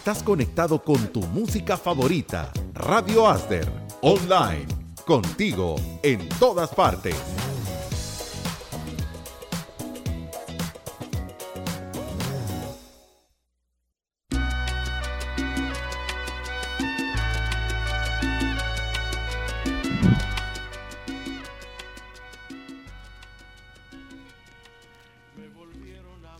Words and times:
Estás 0.00 0.22
conectado 0.22 0.82
con 0.82 1.12
tu 1.12 1.20
música 1.20 1.76
favorita, 1.76 2.50
Radio 2.72 3.28
Asder, 3.28 3.70
online, 4.00 4.66
contigo 5.04 5.76
en 6.02 6.26
todas 6.38 6.70
partes. 6.70 7.14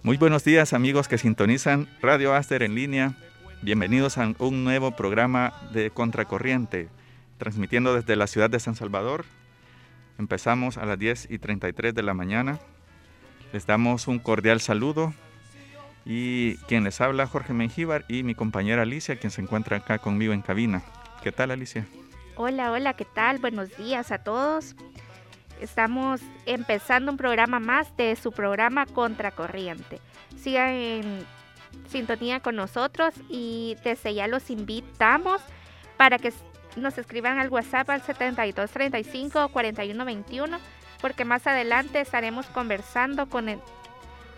Muy 0.02 0.16
buenos 0.16 0.44
días 0.44 0.72
amigos 0.72 1.08
que 1.08 1.18
sintonizan 1.18 1.86
Radio 2.00 2.34
Aster 2.34 2.62
en 2.62 2.74
línea. 2.74 3.18
Bienvenidos 3.62 4.16
a 4.16 4.32
un 4.38 4.64
nuevo 4.64 4.92
programa 4.92 5.52
de 5.70 5.90
Contracorriente, 5.90 6.88
transmitiendo 7.36 7.94
desde 7.94 8.16
la 8.16 8.26
ciudad 8.26 8.48
de 8.48 8.58
San 8.58 8.74
Salvador. 8.74 9.26
Empezamos 10.18 10.78
a 10.78 10.86
las 10.86 10.98
10 10.98 11.30
y 11.30 11.38
33 11.38 11.94
de 11.94 12.02
la 12.02 12.14
mañana. 12.14 12.58
Les 13.52 13.66
damos 13.66 14.08
un 14.08 14.18
cordial 14.18 14.62
saludo 14.62 15.12
y 16.06 16.56
quien 16.68 16.84
les 16.84 17.02
habla 17.02 17.26
Jorge 17.26 17.52
Mengíbar 17.52 18.06
y 18.08 18.22
mi 18.22 18.34
compañera 18.34 18.80
Alicia, 18.80 19.16
quien 19.16 19.30
se 19.30 19.42
encuentra 19.42 19.76
acá 19.76 19.98
conmigo 19.98 20.32
en 20.32 20.40
cabina. 20.40 20.82
¿Qué 21.22 21.30
tal 21.30 21.50
Alicia? 21.50 21.86
Hola, 22.36 22.72
hola, 22.72 22.94
¿qué 22.94 23.04
tal? 23.04 23.40
Buenos 23.40 23.76
días 23.76 24.10
a 24.10 24.24
todos. 24.24 24.74
Estamos 25.60 26.22
empezando 26.46 27.12
un 27.12 27.18
programa 27.18 27.60
más 27.60 27.94
de 27.98 28.16
su 28.16 28.32
programa 28.32 28.86
Contracorriente. 28.86 30.00
Sigan 30.38 30.70
en 30.70 31.26
sintonía 31.88 32.40
con 32.40 32.56
nosotros 32.56 33.14
y 33.28 33.76
desde 33.84 34.14
ya 34.14 34.28
los 34.28 34.50
invitamos 34.50 35.40
para 35.96 36.18
que 36.18 36.32
nos 36.76 36.96
escriban 36.98 37.38
al 37.38 37.48
WhatsApp 37.48 37.90
al 37.90 38.02
7235 38.02 39.48
4121 39.48 40.58
porque 41.00 41.24
más 41.24 41.46
adelante 41.46 42.00
estaremos 42.00 42.46
conversando 42.46 43.28
con, 43.28 43.46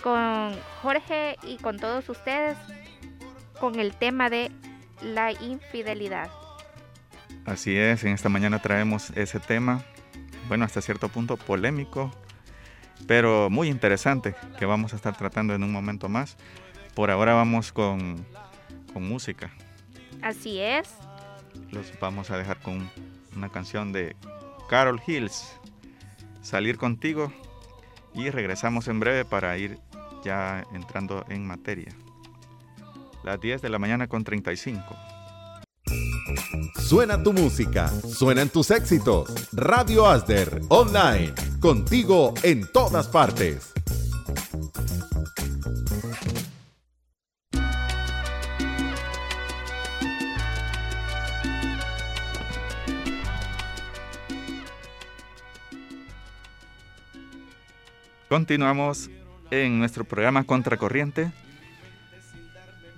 con 0.03 0.55
Jorge 0.81 1.37
y 1.43 1.57
con 1.59 1.79
todos 1.79 2.09
ustedes 2.09 2.57
con 3.61 3.79
el 3.79 3.95
tema 3.95 4.31
de 4.31 4.51
la 5.03 5.33
infidelidad. 5.33 6.31
Así 7.45 7.77
es, 7.77 8.05
en 8.05 8.13
esta 8.13 8.29
mañana 8.29 8.63
traemos 8.63 9.11
ese 9.11 9.41
tema 9.41 9.85
bueno, 10.49 10.65
hasta 10.65 10.81
cierto 10.81 11.09
punto 11.09 11.37
polémico, 11.37 12.11
pero 13.07 13.49
muy 13.51 13.69
interesante 13.69 14.35
que 14.59 14.67
vamos 14.67 14.93
a 14.93 14.97
estar 14.97 15.17
tratando 15.17 15.55
en 15.55 15.63
un 15.63 15.73
momento 15.73 16.09
más. 16.09 16.37
Por 16.95 17.11
ahora 17.11 17.35
vamos 17.35 17.73
con, 17.73 18.25
con 18.93 19.09
música. 19.09 19.51
Así 20.23 20.61
es. 20.61 20.89
Los 21.71 21.93
vamos 22.01 22.31
a 22.31 22.37
dejar 22.37 22.61
con 22.61 22.91
una 23.37 23.49
canción 23.49 23.93
de 23.93 24.17
Carol 24.69 25.01
Hills, 25.07 25.59
Salir 26.43 26.77
contigo, 26.77 27.33
y 28.15 28.31
regresamos 28.31 28.89
en 28.89 29.01
breve 29.01 29.25
para 29.25 29.57
ir 29.57 29.79
ya 30.25 30.65
entrando 30.73 31.25
en 31.29 31.47
materia. 31.47 31.95
Las 33.25 33.41
10 33.41 33.63
de 33.63 33.69
la 33.69 33.79
mañana 33.79 34.09
con 34.09 34.25
35. 34.25 34.83
Suena 36.81 37.23
tu 37.23 37.33
música, 37.33 37.89
suenan 37.89 38.49
tus 38.49 38.71
éxitos. 38.71 39.33
Radio 39.53 40.07
Asder, 40.07 40.61
online, 40.69 41.33
contigo 41.61 42.35
en 42.43 42.71
todas 42.71 43.09
partes. 43.09 43.73
Continuamos 58.33 59.11
en 59.51 59.79
nuestro 59.79 60.05
programa 60.05 60.45
Contracorriente 60.45 61.31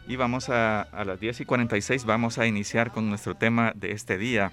y 0.06 0.14
vamos 0.14 0.48
a, 0.48 0.82
a 0.82 1.04
las 1.04 1.18
10 1.18 1.40
y 1.40 1.44
46 1.44 2.04
vamos 2.04 2.38
a 2.38 2.46
iniciar 2.46 2.92
con 2.92 3.08
nuestro 3.08 3.34
tema 3.34 3.72
de 3.74 3.90
este 3.90 4.16
día. 4.16 4.52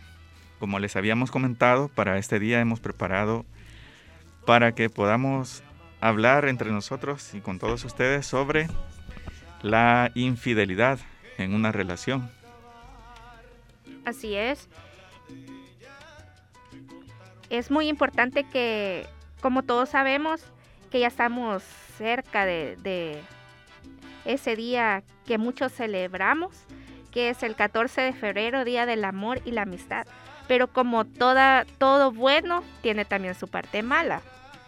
Como 0.58 0.80
les 0.80 0.96
habíamos 0.96 1.30
comentado, 1.30 1.88
para 1.88 2.18
este 2.18 2.40
día 2.40 2.62
hemos 2.62 2.80
preparado 2.80 3.46
para 4.47 4.72
que 4.72 4.90
podamos 4.90 5.62
hablar 6.00 6.47
entre 6.47 6.72
nosotros 6.72 7.36
y 7.36 7.42
con 7.42 7.59
todos 7.59 7.86
ustedes 7.86 8.25
sobre 8.25 8.68
la 9.62 10.09
infidelidad 10.16 10.98
en 11.38 11.53
una 11.53 11.72
relación. 11.72 12.28
Así 14.03 14.34
es. 14.34 14.68
Es 17.52 17.69
muy 17.69 17.88
importante 17.88 18.46
que, 18.46 19.06
como 19.42 19.62
todos 19.62 19.90
sabemos, 19.90 20.44
que 20.91 21.00
ya 21.00 21.07
estamos 21.07 21.63
cerca 21.97 22.46
de, 22.46 22.75
de 22.78 23.22
ese 24.25 24.56
día 24.56 25.03
que 25.25 25.38
muchos 25.38 25.72
celebramos, 25.72 26.66
que 27.12 27.29
es 27.29 27.44
el 27.44 27.56
14 27.56 28.02
de 28.02 28.13
febrero, 28.13 28.66
Día 28.66 28.85
del 28.85 29.03
Amor 29.06 29.41
y 29.46 29.51
la 29.51 29.63
Amistad. 29.63 30.06
Pero 30.47 30.68
como 30.68 31.06
toda, 31.06 31.66
todo 31.78 32.12
bueno, 32.12 32.63
tiene 32.81 33.06
también 33.06 33.35
su 33.35 33.47
parte 33.47 33.84
mala, 33.84 34.22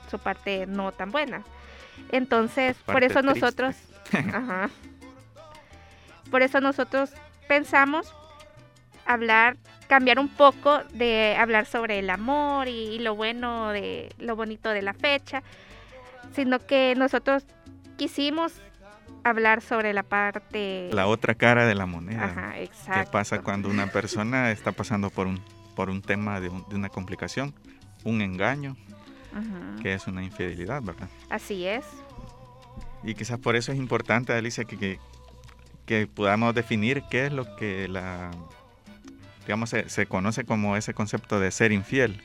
su 0.09 0.17
parte 0.17 0.65
no 0.65 0.91
tan 0.91 1.11
buena. 1.11 1.43
Entonces, 2.11 2.77
por 2.85 3.03
eso 3.03 3.21
nosotros, 3.21 3.75
por 6.31 6.41
eso 6.41 6.61
nosotros 6.61 7.11
pensamos 7.47 8.13
hablar, 9.05 9.57
cambiar 9.87 10.19
un 10.19 10.29
poco 10.29 10.81
de 10.93 11.35
hablar 11.37 11.65
sobre 11.65 11.99
el 11.99 12.09
amor 12.09 12.67
y, 12.67 12.95
y 12.95 12.99
lo 12.99 13.15
bueno 13.15 13.69
de 13.69 14.13
lo 14.19 14.35
bonito 14.35 14.69
de 14.69 14.81
la 14.81 14.93
fecha, 14.93 15.43
sino 16.33 16.59
que 16.59 16.95
nosotros 16.95 17.45
quisimos 17.97 18.53
hablar 19.23 19.61
sobre 19.61 19.93
la 19.93 20.03
parte... 20.03 20.89
La 20.91 21.07
otra 21.07 21.35
cara 21.35 21.65
de 21.65 21.75
la 21.75 21.85
moneda. 21.85 22.25
Ajá, 22.25 22.59
exacto. 22.59 23.05
¿Qué 23.05 23.11
pasa 23.11 23.41
cuando 23.41 23.69
una 23.69 23.87
persona 23.87 24.51
está 24.51 24.71
pasando 24.71 25.09
por 25.09 25.27
un, 25.27 25.41
por 25.75 25.89
un 25.89 26.01
tema 26.01 26.39
de, 26.39 26.49
un, 26.49 26.67
de 26.69 26.75
una 26.75 26.89
complicación? 26.89 27.53
Un 28.03 28.21
engaño, 28.21 28.75
Ajá. 29.33 29.81
que 29.81 29.93
es 29.93 30.07
una 30.07 30.23
infidelidad, 30.23 30.81
¿verdad? 30.81 31.07
Así 31.29 31.65
es. 31.65 31.85
Y 33.03 33.15
quizás 33.15 33.39
por 33.39 33.55
eso 33.55 33.71
es 33.71 33.77
importante, 33.77 34.33
Alicia, 34.33 34.65
que, 34.65 34.77
que, 34.77 34.99
que 35.85 36.07
podamos 36.07 36.53
definir 36.53 37.03
qué 37.09 37.27
es 37.27 37.33
lo 37.33 37.55
que 37.55 37.87
la, 37.87 38.31
digamos, 39.45 39.69
se, 39.69 39.89
se, 39.89 40.05
conoce 40.05 40.43
como 40.45 40.75
ese 40.75 40.93
concepto 40.93 41.39
de 41.39 41.51
ser 41.51 41.71
infiel. 41.71 42.21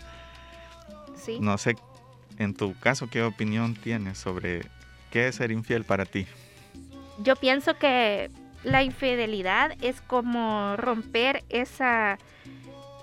Sí. 1.16 1.38
No 1.40 1.58
sé, 1.58 1.76
en 2.38 2.54
tu 2.54 2.78
caso, 2.78 3.08
¿qué 3.10 3.22
opinión 3.22 3.74
tienes 3.74 4.18
sobre 4.18 4.62
qué 5.10 5.28
es 5.28 5.36
ser 5.36 5.50
infiel 5.50 5.84
para 5.84 6.04
ti? 6.04 6.26
yo 7.18 7.36
pienso 7.36 7.74
que 7.74 8.30
la 8.64 8.82
infidelidad 8.82 9.72
es 9.82 10.00
como 10.00 10.76
romper 10.76 11.44
esa, 11.48 12.18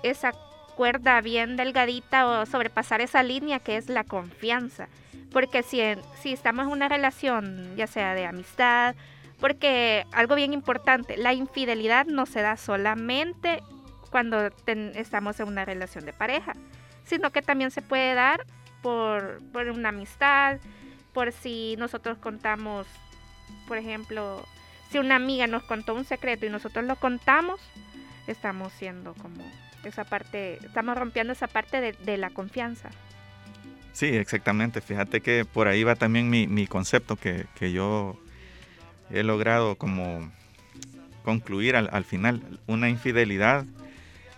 esa 0.02 0.32
cuerda 0.74 1.20
bien 1.20 1.56
delgadita 1.56 2.26
o 2.26 2.46
sobrepasar 2.46 3.00
esa 3.00 3.22
línea 3.22 3.58
que 3.58 3.76
es 3.76 3.88
la 3.88 4.04
confianza. 4.04 4.88
Porque 5.32 5.62
si, 5.62 5.80
si 6.20 6.32
estamos 6.32 6.66
en 6.66 6.72
una 6.72 6.88
relación, 6.88 7.74
ya 7.76 7.86
sea 7.86 8.14
de 8.14 8.26
amistad, 8.26 8.94
porque 9.40 10.04
algo 10.12 10.34
bien 10.34 10.52
importante, 10.52 11.16
la 11.16 11.34
infidelidad 11.34 12.06
no 12.06 12.26
se 12.26 12.40
da 12.40 12.56
solamente 12.56 13.62
cuando 14.10 14.50
ten, 14.50 14.92
estamos 14.94 15.40
en 15.40 15.48
una 15.48 15.64
relación 15.64 16.06
de 16.06 16.12
pareja, 16.12 16.54
sino 17.04 17.30
que 17.30 17.42
también 17.42 17.70
se 17.70 17.82
puede 17.82 18.14
dar 18.14 18.46
por, 18.82 19.40
por 19.52 19.68
una 19.68 19.90
amistad, 19.90 20.58
por 21.12 21.32
si 21.32 21.76
nosotros 21.78 22.18
contamos 22.18 22.86
por 23.66 23.78
ejemplo, 23.78 24.44
si 24.90 24.98
una 24.98 25.16
amiga 25.16 25.46
nos 25.46 25.64
contó 25.64 25.94
un 25.94 26.04
secreto 26.04 26.46
y 26.46 26.50
nosotros 26.50 26.84
lo 26.84 26.96
contamos, 26.96 27.60
estamos 28.26 28.72
siendo 28.72 29.14
como 29.14 29.44
esa 29.84 30.04
parte, 30.04 30.58
estamos 30.64 30.96
rompiendo 30.96 31.32
esa 31.32 31.46
parte 31.46 31.80
de, 31.80 31.92
de 31.92 32.16
la 32.16 32.30
confianza. 32.30 32.90
Sí, 33.92 34.06
exactamente. 34.06 34.80
Fíjate 34.80 35.20
que 35.20 35.44
por 35.44 35.68
ahí 35.68 35.82
va 35.82 35.96
también 35.96 36.28
mi, 36.28 36.46
mi 36.46 36.66
concepto 36.66 37.16
que, 37.16 37.46
que, 37.54 37.72
yo 37.72 38.18
he 39.10 39.22
logrado 39.22 39.76
como 39.76 40.30
concluir 41.24 41.76
al, 41.76 41.88
al, 41.92 42.04
final. 42.04 42.60
Una 42.66 42.90
infidelidad 42.90 43.64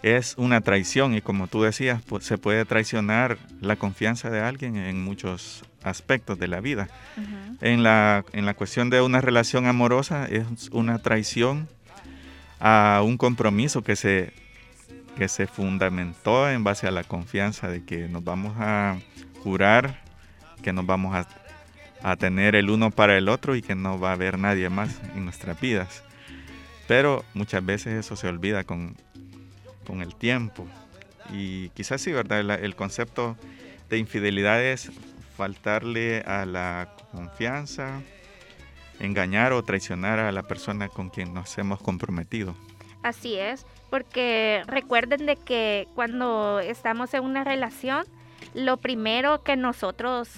es 0.02 0.34
una 0.38 0.60
traición 0.60 1.14
y 1.14 1.20
como 1.20 1.48
tú 1.48 1.62
decías, 1.62 2.02
pues, 2.02 2.24
se 2.24 2.38
puede 2.38 2.64
traicionar 2.64 3.38
la 3.60 3.76
confianza 3.76 4.30
de 4.30 4.40
alguien 4.40 4.76
en 4.76 5.02
muchos 5.02 5.64
aspectos 5.82 6.38
de 6.38 6.48
la 6.48 6.60
vida. 6.60 6.88
Uh 7.16 7.20
-huh. 7.20 7.56
en, 7.60 7.82
la, 7.82 8.24
en 8.32 8.46
la 8.46 8.54
cuestión 8.54 8.90
de 8.90 9.00
una 9.00 9.20
relación 9.20 9.66
amorosa 9.66 10.26
es 10.26 10.68
una 10.70 10.98
traición 10.98 11.68
a 12.60 13.02
un 13.04 13.16
compromiso 13.16 13.82
que 13.82 13.96
se, 13.96 14.32
que 15.16 15.28
se 15.28 15.46
fundamentó 15.46 16.50
en 16.50 16.64
base 16.64 16.86
a 16.86 16.90
la 16.90 17.04
confianza 17.04 17.68
de 17.68 17.84
que 17.84 18.08
nos 18.08 18.24
vamos 18.24 18.54
a 18.58 18.98
jurar, 19.42 20.02
que 20.62 20.72
nos 20.72 20.86
vamos 20.86 21.14
a, 21.14 21.26
a 22.02 22.16
tener 22.16 22.54
el 22.54 22.70
uno 22.70 22.90
para 22.90 23.16
el 23.16 23.28
otro 23.28 23.56
y 23.56 23.62
que 23.62 23.74
no 23.74 23.98
va 23.98 24.10
a 24.10 24.12
haber 24.12 24.38
nadie 24.38 24.68
más 24.70 25.00
en 25.14 25.24
nuestras 25.24 25.60
vidas. 25.60 26.04
Pero 26.86 27.24
muchas 27.34 27.64
veces 27.64 27.94
eso 27.94 28.16
se 28.16 28.28
olvida 28.28 28.64
con, 28.64 28.96
con 29.88 30.02
el 30.02 30.14
tiempo. 30.14 30.66
Y 31.32 31.70
quizás 31.70 32.00
sí, 32.00 32.12
¿verdad? 32.12 32.40
el 32.40 32.76
concepto 32.76 33.36
de 33.88 33.98
infidelidad 33.98 34.62
es 34.62 34.92
faltarle 35.36 36.20
a 36.20 36.44
la 36.44 36.94
confianza, 37.12 38.02
engañar 39.00 39.52
o 39.52 39.62
traicionar 39.62 40.18
a 40.18 40.30
la 40.30 40.42
persona 40.42 40.88
con 40.88 41.08
quien 41.08 41.32
nos 41.32 41.56
hemos 41.58 41.80
comprometido. 41.80 42.54
Así 43.02 43.36
es, 43.36 43.64
porque 43.90 44.62
recuerden 44.66 45.26
de 45.26 45.36
que 45.36 45.88
cuando 45.94 46.60
estamos 46.60 47.14
en 47.14 47.24
una 47.24 47.44
relación, 47.44 48.04
lo 48.54 48.76
primero 48.76 49.42
que 49.42 49.56
nosotros 49.56 50.28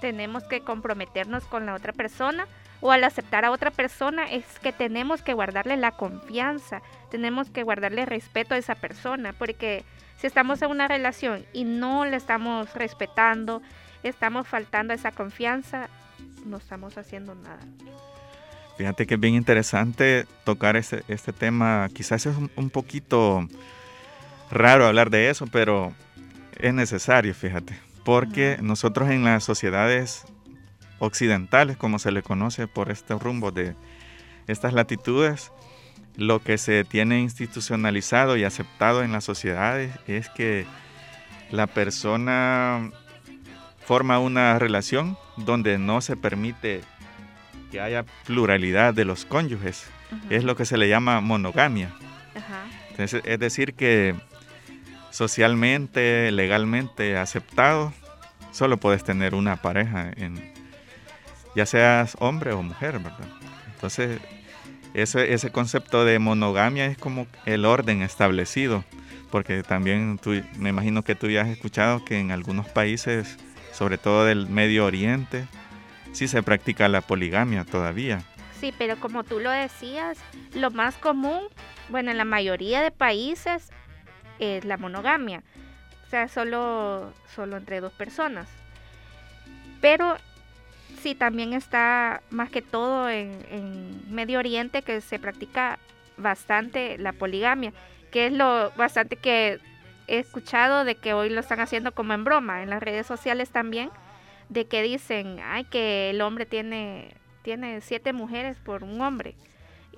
tenemos 0.00 0.44
que 0.44 0.60
comprometernos 0.60 1.44
con 1.46 1.66
la 1.66 1.74
otra 1.74 1.92
persona 1.92 2.46
o 2.80 2.92
al 2.92 3.04
aceptar 3.04 3.44
a 3.44 3.50
otra 3.50 3.70
persona 3.70 4.24
es 4.30 4.44
que 4.60 4.72
tenemos 4.72 5.22
que 5.22 5.34
guardarle 5.34 5.76
la 5.76 5.92
confianza, 5.92 6.82
tenemos 7.10 7.50
que 7.50 7.62
guardarle 7.62 8.06
respeto 8.06 8.54
a 8.54 8.58
esa 8.58 8.74
persona, 8.74 9.32
porque 9.32 9.84
si 10.18 10.26
estamos 10.26 10.62
en 10.62 10.70
una 10.70 10.88
relación 10.88 11.44
y 11.52 11.64
no 11.64 12.04
le 12.04 12.16
estamos 12.16 12.72
respetando, 12.74 13.62
estamos 14.02 14.46
faltando 14.46 14.94
esa 14.94 15.12
confianza, 15.12 15.88
no 16.44 16.58
estamos 16.58 16.96
haciendo 16.96 17.34
nada. 17.34 17.60
Fíjate 18.76 19.06
que 19.06 19.14
es 19.14 19.20
bien 19.20 19.34
interesante 19.34 20.26
tocar 20.44 20.76
este, 20.76 21.02
este 21.08 21.32
tema. 21.32 21.88
Quizás 21.94 22.26
es 22.26 22.36
un, 22.56 22.70
poquito 22.70 23.48
raro 24.50 24.86
hablar 24.86 25.08
de 25.08 25.30
eso, 25.30 25.46
pero 25.46 25.94
es 26.58 26.74
necesario, 26.74 27.34
fíjate. 27.34 27.78
Porque 28.04 28.58
nosotros 28.60 29.10
en 29.10 29.24
las 29.24 29.44
sociedades 29.44 30.26
occidentales, 30.98 31.76
como 31.76 31.98
se 31.98 32.12
le 32.12 32.22
conoce 32.22 32.66
por 32.66 32.90
este 32.90 33.14
rumbo 33.14 33.50
de 33.50 33.74
estas 34.46 34.72
latitudes, 34.72 35.52
lo 36.16 36.40
que 36.40 36.58
se 36.58 36.84
tiene 36.84 37.20
institucionalizado 37.20 38.36
y 38.36 38.44
aceptado 38.44 39.02
en 39.02 39.12
las 39.12 39.24
sociedades 39.24 39.92
es 40.06 40.28
que 40.30 40.66
la 41.50 41.66
persona 41.66 42.90
forma 43.84 44.18
una 44.18 44.58
relación 44.58 45.16
donde 45.36 45.78
no 45.78 46.00
se 46.00 46.16
permite 46.16 46.80
que 47.70 47.80
haya 47.80 48.04
pluralidad 48.24 48.94
de 48.94 49.04
los 49.04 49.24
cónyuges. 49.24 49.86
Es 50.30 50.44
lo 50.44 50.56
que 50.56 50.64
se 50.64 50.76
le 50.76 50.88
llama 50.88 51.20
monogamia. 51.20 51.92
es 52.96 53.38
decir, 53.38 53.74
que 53.74 54.14
socialmente, 55.10 56.30
legalmente 56.32 57.16
aceptado, 57.16 57.92
solo 58.52 58.78
puedes 58.78 59.04
tener 59.04 59.34
una 59.34 59.56
pareja, 59.56 60.10
en, 60.16 60.55
ya 61.56 61.64
seas 61.64 62.16
hombre 62.20 62.52
o 62.52 62.62
mujer, 62.62 62.98
¿verdad? 62.98 63.28
Entonces, 63.74 64.20
ese, 64.92 65.32
ese 65.32 65.50
concepto 65.50 66.04
de 66.04 66.18
monogamia 66.18 66.84
es 66.84 66.98
como 66.98 67.26
el 67.46 67.64
orden 67.64 68.02
establecido, 68.02 68.84
porque 69.30 69.62
también 69.62 70.18
tú, 70.22 70.42
me 70.58 70.68
imagino 70.68 71.02
que 71.02 71.14
tú 71.14 71.28
ya 71.28 71.40
has 71.40 71.48
escuchado 71.48 72.04
que 72.04 72.20
en 72.20 72.30
algunos 72.30 72.68
países, 72.68 73.38
sobre 73.72 73.96
todo 73.96 74.26
del 74.26 74.46
Medio 74.48 74.84
Oriente, 74.84 75.46
sí 76.12 76.28
se 76.28 76.42
practica 76.42 76.88
la 76.88 77.00
poligamia 77.00 77.64
todavía. 77.64 78.22
Sí, 78.60 78.74
pero 78.76 78.96
como 79.00 79.24
tú 79.24 79.40
lo 79.40 79.50
decías, 79.50 80.18
lo 80.54 80.70
más 80.70 80.96
común, 80.96 81.40
bueno, 81.88 82.10
en 82.10 82.18
la 82.18 82.24
mayoría 82.26 82.82
de 82.82 82.90
países 82.90 83.70
es 84.38 84.64
la 84.66 84.76
monogamia. 84.76 85.42
O 86.06 86.10
sea, 86.10 86.28
solo, 86.28 87.12
solo 87.34 87.56
entre 87.56 87.80
dos 87.80 87.92
personas. 87.92 88.46
Pero 89.80 90.16
sí, 90.96 91.14
también 91.14 91.52
está 91.52 92.22
más 92.30 92.50
que 92.50 92.62
todo 92.62 93.08
en, 93.08 93.38
en 93.50 94.14
Medio 94.14 94.38
Oriente 94.38 94.82
que 94.82 95.00
se 95.00 95.18
practica 95.18 95.78
bastante 96.16 96.98
la 96.98 97.12
poligamia, 97.12 97.72
que 98.10 98.26
es 98.26 98.32
lo 98.32 98.70
bastante 98.72 99.16
que 99.16 99.58
he 100.08 100.18
escuchado 100.18 100.84
de 100.84 100.94
que 100.94 101.14
hoy 101.14 101.30
lo 101.30 101.40
están 101.40 101.60
haciendo 101.60 101.92
como 101.92 102.12
en 102.12 102.24
broma, 102.24 102.62
en 102.62 102.70
las 102.70 102.82
redes 102.82 103.06
sociales 103.06 103.50
también 103.50 103.90
de 104.48 104.66
que 104.66 104.82
dicen, 104.82 105.40
ay, 105.44 105.64
que 105.64 106.10
el 106.10 106.20
hombre 106.20 106.46
tiene, 106.46 107.14
tiene 107.42 107.80
siete 107.80 108.12
mujeres 108.12 108.56
por 108.58 108.84
un 108.84 109.00
hombre. 109.00 109.34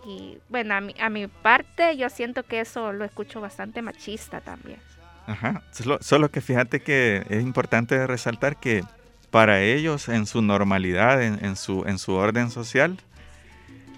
Y 0.06 0.38
bueno, 0.48 0.74
a 0.74 0.80
mi, 0.80 0.94
a 1.00 1.10
mi 1.10 1.26
parte 1.26 1.96
yo 1.96 2.08
siento 2.08 2.44
que 2.44 2.60
eso 2.60 2.92
lo 2.92 3.04
escucho 3.04 3.40
bastante 3.40 3.82
machista 3.82 4.40
también. 4.40 4.78
Ajá, 5.26 5.62
solo, 6.00 6.30
que 6.30 6.40
fíjate 6.40 6.80
que 6.80 7.26
es 7.28 7.42
importante 7.42 8.06
resaltar 8.06 8.56
que 8.56 8.82
para 9.30 9.62
ellos 9.62 10.08
en 10.08 10.26
su 10.26 10.42
normalidad, 10.42 11.22
en, 11.22 11.56
su, 11.56 11.84
en 11.86 11.98
su 11.98 12.12
orden 12.12 12.50
social, 12.50 12.98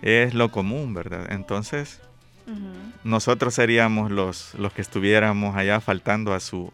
es 0.03 0.35
lo 0.35 0.51
común, 0.51 0.95
¿verdad? 0.95 1.31
Entonces, 1.31 2.01
nosotros 3.05 3.55
seríamos 3.55 4.11
los, 4.11 4.55
los 4.55 4.73
que 4.73 4.83
estuviéramos 4.83 5.57
allá 5.57 5.81
faltando 5.81 6.35
a 6.35 6.41
su, 6.41 6.73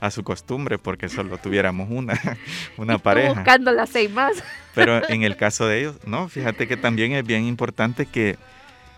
a 0.00 0.10
su 0.10 0.22
costumbre 0.22 0.78
porque 0.78 1.08
solo 1.08 1.38
tuviéramos 1.38 1.88
una, 1.90 2.20
una 2.76 2.98
pareja. 3.02 3.34
Buscando 3.34 3.72
las 3.72 3.90
seis 3.90 4.10
más. 4.10 4.42
Pero 4.74 5.02
en 5.08 5.22
el 5.22 5.36
caso 5.36 5.66
de 5.66 5.80
ellos, 5.80 5.96
no, 6.06 6.28
fíjate 6.28 6.68
que 6.68 6.76
también 6.76 7.12
es 7.12 7.24
bien 7.24 7.44
importante 7.44 8.06
que 8.06 8.36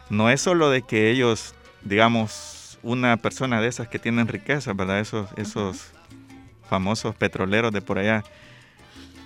no 0.09 0.31
es 0.31 0.41
solo 0.41 0.71
de 0.71 0.83
que 0.83 1.11
ellos, 1.11 1.55
digamos, 1.83 2.79
una 2.83 3.17
persona 3.19 3.61
de 3.61 3.69
esas 3.69 3.89
que 3.89 3.99
tienen 3.99 4.27
riqueza, 4.27 4.73
¿verdad? 4.73 5.01
Esos, 5.01 5.29
esos 5.37 5.93
famosos 6.69 7.15
petroleros 7.15 7.73
de 7.73 7.81
por 7.81 7.99
allá, 7.99 8.25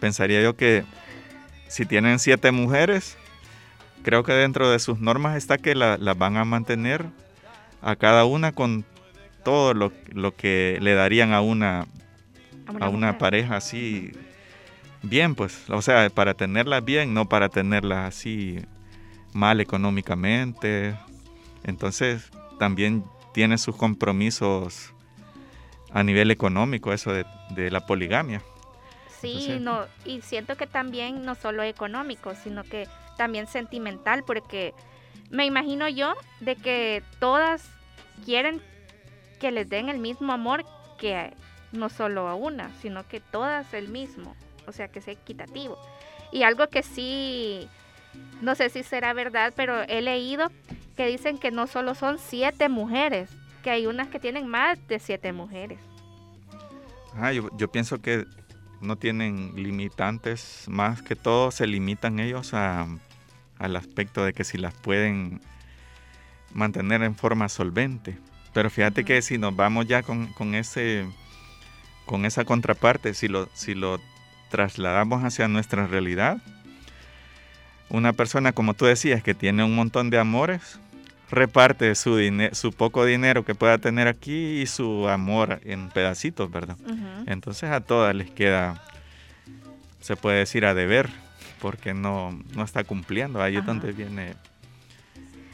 pensaría 0.05 0.43
yo 0.43 0.55
que 0.55 0.85
si 1.67 1.87
tienen 1.87 2.19
siete 2.19 2.53
mujeres, 2.53 3.17
creo 4.03 4.23
que 4.23 4.35
dentro 4.35 4.71
de 4.71 4.79
sus 4.79 5.01
normas 5.01 5.35
está 5.35 5.56
que 5.56 5.75
las 5.75 6.19
van 6.19 6.37
a 6.37 6.45
mantener 6.45 7.06
a 7.81 7.97
cada 7.97 8.27
una 8.27 8.53
con 8.53 8.85
todo 9.45 9.73
lo, 9.73 9.93
lo 10.12 10.37
que 10.37 10.77
le 10.83 10.93
darían 10.93 11.33
a 11.33 11.41
una, 11.41 11.87
a 12.81 12.91
una, 12.91 13.17
pareja 13.17 13.56
así 13.56 14.12
bien, 15.01 15.35
pues, 15.35 15.71
o 15.71 15.81
sea, 15.81 16.11
para 16.11 16.35
tenerla 16.35 16.83
bien, 16.83 17.15
no 17.15 17.31
para 17.31 17.49
tenerla 17.49 18.06
así 18.06 18.59
mal 19.33 19.59
económicamente. 19.62 20.95
Entonces, 21.62 22.31
también 22.59 23.05
tiene 23.33 23.56
sus 23.56 23.75
compromisos 23.75 24.93
a 25.95 26.03
nivel 26.03 26.31
económico, 26.31 26.93
eso 26.93 27.11
de, 27.11 27.25
de 27.55 27.71
la 27.71 27.87
poligamia. 27.87 28.43
Sí, 29.20 29.58
no, 29.61 29.87
y 30.05 30.20
siento 30.20 30.56
que 30.56 30.66
también 30.66 31.25
no 31.25 31.34
solo 31.34 31.62
económico, 31.62 32.34
sino 32.34 32.64
que 32.64 32.88
también 33.16 33.46
sentimental, 33.46 34.25
porque 34.25 34.75
me 35.31 35.46
imagino 35.46 35.88
yo 35.88 36.15
de 36.41 36.56
que 36.56 37.03
todas 37.19 37.70
quieren 38.24 38.60
que 39.41 39.50
les 39.50 39.69
den 39.69 39.89
el 39.89 39.98
mismo 39.98 40.32
amor 40.32 40.65
que 40.98 41.32
no 41.72 41.89
solo 41.89 42.29
a 42.29 42.34
una, 42.34 42.70
sino 42.81 43.06
que 43.06 43.20
todas 43.20 43.74
el 43.74 43.89
mismo, 43.89 44.34
o 44.67 44.72
sea, 44.72 44.89
que 44.89 45.00
sea 45.00 45.15
equitativo. 45.15 45.79
Y 46.32 46.43
algo 46.43 46.69
que 46.69 46.82
sí, 46.82 47.69
no 48.41 48.55
sé 48.55 48.70
si 48.70 48.82
será 48.82 49.12
verdad, 49.12 49.53
pero 49.56 49.82
he 49.82 50.00
leído 50.03 50.50
que 50.96 51.06
dicen 51.06 51.39
que 51.39 51.50
no 51.50 51.67
solo 51.67 51.94
son 51.94 52.19
siete 52.19 52.69
mujeres, 52.69 53.31
que 53.62 53.70
hay 53.70 53.86
unas 53.86 54.08
que 54.08 54.20
tienen 54.20 54.46
más 54.46 54.86
de 54.86 54.98
siete 54.98 55.32
mujeres. 55.32 55.81
Ah, 57.17 57.32
yo, 57.32 57.48
yo 57.56 57.70
pienso 57.70 58.00
que 58.00 58.27
no 58.84 58.96
tienen 58.96 59.53
limitantes, 59.56 60.64
más 60.69 61.03
que 61.03 61.17
todo 61.17 61.50
se 61.50 61.67
limitan 61.67 62.20
ellos 62.20 62.55
a, 62.55 62.86
al 63.58 63.76
aspecto 63.76 64.24
de 64.24 64.32
que 64.32 64.44
si 64.44 64.58
las 64.58 64.74
pueden 64.74 65.41
mantener 66.53 67.03
en 67.03 67.17
forma 67.17 67.48
solvente. 67.48 68.17
Pero 68.53 68.70
fíjate 68.70 69.05
que 69.05 69.20
si 69.22 69.38
nos 69.38 69.55
vamos 69.56 69.86
ya 69.86 70.03
con, 70.03 70.55
ese, 70.55 71.06
con 72.06 72.24
esa 72.24 72.44
contraparte, 72.44 73.14
si 73.14 73.29
lo, 73.29 73.48
si 73.55 73.74
lo 73.74 74.00
trasladamos 74.50 75.24
hacia 75.24 75.48
nuestra 75.48 75.86
realidad, 75.86 76.38
una 77.88 78.12
persona, 78.12 78.53
como 78.53 78.74
tú 78.74 78.84
decías, 78.84 79.22
que 79.22 79.34
tiene 79.34 79.64
un 79.64 79.74
montón 79.74 80.10
de 80.10 80.19
amores, 80.19 80.79
reparte 81.31 81.94
su, 81.94 82.19
su 82.52 82.72
poco 82.72 83.04
dinero 83.04 83.44
que 83.44 83.54
pueda 83.54 83.78
tener 83.78 84.08
aquí 84.08 84.60
y 84.60 84.66
su 84.66 85.08
amor 85.08 85.60
en 85.64 85.88
pedacitos, 85.90 86.50
¿verdad? 86.50 86.76
Entonces 87.26 87.70
a 87.70 87.81
todas 87.81 88.14
les 88.14 88.31
queda, 88.31 88.82
se 90.00 90.16
puede 90.16 90.38
decir, 90.38 90.64
a 90.64 90.74
deber, 90.74 91.10
porque 91.60 91.94
no, 91.94 92.38
no 92.54 92.64
está 92.64 92.84
cumpliendo. 92.84 93.43
Ahí 93.43 93.56
es 93.56 93.66
donde 93.66 93.93
viene 93.93 94.34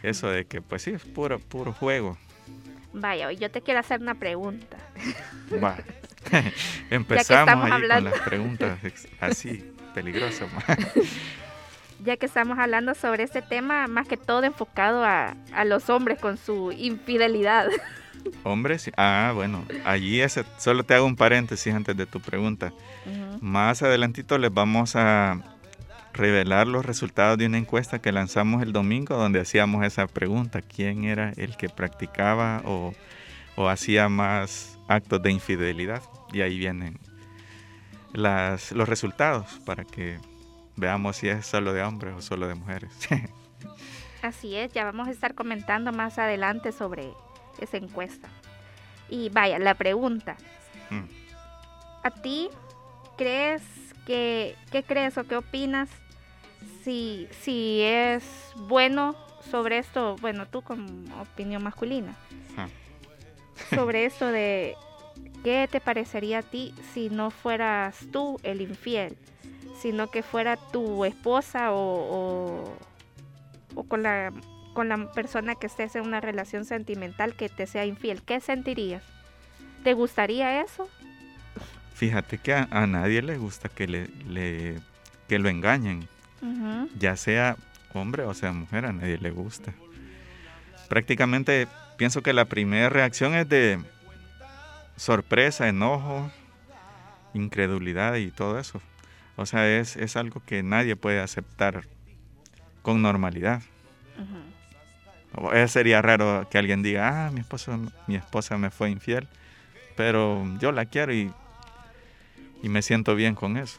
eso 0.03 0.29
de 0.29 0.45
que, 0.45 0.61
pues 0.61 0.83
sí, 0.83 0.91
es 0.91 1.05
puro, 1.05 1.39
puro 1.39 1.73
juego. 1.73 2.19
Vaya, 2.93 3.31
yo 3.33 3.51
te 3.51 3.61
quiero 3.63 3.81
hacer 3.81 4.01
una 4.01 4.15
pregunta. 4.15 4.77
Va. 5.63 5.77
Empezamos 6.91 7.69
con 7.69 7.89
las 7.89 8.21
preguntas 8.21 8.79
así 9.21 9.65
peligrosas. 9.95 10.49
ya 12.05 12.17
que 12.17 12.27
estamos 12.27 12.59
hablando 12.59 12.95
sobre 12.95 13.23
este 13.23 13.43
tema, 13.43 13.87
más 13.87 14.09
que 14.09 14.17
todo 14.17 14.45
enfocado 14.45 15.05
a, 15.05 15.35
los 15.65 15.91
hombres 15.91 16.19
con 16.19 16.37
su 16.37 16.73
infidelidad. 16.73 17.69
Hombres, 18.45 18.91
ah, 18.99 19.33
bueno, 19.35 19.65
allí 19.85 20.21
ese, 20.21 20.45
solo 20.59 20.85
te 20.85 20.93
hago 20.93 21.07
un 21.07 21.17
paréntesis 21.17 21.73
antes 21.73 21.97
de 21.97 22.05
tu 22.05 22.21
pregunta. 22.21 22.71
Más 23.41 23.83
adelantito 23.83 24.37
les 24.37 24.53
vamos 24.53 24.95
a, 24.95 25.41
revelar 26.13 26.67
los 26.67 26.85
resultados 26.85 27.39
de 27.39 27.47
una 27.47 27.59
encuesta 27.59 28.01
que 28.01 28.13
lanzamos 28.13 28.63
el 28.63 28.73
domingo 28.73 29.17
donde 29.17 29.41
hacíamos 29.41 29.85
esa 29.85 30.07
pregunta, 30.07 30.61
¿quién 30.63 31.05
era 31.05 31.33
el 31.37 31.57
que 31.57 31.69
practicaba 31.69 32.63
o, 32.65 32.93
o 33.57 33.69
hacía 33.69 34.09
más 34.09 34.79
actos 34.89 35.23
de 35.23 35.31
infidelidad? 35.31 36.03
Y 36.33 36.41
ahí 36.41 36.59
vienen 36.59 36.99
las, 38.13 38.73
los 38.73 38.89
resultados 38.89 39.61
para 39.65 39.85
que 39.85 40.19
veamos 40.81 41.17
si 41.17 41.29
es 41.29 41.47
solo 41.47 41.73
de 41.73 41.83
hombres 41.83 42.15
o 42.17 42.23
solo 42.23 42.49
de 42.49 42.55
mujeres. 42.55 42.91
Así 44.23 44.57
es, 44.57 44.73
ya 44.73 44.85
vamos 44.85 45.09
a 45.09 45.11
estar 45.11 45.35
comentando 45.35 45.93
más 45.93 46.19
adelante 46.19 46.73
sobre 46.73 47.13
esa 47.59 47.77
encuesta. 47.77 48.29
Y 49.09 49.29
vaya, 49.31 49.59
la 49.59 49.75
pregunta. 49.75 50.37
Mm. 50.91 51.05
¿A 52.03 52.11
ti 52.11 52.49
crees 53.17 53.63
que, 54.07 54.57
qué 54.73 54.83
crees 54.83 55.17
o 55.19 55.25
qué 55.25 55.37
opinas 55.37 55.89
si, 56.83 57.29
si 57.43 57.81
es 57.83 58.25
bueno 58.57 59.15
sobre 59.51 59.79
esto, 59.79 60.17
bueno, 60.21 60.47
tú 60.47 60.63
con 60.63 61.11
opinión 61.21 61.63
masculina, 61.63 62.15
ah. 62.57 62.69
sobre 63.75 64.05
esto 64.07 64.27
de 64.27 64.77
qué 65.43 65.69
te 65.71 65.81
parecería 65.81 66.39
a 66.39 66.43
ti 66.43 66.75
si 66.93 67.09
no 67.09 67.31
fueras 67.31 67.97
tú 68.13 68.39
el 68.43 68.61
infiel, 68.61 69.17
sino 69.81 70.11
que 70.11 70.23
fuera 70.23 70.57
tu 70.57 71.05
esposa 71.05 71.73
o, 71.73 72.77
o, 73.75 73.83
con, 73.85 74.03
la, 74.03 74.33
con 74.75 74.89
la 74.89 75.11
persona 75.13 75.55
que 75.55 75.67
estés 75.67 75.97
en 75.97 76.03
una 76.03 76.21
relación 76.21 76.65
sentimental 76.65 77.35
que 77.35 77.49
te 77.49 77.67
sea 77.67 77.87
infiel, 77.87 78.23
¿qué 78.23 78.41
sentirías? 78.41 79.03
¿Te 79.83 79.95
gustaría 79.95 80.61
eso? 80.61 80.89
Fíjate 81.95 82.39
que 82.39 82.55
a, 82.55 82.87
nadie 82.87 83.23
le 83.23 83.39
gusta 83.39 83.69
que, 83.69 83.87
le, 83.87 84.09
le, 84.29 84.81
que 85.29 85.39
lo 85.39 85.49
engañen, 85.49 86.09
ya 86.99 87.17
sea 87.17 87.57
hombre 87.93 88.25
o 88.25 88.35
sea 88.35 88.53
mujer, 88.53 88.87
a 88.87 88.93
nadie 88.93 89.19
le 89.19 89.31
gusta. 89.31 89.73
Prácticamente 90.89 91.69
pienso 91.97 92.23
que 92.23 92.33
la 92.33 92.47
primera 92.47 92.89
reacción 92.89 93.35
es 93.35 93.49
de 93.49 93.79
sorpresa, 94.97 95.69
enojo, 95.69 96.31
incredulidad 97.35 98.17
y 98.17 98.31
todo 98.31 98.59
eso. 98.59 98.81
O 99.37 99.47
sea, 99.47 99.69
es, 99.69 99.97
es 99.97 100.17
algo 100.17 100.43
que 100.45 100.63
nadie 100.63 100.97
puede 100.97 101.21
aceptar 101.21 101.85
con 102.83 103.03
normalidad. 103.03 103.63
sería 105.67 106.03
raro 106.03 106.49
que 106.51 106.59
alguien 106.59 106.83
diga, 106.83 107.27
ah, 107.27 107.31
mi 107.31 107.41
esposo, 107.41 107.79
mi 108.07 108.17
esposa 108.17 108.59
me 108.59 108.71
fue 108.71 108.91
infiel, 108.91 109.29
pero 109.97 110.45
yo 110.59 110.73
la 110.73 110.87
quiero 110.87 111.13
y, 111.13 111.33
y 112.63 112.69
me 112.69 112.83
siento 112.83 113.15
bien 113.15 113.35
con 113.35 113.57
eso. 113.57 113.79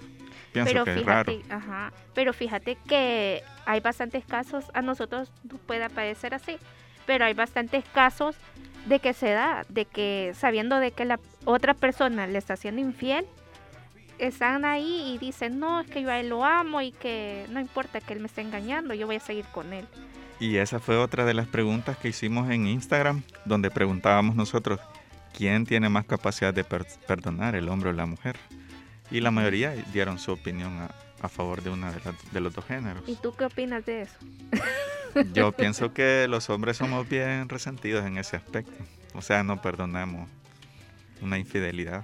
Pienso 0.53 0.71
pero 0.71 0.83
que 0.83 0.95
fíjate, 0.95 1.41
es 1.41 1.47
raro. 1.47 1.63
Ajá, 1.63 1.93
pero 2.13 2.33
fíjate 2.33 2.77
que 2.87 3.43
hay 3.65 3.79
bastantes 3.79 4.25
casos, 4.25 4.65
a 4.73 4.81
nosotros 4.81 5.31
puede 5.65 5.89
parecer 5.89 6.33
así, 6.33 6.57
pero 7.05 7.25
hay 7.25 7.33
bastantes 7.33 7.85
casos 7.93 8.35
de 8.85 8.99
que 8.99 9.13
se 9.13 9.29
da, 9.31 9.65
de 9.69 9.85
que 9.85 10.33
sabiendo 10.35 10.79
de 10.79 10.91
que 10.91 11.05
la 11.05 11.19
otra 11.45 11.73
persona 11.73 12.27
le 12.27 12.37
está 12.37 12.53
haciendo 12.53 12.81
infiel, 12.81 13.25
están 14.27 14.65
ahí 14.65 15.13
y 15.13 15.17
dicen, 15.17 15.59
no, 15.59 15.81
es 15.81 15.87
que 15.87 16.01
yo 16.01 16.09
a 16.11 16.19
él 16.19 16.29
lo 16.29 16.45
amo 16.45 16.81
y 16.81 16.91
que 16.91 17.45
no 17.49 17.59
importa 17.59 17.99
que 18.01 18.13
él 18.13 18.19
me 18.19 18.27
esté 18.27 18.41
engañando, 18.41 18.93
yo 18.93 19.07
voy 19.07 19.15
a 19.15 19.19
seguir 19.19 19.45
con 19.45 19.73
él. 19.73 19.87
Y 20.39 20.57
esa 20.57 20.79
fue 20.79 20.97
otra 20.97 21.25
de 21.25 21.33
las 21.33 21.47
preguntas 21.47 21.97
que 21.97 22.09
hicimos 22.09 22.49
en 22.49 22.67
Instagram, 22.67 23.23
donde 23.45 23.69
preguntábamos 23.69 24.35
nosotros, 24.35 24.79
¿quién 25.37 25.65
tiene 25.65 25.89
más 25.89 26.05
capacidad 26.05 26.53
de 26.53 26.63
perdonar, 26.63 27.55
el 27.55 27.69
hombre 27.69 27.89
o 27.89 27.93
la 27.93 28.05
mujer? 28.05 28.37
Y 29.11 29.19
la 29.19 29.31
mayoría 29.31 29.71
dieron 29.93 30.19
su 30.19 30.31
opinión 30.31 30.87
a, 31.21 31.29
favor 31.29 31.61
de 31.61 31.69
una 31.69 31.91
de, 32.31 32.39
los 32.39 32.55
dos 32.55 32.65
géneros. 32.65 33.03
¿Y 33.05 33.15
tú 33.15 33.35
qué 33.35 33.45
opinas 33.45 33.85
de 33.85 34.03
eso? 34.03 34.17
Yo 35.33 35.51
pienso 35.51 35.93
que 35.93 36.25
los 36.27 36.49
hombres 36.49 36.77
somos 36.77 37.07
bien 37.07 37.47
resentidos 37.47 38.03
en 38.05 38.17
ese 38.17 38.37
aspecto. 38.37 38.83
O 39.13 39.21
sea, 39.21 39.43
no 39.43 39.61
perdonamos 39.61 40.27
una 41.21 41.37
infidelidad. 41.37 42.03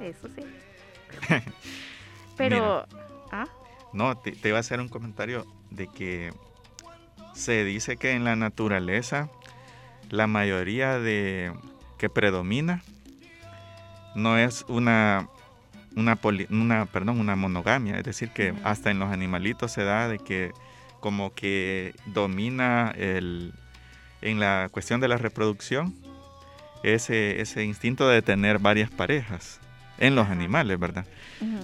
Eso 0.00 0.28
sí. 0.36 0.42
Pero... 2.36 2.86
¿ah? 3.32 3.46
No, 3.92 4.16
te, 4.16 4.36
iba 4.48 4.58
a 4.58 4.60
hacer 4.60 4.80
un 4.80 4.88
comentario 4.88 5.46
de 5.70 5.88
que 5.88 6.32
se 7.34 7.64
dice 7.64 7.96
que 7.96 8.12
en 8.12 8.24
la 8.24 8.36
naturaleza 8.36 9.28
la 10.10 10.26
mayoría 10.26 10.98
de 10.98 11.52
que 11.98 12.08
predomina 12.08 12.82
no 14.14 14.38
es 14.38 14.64
una 14.68 15.28
una, 15.96 16.18
una, 16.50 16.86
perdón, 16.86 17.18
una 17.18 17.34
monogamia, 17.34 17.96
es 17.96 18.04
decir, 18.04 18.30
que 18.30 18.54
hasta 18.62 18.90
en 18.90 18.98
los 18.98 19.10
animalitos 19.10 19.72
se 19.72 19.84
da 19.84 20.08
de 20.08 20.18
que 20.18 20.52
como 21.00 21.34
que 21.34 21.94
domina 22.06 22.92
el, 22.96 23.52
en 24.20 24.40
la 24.40 24.68
cuestión 24.70 25.00
de 25.00 25.08
la 25.08 25.16
reproducción 25.16 25.94
ese, 26.82 27.40
ese 27.40 27.64
instinto 27.64 28.08
de 28.08 28.22
tener 28.22 28.58
varias 28.58 28.90
parejas 28.90 29.60
en 29.98 30.14
los 30.14 30.28
animales, 30.28 30.78
¿verdad? 30.78 31.06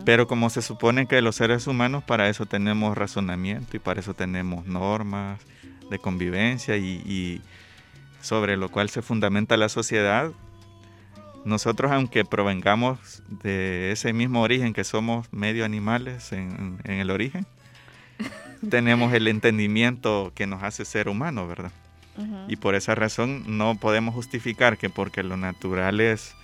Pero 0.04 0.26
como 0.26 0.50
se 0.50 0.62
supone 0.62 1.06
que 1.06 1.20
los 1.22 1.36
seres 1.36 1.66
humanos 1.66 2.04
para 2.04 2.28
eso 2.28 2.46
tenemos 2.46 2.96
razonamiento 2.96 3.76
y 3.76 3.80
para 3.80 4.00
eso 4.00 4.14
tenemos 4.14 4.66
normas 4.66 5.40
de 5.90 5.98
convivencia 5.98 6.76
y, 6.76 7.02
y 7.06 7.40
sobre 8.20 8.56
lo 8.56 8.70
cual 8.70 8.88
se 8.88 9.02
fundamenta 9.02 9.56
la 9.56 9.68
sociedad, 9.68 10.32
nosotros 11.44 11.92
aunque 11.92 12.24
provengamos 12.24 13.22
de 13.28 13.92
ese 13.92 14.12
mismo 14.12 14.42
origen 14.42 14.72
que 14.72 14.82
somos 14.82 15.30
medio 15.32 15.64
animales 15.64 16.32
en, 16.32 16.80
el 16.84 17.10
origen, 17.10 17.46
tenemos 18.70 19.12
el 19.12 19.28
entendimiento 19.28 20.32
que 20.34 20.46
nos 20.46 20.62
hace 20.62 20.84
ser 20.84 21.08
humanos, 21.08 21.48
¿verdad? 21.48 21.72
Y 22.46 22.56
por 22.56 22.76
esa 22.76 22.94
razón 22.94 23.58
no 23.58 23.74
podemos 23.74 24.14
justificar 24.14 24.78
que 24.78 24.88
porque 24.88 25.24
lo 25.24 25.36
natural 25.36 26.00
es 26.00 26.36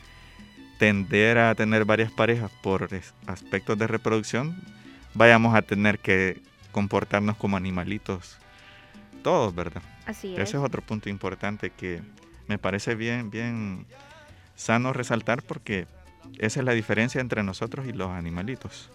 tender 0.80 1.36
a 1.36 1.54
tener 1.54 1.84
varias 1.84 2.10
parejas 2.10 2.50
por 2.62 2.88
aspectos 3.26 3.76
de 3.76 3.86
reproducción, 3.86 4.56
vayamos 5.12 5.54
a 5.54 5.60
tener 5.60 5.98
que 5.98 6.40
comportarnos 6.72 7.36
como 7.36 7.58
animalitos 7.58 8.38
todos, 9.22 9.54
¿verdad? 9.54 9.82
Así 10.06 10.32
es. 10.32 10.38
Ese 10.40 10.56
es 10.56 10.62
otro 10.62 10.80
punto 10.80 11.10
importante 11.10 11.68
que 11.68 12.00
me 12.48 12.56
parece 12.56 12.94
bien, 12.94 13.30
bien 13.30 13.84
sano 14.56 14.94
resaltar 14.94 15.42
porque 15.42 15.86
esa 16.38 16.60
es 16.60 16.64
la 16.64 16.72
diferencia 16.72 17.20
entre 17.20 17.42
nosotros 17.42 17.86
y 17.86 17.92
los 17.92 18.08
animalitos. 18.08 18.88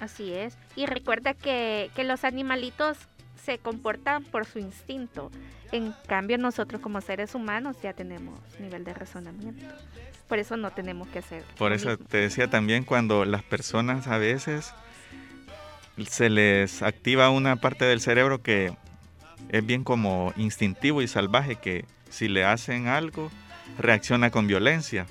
Así 0.00 0.34
es. 0.34 0.58
Y 0.76 0.84
recuerda 0.84 1.32
que, 1.32 1.90
los 1.96 2.24
animalitos 2.24 2.98
se 3.42 3.56
comportan 3.56 4.22
por 4.22 4.44
su 4.44 4.58
instinto. 4.58 5.30
En 5.72 5.94
cambio, 6.08 6.36
nosotros 6.36 6.82
como 6.82 7.00
seres 7.00 7.34
humanos 7.34 7.78
ya 7.82 7.94
tenemos 7.94 8.38
nivel 8.60 8.84
de 8.84 8.92
razonamiento. 8.92 9.64
Por 10.28 10.38
eso 10.38 10.56
no 10.56 10.70
tenemos 10.70 11.08
que 11.08 11.20
hacer. 11.20 11.44
Por 11.56 11.72
eso 11.72 11.96
te 11.96 12.18
decía 12.18 12.48
también 12.48 12.84
cuando 12.84 13.24
las 13.24 13.42
personas 13.42 14.08
a 14.08 14.18
veces 14.18 14.74
se 16.08 16.28
les 16.28 16.82
activa 16.82 17.30
una 17.30 17.56
parte 17.56 17.84
del 17.84 18.00
cerebro 18.00 18.42
que 18.42 18.76
es 19.48 19.64
bien 19.64 19.84
como 19.84 20.32
instintivo 20.36 21.02
y 21.02 21.08
salvaje, 21.08 21.56
que 21.56 21.84
si 22.10 22.28
le 22.28 22.44
hacen 22.44 22.88
algo, 22.88 23.30
reacciona 23.78 24.30
con 24.30 24.46
violencia. 24.46 25.06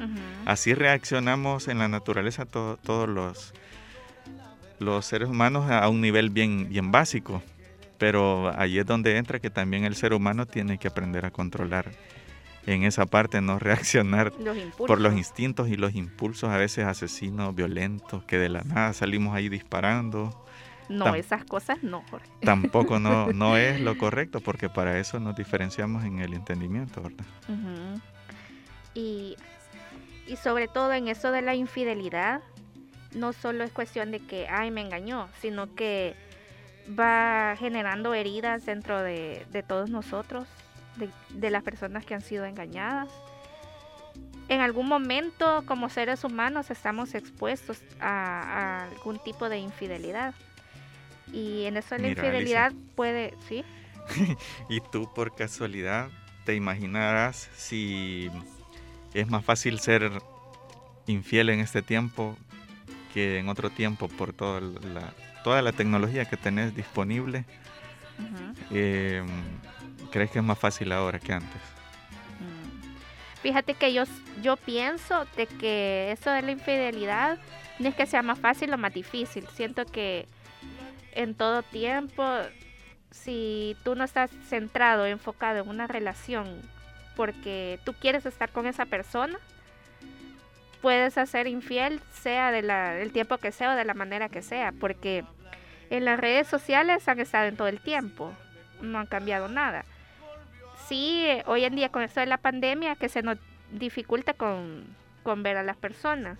Así 0.46 0.74
reaccionamos 0.74 1.68
en 1.68 1.80
la 1.80 1.88
naturaleza 1.88 2.46
todos 2.46 3.10
los, 3.10 3.54
los 4.80 5.06
seres 5.06 5.30
humanos 5.30 5.70
a 5.70 5.88
un 5.88 6.02
nivel 6.02 6.30
bien, 6.30 6.70
bien 6.70 6.92
básico. 6.92 7.42
Pero 7.98 8.52
ahí 8.60 8.78
es 8.78 8.86
donde 8.86 9.18
entra 9.18 9.40
que 9.40 9.50
también 9.50 9.86
el 9.86 9.96
ser 9.96 10.14
humano 10.14 10.46
tiene 10.46 10.78
que 10.78 10.90
aprender 10.90 11.26
a 11.26 11.32
controlar 11.32 11.92
en 12.66 12.84
esa 12.84 13.06
parte, 13.06 13.42
no 13.42 13.60
reaccionar 13.60 14.32
por 14.78 15.00
los 15.00 15.14
instintos 15.14 15.70
y 15.70 15.76
los 15.76 15.96
impulsos 15.96 16.50
a 16.50 16.58
veces 16.58 16.86
asesinos, 16.86 17.56
violentos, 17.56 18.24
que 18.24 18.38
de 18.38 18.50
la 18.50 18.64
nada 18.64 18.94
salimos 18.94 19.36
ahí 19.36 19.50
disparando. 19.50 20.46
No, 20.90 21.16
esas 21.16 21.44
cosas 21.46 21.82
no, 21.84 22.04
Jorge. 22.10 22.30
Tampoco 22.42 23.00
no, 23.00 23.32
no 23.34 23.58
es 23.58 23.80
lo 23.80 23.98
correcto, 24.00 24.40
porque 24.40 24.70
para 24.70 25.00
eso 25.00 25.20
nos 25.20 25.36
diferenciamos 25.36 26.04
en 26.04 26.20
el 26.20 26.34
entendimiento, 26.34 27.02
¿verdad? 27.02 27.26
Y, 28.94 29.36
sobre 30.42 30.68
todo 30.68 30.94
en 30.94 31.08
eso 31.08 31.32
de 31.32 31.42
la 31.42 31.54
infidelidad, 31.54 32.42
no 33.14 33.34
solo 33.34 33.64
es 33.64 33.72
cuestión 33.72 34.12
de 34.12 34.20
que, 34.20 34.48
ay, 34.48 34.72
me 34.72 34.82
engañó, 34.82 35.30
sino 35.42 35.76
que 35.76 36.16
va 36.98 37.56
generando 37.58 38.14
heridas 38.14 38.66
dentro 38.66 39.02
de, 39.02 39.46
todos 39.68 39.90
nosotros, 39.90 40.48
de, 40.98 41.50
las 41.50 41.64
personas 41.64 42.06
que 42.06 42.14
han 42.14 42.22
sido 42.22 42.46
engañadas. 42.46 43.10
En 44.48 44.62
algún 44.62 44.88
momento, 44.88 45.64
como 45.66 45.90
seres 45.90 46.24
humanos, 46.24 46.70
estamos 46.70 47.16
expuestos 47.16 47.82
a, 48.00 48.84
algún 48.92 49.20
tipo 49.20 49.50
de 49.50 49.58
infidelidad. 49.58 50.36
Y 51.34 51.66
en 51.66 51.78
eso 51.78 51.98
la 51.98 52.10
infidelidad 52.10 52.72
puede, 52.96 53.34
¿sí? 53.48 53.64
y 54.70 54.82
tú 54.92 55.12
por 55.14 55.36
casualidad 55.36 56.10
te 56.46 56.54
imaginarás 56.54 57.50
si 57.56 58.30
es 59.16 59.28
más 59.28 59.44
fácil 59.44 59.80
ser 59.80 60.12
infiel 61.08 61.50
en 61.50 61.60
este 61.60 61.82
tiempo 61.82 62.38
que 63.14 63.40
en 63.40 63.50
otro 63.50 63.70
tiempo 63.70 64.08
por 64.08 64.34
toda 64.34 64.62
la, 64.62 65.14
toda 65.44 65.62
la 65.62 65.72
tecnología 65.72 66.26
que 66.26 66.38
tenés 66.38 66.76
disponible, 66.76 67.46
¿crees 70.16 70.32
que 70.32 70.40
es 70.40 70.46
más 70.46 70.58
fácil 70.58 70.94
ahora 70.94 71.20
que 71.20 71.34
antes? 71.34 71.62
Mm. 72.40 73.42
Fíjate 73.42 73.74
que 73.74 73.92
yo, 73.92 74.06
yo 74.42 74.56
pienso 74.56 75.26
de 75.36 75.46
que 75.46 76.14
eso 76.14 76.30
de 76.30 76.42
la 76.42 76.52
infidelidad 76.52 77.38
no 77.80 77.90
es 77.90 77.96
que 77.96 78.06
sea 78.06 78.22
más 78.22 78.40
fácil 78.40 78.74
o 78.74 78.78
más 78.78 78.94
difícil. 78.94 79.46
Siento 79.54 79.86
que 79.86 80.26
en 81.12 81.36
todo 81.36 81.64
tiempo, 81.64 82.24
si 83.12 83.76
tú 83.84 83.96
no 83.96 84.06
estás 84.06 84.32
centrado, 84.48 85.06
enfocado 85.06 85.62
en 85.62 85.68
una 85.68 85.86
relación 85.86 86.62
porque 87.18 87.78
tú 87.84 87.94
quieres 87.94 88.26
estar 88.26 88.52
con 88.52 88.68
esa 88.68 88.86
persona, 88.86 89.38
puedes 90.82 91.18
hacer 91.18 91.48
infiel, 91.48 92.00
sea 92.14 92.54
del 92.54 93.12
tiempo 93.12 93.38
que 93.38 93.52
sea 93.52 93.74
o 93.74 93.76
de 93.76 93.84
la 93.84 93.94
manera 93.94 94.30
que 94.30 94.42
sea, 94.42 94.72
porque 94.72 95.26
en 95.90 96.06
las 96.06 96.18
redes 96.18 96.48
sociales 96.48 97.06
han 97.10 97.20
estado 97.20 97.48
en 97.48 97.58
todo 97.58 97.68
el 97.68 97.82
tiempo, 97.82 98.32
no 98.82 99.00
han 99.00 99.08
cambiado 99.08 99.50
nada. 99.50 99.84
Sí, 100.88 101.26
hoy 101.48 101.64
en 101.64 101.76
día 101.76 101.90
con 101.90 102.04
esto 102.04 102.20
de 102.20 102.28
la 102.28 102.38
pandemia 102.38 102.96
que 102.96 103.10
se 103.10 103.24
nos 103.24 103.38
dificulta 103.72 104.34
con, 104.34 104.86
con 105.24 105.42
ver 105.42 105.58
a 105.58 105.64
las 105.64 105.78
personas, 105.78 106.38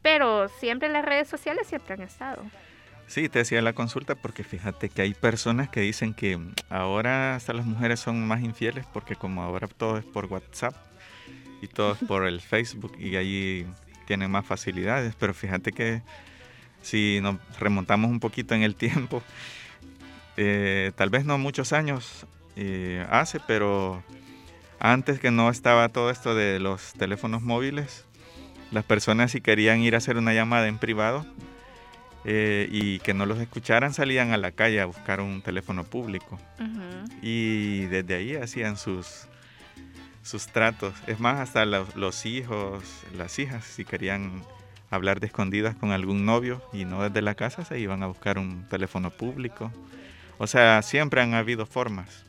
pero 0.00 0.48
siempre 0.48 0.86
en 0.86 0.94
las 0.94 1.04
redes 1.04 1.28
sociales 1.28 1.66
siempre 1.66 1.94
han 1.94 2.00
estado. 2.00 2.42
Sí, 3.06 3.28
te 3.28 3.40
decía 3.40 3.60
la 3.60 3.72
consulta 3.72 4.14
porque 4.14 4.44
fíjate 4.44 4.88
que 4.88 5.02
hay 5.02 5.14
personas 5.14 5.68
que 5.68 5.80
dicen 5.80 6.14
que 6.14 6.38
ahora 6.70 7.34
hasta 7.34 7.52
las 7.52 7.66
mujeres 7.66 8.00
son 8.00 8.26
más 8.26 8.40
infieles 8.40 8.86
porque 8.92 9.16
como 9.16 9.42
ahora 9.42 9.66
todo 9.66 9.98
es 9.98 10.04
por 10.04 10.26
WhatsApp 10.26 10.74
y 11.60 11.66
todo 11.66 11.92
es 11.92 11.98
por 11.98 12.26
el 12.26 12.40
Facebook 12.40 12.96
y 12.98 13.16
allí 13.16 13.66
tienen 14.06 14.30
más 14.30 14.46
facilidades, 14.46 15.14
pero 15.16 15.34
fíjate 15.34 15.72
que 15.72 16.02
si 16.80 17.18
nos 17.20 17.36
remontamos 17.58 18.10
un 18.10 18.20
poquito 18.20 18.54
en 18.54 18.62
el 18.62 18.74
tiempo, 18.74 19.22
eh, 20.36 20.92
tal 20.96 21.10
vez 21.10 21.24
no 21.26 21.36
muchos 21.36 21.72
años 21.72 22.26
eh, 22.56 23.06
hace, 23.10 23.40
pero 23.40 24.02
antes 24.78 25.20
que 25.20 25.30
no 25.30 25.50
estaba 25.50 25.88
todo 25.88 26.10
esto 26.10 26.34
de 26.34 26.58
los 26.60 26.92
teléfonos 26.94 27.42
móviles, 27.42 28.06
las 28.70 28.84
personas 28.84 29.32
si 29.32 29.40
querían 29.40 29.80
ir 29.80 29.94
a 29.94 29.98
hacer 29.98 30.16
una 30.16 30.32
llamada 30.32 30.68
en 30.68 30.78
privado, 30.78 31.26
eh, 32.24 32.68
y 32.70 32.98
que 32.98 33.14
no 33.14 33.24
los 33.24 33.38
escucharan 33.38 33.94
salían 33.94 34.32
a 34.32 34.36
la 34.36 34.52
calle 34.52 34.80
a 34.80 34.86
buscar 34.86 35.20
un 35.20 35.40
teléfono 35.40 35.84
público. 35.84 36.38
Y 37.22 37.86
desde 37.86 38.14
ahí 38.14 38.36
hacían 38.36 38.76
sus, 38.76 39.26
sus 40.22 40.46
tratos. 40.48 40.94
Es 41.06 41.18
más, 41.18 41.40
hasta 41.40 41.64
los, 41.64 42.26
hijos, 42.26 42.84
las 43.16 43.38
hijas, 43.38 43.64
si 43.64 43.84
querían 43.84 44.42
hablar 44.90 45.20
de 45.20 45.28
escondidas 45.28 45.76
con 45.76 45.92
algún 45.92 46.26
novio 46.26 46.62
y 46.72 46.84
no 46.84 47.02
desde 47.02 47.22
la 47.22 47.34
casa, 47.34 47.64
se 47.64 47.78
iban 47.78 48.02
a 48.02 48.06
buscar 48.06 48.38
un 48.38 48.66
teléfono 48.68 49.10
público. 49.10 49.72
O 50.38 50.46
sea, 50.46 50.82
siempre 50.82 51.22
han 51.22 51.34
habido 51.34 51.64
formas. 51.64 52.24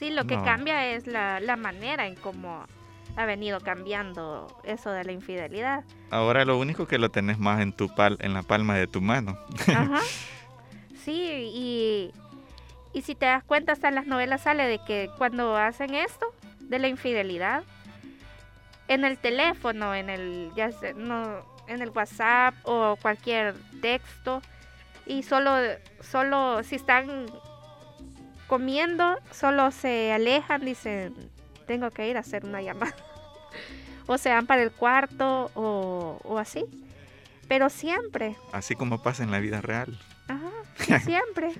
Sí, 0.00 0.08
lo 0.08 0.24
que 0.24 0.34
cambia 0.34 0.86
es 0.86 1.06
la, 1.06 1.40
la 1.40 1.56
manera 1.56 2.06
en 2.06 2.14
cómo 2.14 2.64
ha 3.16 3.26
venido 3.26 3.60
cambiando 3.60 4.46
eso 4.64 4.90
de 4.90 5.04
la 5.04 5.12
infidelidad. 5.12 5.84
Ahora 6.10 6.46
lo 6.46 6.56
único 6.58 6.86
que 6.86 6.96
lo 6.96 7.10
tenés 7.10 7.38
más 7.38 7.60
en 7.60 7.74
tu 7.74 7.94
pal, 7.94 8.16
en 8.20 8.32
la 8.32 8.42
palma 8.42 8.76
de 8.76 8.86
tu 8.86 9.02
mano. 9.02 9.38
Ajá. 9.68 10.00
Sí, 11.04 11.50
y, 11.54 12.12
y 12.92 13.02
si 13.02 13.14
te 13.14 13.24
das 13.24 13.42
cuenta, 13.42 13.72
hasta 13.72 13.88
en 13.88 13.94
las 13.94 14.06
novelas 14.06 14.42
sale 14.42 14.66
de 14.66 14.84
que 14.84 15.08
cuando 15.16 15.56
hacen 15.56 15.94
esto, 15.94 16.26
de 16.60 16.78
la 16.78 16.88
infidelidad, 16.88 17.62
en 18.86 19.06
el 19.06 19.16
teléfono, 19.16 19.94
en 19.94 20.10
el, 20.10 20.50
ya 20.54 20.68
no, 20.96 21.38
en 21.68 21.80
el 21.80 21.88
WhatsApp 21.88 22.54
o 22.64 22.96
cualquier 23.00 23.54
texto, 23.80 24.42
y 25.06 25.22
solo, 25.22 25.52
solo 26.02 26.62
si 26.64 26.76
están 26.76 27.26
comiendo, 28.50 29.16
solo 29.30 29.70
se 29.70 30.12
alejan, 30.12 30.64
dicen, 30.64 31.14
tengo 31.68 31.92
que 31.92 32.08
ir 32.08 32.16
a 32.16 32.20
hacer 32.20 32.44
una 32.44 32.60
llamada. 32.60 32.96
o 34.06 34.18
se 34.18 34.28
van 34.28 34.48
para 34.48 34.64
el 34.64 34.72
cuarto 34.72 35.52
o, 35.54 36.36
así. 36.36 36.64
Pero 37.46 37.70
siempre. 37.70 38.34
Así 38.50 38.74
como 38.74 39.04
pasa 39.04 39.22
en 39.22 39.30
la 39.30 39.38
vida 39.38 39.60
real. 39.60 39.96
Ajá, 40.26 40.98
siempre. 41.04 41.52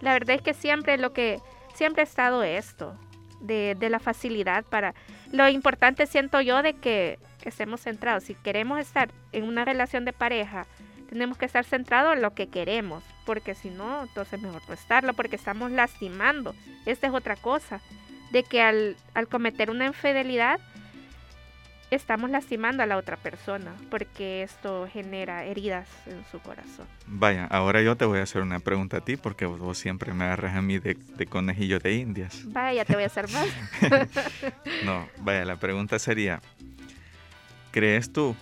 la 0.00 0.12
verdad 0.12 0.36
es 0.36 0.42
que 0.42 0.54
siempre 0.54 0.98
lo 0.98 1.12
que, 1.12 1.40
siempre 1.74 2.02
ha 2.02 2.04
estado 2.04 2.44
esto, 2.44 2.96
de, 3.40 3.74
de 3.76 3.90
la 3.90 3.98
facilidad 3.98 4.64
para... 4.64 4.94
Lo 5.32 5.48
importante 5.48 6.06
siento 6.06 6.40
yo 6.40 6.62
de 6.62 6.74
que 6.74 7.18
estemos 7.44 7.80
centrados. 7.80 8.22
Si 8.22 8.36
queremos 8.36 8.78
estar 8.78 9.10
en 9.32 9.42
una 9.42 9.64
relación 9.64 10.04
de 10.04 10.12
pareja, 10.12 10.66
tenemos 11.08 11.38
que 11.38 11.46
estar 11.46 11.64
centrados 11.64 12.14
en 12.14 12.22
lo 12.22 12.34
que 12.34 12.46
queremos, 12.46 13.02
porque 13.24 13.54
si 13.54 13.70
no, 13.70 14.02
entonces 14.02 14.40
mejor 14.40 14.62
no 14.66 14.74
estarlo, 14.74 15.14
porque 15.14 15.36
estamos 15.36 15.70
lastimando. 15.70 16.54
Esta 16.86 17.06
es 17.06 17.12
otra 17.12 17.36
cosa 17.36 17.80
de 18.30 18.42
que 18.42 18.62
al, 18.62 18.96
cometer 19.30 19.70
una 19.70 19.86
infidelidad 19.86 20.58
estamos 21.90 22.30
lastimando 22.30 22.82
a 22.82 22.86
la 22.86 22.96
otra 22.96 23.18
persona 23.18 23.74
porque 23.90 24.42
esto 24.42 24.88
genera 24.90 25.44
heridas 25.44 25.86
en 26.06 26.24
su 26.30 26.40
corazón. 26.40 26.86
Vaya, 27.06 27.44
ahora 27.46 27.82
yo 27.82 27.96
te 27.96 28.06
voy 28.06 28.20
a 28.20 28.22
hacer 28.22 28.40
una 28.40 28.60
pregunta 28.60 28.98
a 28.98 29.00
ti 29.02 29.16
porque 29.16 29.44
vos, 29.44 29.76
siempre 29.76 30.14
me 30.14 30.24
agarras 30.24 30.56
a 30.56 30.62
mí 30.62 30.78
de, 30.78 30.96
conejillo 31.28 31.78
de 31.78 31.94
indias. 31.94 32.42
Vaya, 32.46 32.86
te 32.86 32.94
voy 32.94 33.04
a 33.04 33.06
hacer 33.06 33.28
más. 33.30 33.46
no, 34.84 35.06
vaya, 35.18 35.44
la 35.44 35.56
pregunta 35.56 35.98
sería, 35.98 36.40
¿crees 37.70 38.10
tú 38.10 38.34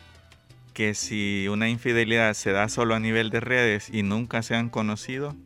que 0.81 0.95
si 0.95 1.47
una 1.49 1.69
infidelidad 1.69 2.33
se 2.33 2.53
da 2.53 2.67
solo 2.71 2.95
a 2.95 3.01
nivel 3.01 3.29
de 3.29 3.41
redes 3.41 3.91
y 3.93 4.03
nunca 4.03 4.41
se 4.41 4.55
han 4.55 4.71
conocido, 4.71 5.37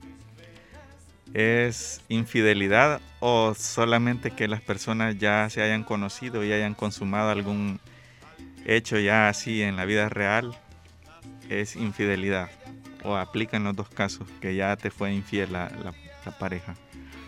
¿Es 1.33 2.03
infidelidad 2.09 3.01
o 3.18 3.53
solamente 3.55 4.31
que 4.31 4.47
las 4.47 4.61
personas 4.61 5.18
ya 5.18 5.51
se 5.51 5.61
hayan 5.61 5.83
conocido 5.83 6.44
y 6.44 6.53
hayan 6.53 6.75
consumado 6.75 7.31
algún 7.31 7.81
hecho 8.64 9.01
ya 9.01 9.29
así 9.29 9.61
en 9.61 9.75
la 9.75 9.87
vida 9.87 10.09
real? 10.09 10.57
¿Es 11.51 11.75
infidelidad? 11.75 12.49
¿O 13.03 13.16
aplica 13.16 13.57
en 13.57 13.64
los 13.64 13.75
dos 13.75 13.88
casos 13.88 14.29
que 14.40 14.55
ya 14.55 14.77
te 14.77 14.92
fue 14.92 15.12
infiel 15.12 15.53
la, 15.53 15.92
pareja? 16.38 16.77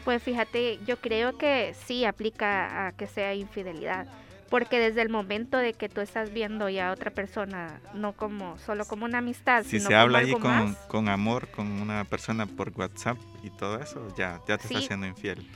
Pues 0.05 0.23
fíjate, 0.23 0.79
yo 0.87 1.01
creo 1.01 1.37
que 1.37 1.75
sí 1.88 2.05
aplica 2.05 2.87
a 2.87 2.92
que 2.92 3.09
sea 3.09 3.35
infidelidad 3.35 4.07
porque 4.51 4.79
desde 4.79 5.03
el 5.03 5.09
momento 5.09 5.59
de 5.59 5.73
que 5.75 5.89
tú 5.89 6.01
estás 6.01 6.33
viendo 6.33 6.69
ya 6.69 6.89
a 6.89 6.93
otra 6.93 7.11
persona, 7.11 7.81
no 7.95 8.13
como 8.13 8.59
solo 8.59 8.85
como 8.85 9.05
una 9.05 9.19
amistad, 9.19 9.65
si 9.65 9.81
se 9.81 9.95
habla 9.95 10.19
ahí 10.19 10.33
con, 10.33 10.77
con, 10.89 11.09
amor 11.09 11.49
con 11.49 11.67
una 11.81 12.05
persona 12.05 12.47
por 12.47 12.73
WhatsApp 12.77 13.19
y 13.43 13.51
todo 13.51 13.81
eso, 13.81 14.07
ya, 14.17 14.41
ya 14.47 14.59
te 14.59 14.67
está 14.67 14.79
haciendo 14.79 15.07
infiel. 15.07 15.49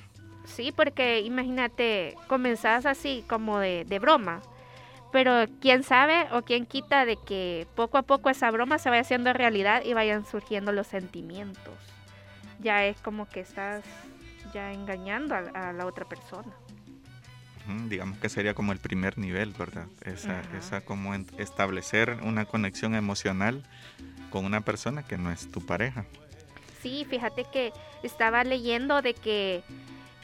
Sí, 0.44 0.72
porque 0.72 1.20
imagínate, 1.20 2.16
comenzás 2.26 2.86
así 2.86 3.24
como 3.28 3.58
de, 3.58 3.84
de 3.84 3.98
broma, 3.98 4.40
pero 5.12 5.46
quién 5.60 5.82
sabe 5.84 6.26
o 6.32 6.42
quién 6.42 6.66
quita 6.66 7.04
de 7.04 7.16
que 7.16 7.66
poco 7.76 7.98
a 7.98 8.02
poco 8.02 8.30
esa 8.30 8.50
broma 8.50 8.78
se 8.78 8.90
vaya 8.90 9.02
haciendo 9.02 9.32
realidad 9.32 9.82
y 9.84 9.94
vayan 9.94 10.24
surgiendo 10.24 10.72
los 10.72 10.88
sentimientos. 10.88 11.74
Ya 12.58 12.84
es 12.84 13.00
como 13.00 13.28
que 13.28 13.40
estás 13.40 13.84
ya 14.52 14.72
engañando 14.72 15.34
a 15.34 15.72
la 15.72 15.86
otra 15.86 16.04
persona 16.04 16.52
digamos 17.88 18.18
que 18.18 18.28
sería 18.28 18.54
como 18.54 18.72
el 18.72 18.78
primer 18.78 19.18
nivel, 19.18 19.52
¿verdad? 19.58 19.86
Esa, 20.04 20.42
esa 20.56 20.80
como 20.82 21.14
establecer 21.14 22.18
una 22.22 22.44
conexión 22.44 22.94
emocional 22.94 23.62
con 24.30 24.44
una 24.44 24.60
persona 24.60 25.02
que 25.02 25.18
no 25.18 25.30
es 25.30 25.50
tu 25.50 25.60
pareja. 25.64 26.04
Sí, 26.82 27.06
fíjate 27.08 27.44
que 27.52 27.72
estaba 28.02 28.42
leyendo 28.44 29.02
de 29.02 29.14
que, 29.14 29.62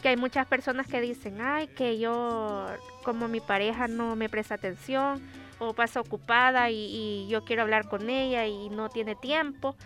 que 0.02 0.08
hay 0.08 0.16
muchas 0.16 0.46
personas 0.46 0.86
que 0.86 1.00
dicen, 1.00 1.40
ay, 1.40 1.68
que 1.68 1.98
yo 1.98 2.66
como 3.02 3.28
mi 3.28 3.40
pareja 3.40 3.88
no 3.88 4.16
me 4.16 4.28
presta 4.28 4.54
atención 4.54 5.22
o 5.58 5.74
pasa 5.74 6.00
ocupada 6.00 6.70
y, 6.70 7.26
yo 7.28 7.44
quiero 7.44 7.62
hablar 7.62 7.88
con 7.88 8.08
ella 8.08 8.46
y 8.46 8.68
no 8.68 8.88
tiene 8.88 9.14
tiempo, 9.14 9.76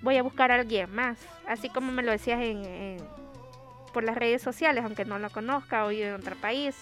voy 0.00 0.16
a 0.16 0.22
buscar 0.22 0.50
a 0.50 0.56
alguien 0.56 0.92
más. 0.94 1.18
Así 1.46 1.68
como 1.68 1.92
me 1.92 2.02
lo 2.02 2.12
decías 2.12 2.40
en 2.40 3.21
por 3.92 4.04
las 4.04 4.16
redes 4.16 4.42
sociales, 4.42 4.84
aunque 4.84 5.04
no 5.04 5.18
lo 5.18 5.30
conozca 5.30 5.84
o 5.84 5.88
vive 5.88 6.08
en 6.08 6.14
otro 6.14 6.36
país. 6.36 6.76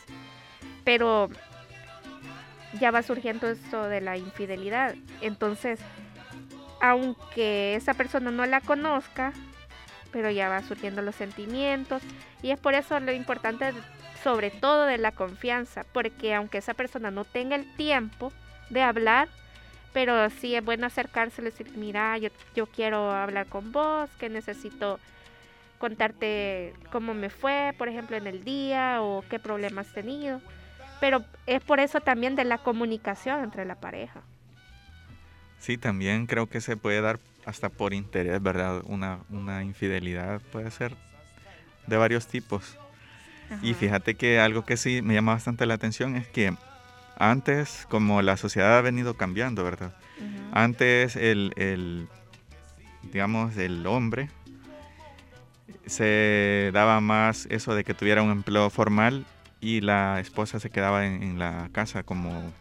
Pero 0.85 1.29
ya 2.79 2.91
va 2.91 3.03
surgiendo 3.03 3.49
esto 3.49 3.89
de 3.89 4.01
la 4.01 4.17
infidelidad. 4.17 4.95
Entonces, 5.21 5.81
aunque 6.81 7.75
esa 7.75 7.95
persona 7.95 8.31
no 8.31 8.47
la 8.47 8.61
conozca, 8.61 9.33
pero 10.13 10.31
ya 10.31 10.49
va 10.49 10.63
surgiendo 10.63 11.03
los 11.03 11.15
sentimientos. 11.15 12.03
Y 12.43 12.51
es 12.51 12.59
por 12.59 12.75
eso 12.75 12.99
lo 13.01 13.13
importante, 13.13 13.73
sobre 14.23 14.51
todo, 14.51 14.87
de 14.87 14.99
la 14.99 15.13
confianza. 15.13 15.85
Porque 15.93 16.35
aunque 16.35 16.59
esa 16.59 16.75
persona 16.75 17.11
no 17.11 17.25
tenga 17.25 17.57
el 17.57 17.73
tiempo 17.77 18.33
de 18.71 18.83
hablar, 18.83 19.29
pero 19.93 20.31
sí 20.31 20.55
es 20.55 20.65
bueno 20.65 20.87
acercarse 20.87 21.43
y 21.43 21.47
decir, 21.47 21.71
mira, 21.77 22.17
yo, 22.19 22.31
yo 22.55 22.67
quiero 22.67 23.11
hablar 23.11 23.47
con 23.47 23.73
vos, 23.73 24.09
que 24.19 24.29
necesito 24.29 25.01
contarte 25.81 26.75
cómo 26.93 27.15
me 27.15 27.31
fue, 27.31 27.75
por 27.79 27.89
ejemplo, 27.89 28.17
en 28.17 28.27
el 28.27 28.45
día 28.45 28.99
o 29.01 29.25
qué 29.29 29.39
problemas 29.39 29.89
he 29.89 29.95
tenido. 29.95 30.41
Pero 31.01 31.25
es 31.47 31.63
por 31.63 31.81
eso 31.81 32.01
también 32.01 32.37
de 32.37 32.45
la 32.45 32.59
comunicación 32.59 33.43
entre 33.43 33.65
la 33.65 33.77
pareja. 33.77 34.21
Sí, 35.59 35.79
también 35.79 36.27
creo 36.27 36.49
que 36.49 36.61
se 36.61 36.77
puede 36.77 37.01
dar 37.01 37.19
hasta 37.47 37.71
por 37.71 37.95
interés, 37.95 38.43
¿verdad? 38.43 38.83
Una, 38.85 39.21
una 39.31 39.65
infidelidad 39.65 40.43
puede 40.53 40.71
ser 40.71 40.95
de 41.87 41.97
varios 41.97 42.27
tipos. 42.27 42.77
Y 43.63 43.75
fíjate 43.75 44.15
que 44.15 44.39
algo 44.39 44.65
que 44.65 44.77
sí 44.77 45.03
me 45.03 45.15
llama 45.15 45.33
bastante 45.33 45.67
la 45.67 45.75
atención 45.75 46.15
es 46.15 46.29
que 46.29 46.55
antes, 47.17 47.87
como 47.89 48.21
la 48.23 48.37
sociedad 48.37 48.79
ha 48.79 48.83
venido 48.83 49.15
cambiando, 49.15 49.65
¿verdad? 49.65 49.97
Antes 50.53 51.17
el, 51.17 51.53
el, 51.57 52.07
digamos, 53.03 53.57
el 53.57 53.87
hombre 53.87 54.29
se 55.91 56.71
daba 56.73 57.01
más 57.01 57.47
eso 57.51 57.75
de 57.75 57.83
que 57.83 57.95
tuviera 57.95 58.23
un 58.23 58.31
empleo 58.31 58.71
formal 58.71 59.27
y 59.61 59.81
la 59.81 60.21
esposa 60.21 60.61
se 60.61 60.71
quedaba 60.71 61.05
en, 61.05 61.39
la 61.39 61.69
casa 61.73 62.05
como 62.05 62.53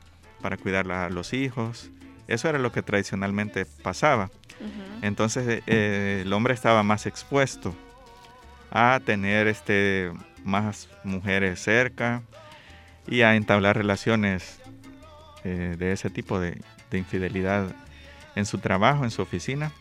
para 0.41 0.57
cuidar 0.57 0.91
a 0.91 1.09
los 1.09 1.33
hijos. 1.33 1.91
Eso 2.27 2.49
era 2.49 2.57
lo 2.59 2.71
que 2.71 2.81
tradicionalmente 2.81 3.65
pasaba. 3.65 4.31
Entonces 5.01 5.61
eh, 5.67 6.23
el 6.25 6.33
hombre 6.33 6.53
estaba 6.53 6.83
más 6.83 7.05
expuesto 7.05 7.73
a 8.71 8.99
tener 9.05 9.47
este, 9.47 10.11
más 10.43 10.89
mujeres 11.03 11.61
cerca 11.61 12.23
y 13.07 13.21
a 13.21 13.35
entablar 13.35 13.77
relaciones 13.77 14.59
eh, 15.43 15.75
de 15.77 15.91
ese 15.93 16.09
tipo 16.09 16.39
de, 16.39 16.59
de 16.89 16.97
infidelidad 16.97 17.73
en 18.35 18.45
su 18.45 18.57
trabajo, 18.57 19.03
en 19.03 19.11
su 19.11 19.21
oficina. 19.21 19.71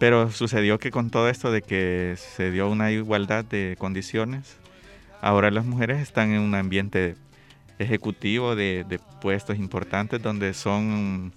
Pero 0.00 0.30
sucedió 0.30 0.78
que 0.78 0.90
con 0.90 1.10
todo 1.10 1.28
esto 1.28 1.52
de 1.52 1.60
que 1.60 2.14
se 2.16 2.50
dio 2.50 2.70
una 2.70 2.90
igualdad 2.90 3.44
de 3.44 3.76
condiciones, 3.78 4.56
ahora 5.20 5.50
las 5.50 5.66
mujeres 5.66 6.00
están 6.00 6.32
en 6.32 6.40
un 6.40 6.54
ambiente 6.54 7.16
ejecutivo 7.78 8.56
de, 8.56 8.86
de 8.88 8.98
puestos 9.20 9.58
importantes 9.58 10.22
donde 10.22 10.54
son, 10.54 11.34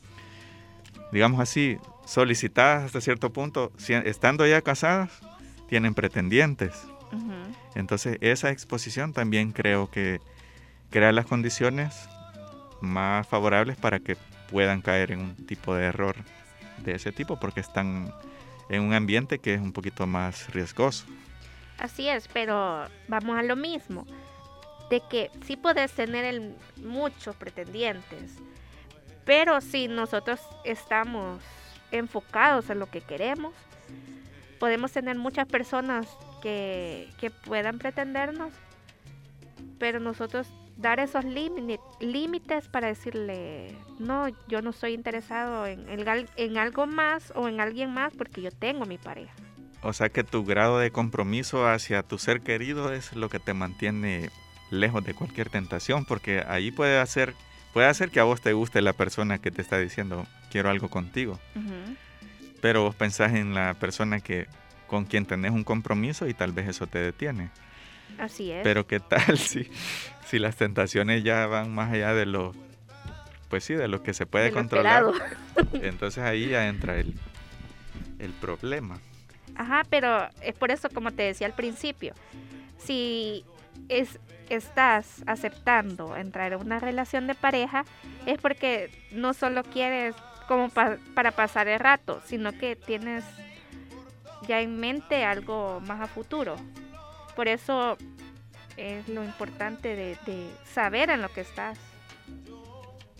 digamos 1.11 1.41
así, 1.41 1.77
solicitadas 2.05 2.85
hasta 2.85 3.01
cierto 3.01 3.33
punto, 3.33 3.73
estando 4.05 4.47
ya 4.47 4.61
casadas, 4.61 5.11
tienen 5.67 5.93
pretendientes. 5.93 6.87
Entonces 7.75 8.17
esa 8.21 8.49
exposición 8.49 9.11
también 9.11 9.51
creo 9.51 9.91
que 9.91 10.21
crea 10.89 11.11
las 11.11 11.25
condiciones 11.25 12.07
más 12.79 13.27
favorables 13.27 13.75
para 13.75 13.99
que 13.99 14.15
puedan 14.49 14.81
caer 14.81 15.11
en 15.11 15.19
un 15.19 15.35
tipo 15.45 15.75
de 15.75 15.83
error 15.83 16.15
de 16.85 16.95
ese 16.95 17.11
tipo 17.11 17.39
porque 17.39 17.59
están 17.59 18.13
en 18.73 18.81
un 18.81 18.93
ambiente 18.93 19.39
que 19.39 19.53
es 19.53 19.61
un 19.61 19.71
poquito 19.71 20.07
más 20.07 20.51
riesgoso. 20.51 21.05
Así 21.77 22.09
es, 22.09 22.27
pero 22.27 22.85
vamos 23.07 23.37
a 23.37 23.43
lo 23.43 23.55
mismo, 23.55 24.05
de 24.89 25.01
que 25.09 25.29
sí 25.45 25.57
puedes 25.57 25.91
tener 25.91 26.55
muchos 26.77 27.35
pretendientes, 27.35 28.35
pero 29.25 29.61
si 29.61 29.87
nosotros 29.87 30.39
estamos 30.63 31.41
enfocados 31.91 32.69
en 32.69 32.79
lo 32.79 32.87
que 32.87 33.01
queremos, 33.01 33.53
podemos 34.59 34.91
tener 34.91 35.17
muchas 35.17 35.47
personas 35.47 36.07
que, 36.41 37.09
que 37.19 37.29
puedan 37.29 37.77
pretendernos, 37.77 38.53
pero 39.77 39.99
nosotros 39.99 40.47
dar 40.77 40.99
esos 40.99 41.23
límites 41.25 42.67
para 42.69 42.87
decirle, 42.87 43.75
no, 43.99 44.27
yo 44.47 44.61
no 44.61 44.71
estoy 44.71 44.93
interesado 44.93 45.65
en, 45.65 45.85
en, 45.89 46.57
algo 46.57 46.87
más 46.87 47.31
o 47.35 47.47
en 47.47 47.61
alguien 47.61 47.93
más 47.93 48.13
porque 48.15 48.41
yo 48.41 48.51
tengo 48.51 48.85
mi 48.85 48.97
pareja. 48.97 49.33
O 49.81 49.93
sea 49.93 50.09
que 50.09 50.23
tu 50.23 50.45
grado 50.45 50.79
de 50.79 50.91
compromiso 50.91 51.67
hacia 51.67 52.03
tu 52.03 52.17
ser 52.17 52.41
querido 52.41 52.93
es 52.93 53.15
lo 53.15 53.29
que 53.29 53.39
te 53.39 53.53
mantiene 53.53 54.29
lejos 54.71 55.03
de 55.03 55.13
cualquier 55.13 55.49
tentación, 55.49 56.05
porque 56.05 56.43
ahí 56.47 56.71
puede 56.71 56.99
hacer, 56.99 57.35
puede 57.73 57.87
hacer 57.87 58.09
que 58.09 58.19
a 58.19 58.23
vos 58.23 58.41
te 58.41 58.53
guste 58.53 58.81
la 58.81 58.93
persona 58.93 59.39
que 59.39 59.51
te 59.51 59.61
está 59.61 59.77
diciendo 59.77 60.25
quiero 60.49 60.69
algo 60.69 60.89
contigo. 60.89 61.39
Pero 62.61 62.83
vos 62.83 62.95
pensás 62.95 63.33
en 63.33 63.53
la 63.53 63.73
persona 63.73 64.21
que 64.21 64.47
con 64.87 65.05
quien 65.05 65.25
tenés 65.25 65.51
un 65.51 65.63
compromiso 65.63 66.27
y 66.27 66.33
tal 66.33 66.53
vez 66.53 66.69
eso 66.69 66.87
te 66.87 66.99
detiene. 66.99 67.49
Así 68.17 68.51
es. 68.51 68.63
Pero 68.63 68.87
qué 68.87 68.99
tal 68.99 69.37
si, 69.37 69.69
si 70.25 70.39
las 70.39 70.55
tentaciones 70.55 71.23
ya 71.23 71.47
van 71.47 71.73
más 71.73 71.91
allá 71.93 72.13
de 72.13 72.25
lo, 72.25 72.53
pues 73.49 73.63
sí, 73.63 73.73
de 73.73 73.87
lo 73.87 74.03
que 74.03 74.13
se 74.13 74.25
puede 74.25 74.51
controlar. 74.51 75.05
Entonces 75.73 76.23
ahí 76.23 76.49
ya 76.49 76.67
entra 76.67 76.99
el, 76.99 77.13
el 78.19 78.31
problema. 78.31 78.99
Ajá, 79.55 79.83
pero 79.89 80.27
es 80.41 80.55
por 80.55 80.71
eso, 80.71 80.89
como 80.89 81.11
te 81.11 81.23
decía 81.23 81.47
al 81.47 81.53
principio, 81.53 82.13
si 82.77 83.45
es, 83.89 84.19
estás 84.49 85.23
aceptando 85.27 86.15
entrar 86.15 86.53
en 86.53 86.61
una 86.61 86.79
relación 86.79 87.27
de 87.27 87.35
pareja, 87.35 87.85
es 88.25 88.39
porque 88.39 88.89
no 89.11 89.33
solo 89.33 89.63
quieres 89.63 90.15
como 90.47 90.69
para 90.69 91.31
pasar 91.31 91.67
el 91.67 91.79
rato, 91.79 92.21
sino 92.25 92.51
que 92.51 92.75
tienes 92.75 93.23
ya 94.47 94.61
en 94.61 94.79
mente 94.79 95.23
algo 95.23 95.81
más 95.81 96.01
a 96.01 96.07
futuro. 96.07 96.55
Por 97.35 97.47
eso 97.47 97.97
es 98.77 99.07
lo 99.07 99.23
importante 99.23 99.95
de, 99.95 100.49
saber 100.71 101.09
en 101.09 101.21
lo 101.21 101.29
que 101.29 101.41
estás. 101.41 101.77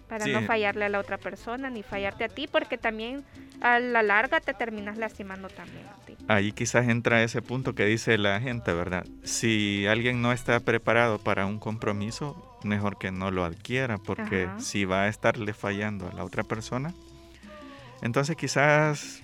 Para 0.08 0.28
no 0.28 0.44
fallarle 0.44 0.86
a 0.86 0.90
la 0.90 1.00
otra 1.00 1.18
persona 1.18 1.72
ni 1.72 1.82
fallarte 1.82 2.26
a 2.26 2.30
ti, 2.30 2.48
porque 2.48 2.78
también 2.78 3.24
a 3.62 3.80
la 3.80 4.04
larga 4.04 4.42
te 4.42 4.54
terminas 4.54 4.98
lastimando 4.98 5.48
también 5.48 5.88
a 5.88 6.06
ti. 6.06 6.16
Ahí 6.28 6.52
quizás 6.52 6.88
entra 6.88 7.24
ese 7.24 7.42
punto 7.42 7.74
que 7.74 7.86
dice 7.86 8.20
la 8.20 8.40
gente, 8.40 8.74
¿verdad? 8.74 9.06
Si 9.24 9.88
alguien 9.88 10.22
no 10.22 10.32
está 10.32 10.60
preparado 10.60 11.18
para 11.18 11.48
un 11.48 11.58
compromiso, 11.58 12.60
mejor 12.64 13.00
que 13.00 13.12
no 13.12 13.32
lo 13.32 13.44
adquiera, 13.44 13.98
porque 13.98 14.48
si 14.60 14.86
va 14.86 15.04
a 15.04 15.08
estarle 15.08 15.54
fallando 15.54 16.08
a 16.08 16.14
la 16.14 16.24
otra 16.24 16.44
persona, 16.44 16.94
entonces 18.04 18.36
quizás 18.36 19.24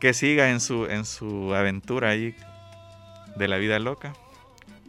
que 0.00 0.12
siga 0.12 0.50
en 0.50 0.60
su, 0.60 0.86
en 0.86 1.04
su 1.04 1.54
aventura 1.54 2.10
ahí 2.10 2.34
de 3.36 3.48
la 3.48 3.56
vida 3.58 3.78
loca 3.78 4.12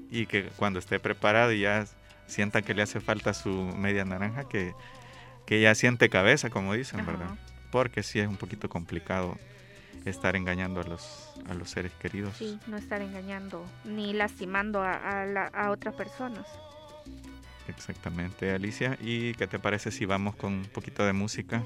y 0.10 0.26
que 0.26 0.44
cuando 0.56 0.80
esté 0.80 1.00
preparado 1.00 1.52
y 1.52 1.62
ya 1.62 1.86
sienta 2.28 2.62
que 2.62 2.74
le 2.74 2.82
hace 2.82 3.00
falta 3.00 3.34
su 3.34 3.50
media 3.50 4.06
naranja, 4.06 4.48
que, 4.48 4.74
que 5.46 5.62
ya 5.62 5.76
siente 5.76 6.10
cabeza, 6.10 6.50
como 6.50 6.74
dicen, 6.74 7.06
¿verdad? 7.06 7.36
Porque 7.72 8.04
sí 8.04 8.20
es 8.20 8.28
un 8.28 8.38
poquito 8.38 8.70
complicado 8.70 9.38
estar 10.06 10.36
engañando 10.36 10.82
a 10.82 10.84
los, 10.84 11.34
a 11.50 11.54
los 11.54 11.70
seres 11.70 11.92
queridos. 11.94 12.38
Sí, 12.38 12.60
no 12.68 12.78
estar 12.78 13.02
engañando 13.02 13.66
ni 13.84 14.14
lastimando 14.14 14.82
a, 14.82 15.48
a, 15.48 15.72
otras 15.72 15.96
personas. 15.96 16.46
Exactamente, 17.68 18.52
Alicia. 18.52 18.98
¿Y 19.02 19.34
qué 19.34 19.48
te 19.48 19.60
parece 19.60 19.92
si 19.92 20.06
vamos 20.06 20.36
con 20.36 20.54
un 20.54 20.66
poquito 20.66 21.06
de 21.06 21.14
música? 21.14 21.64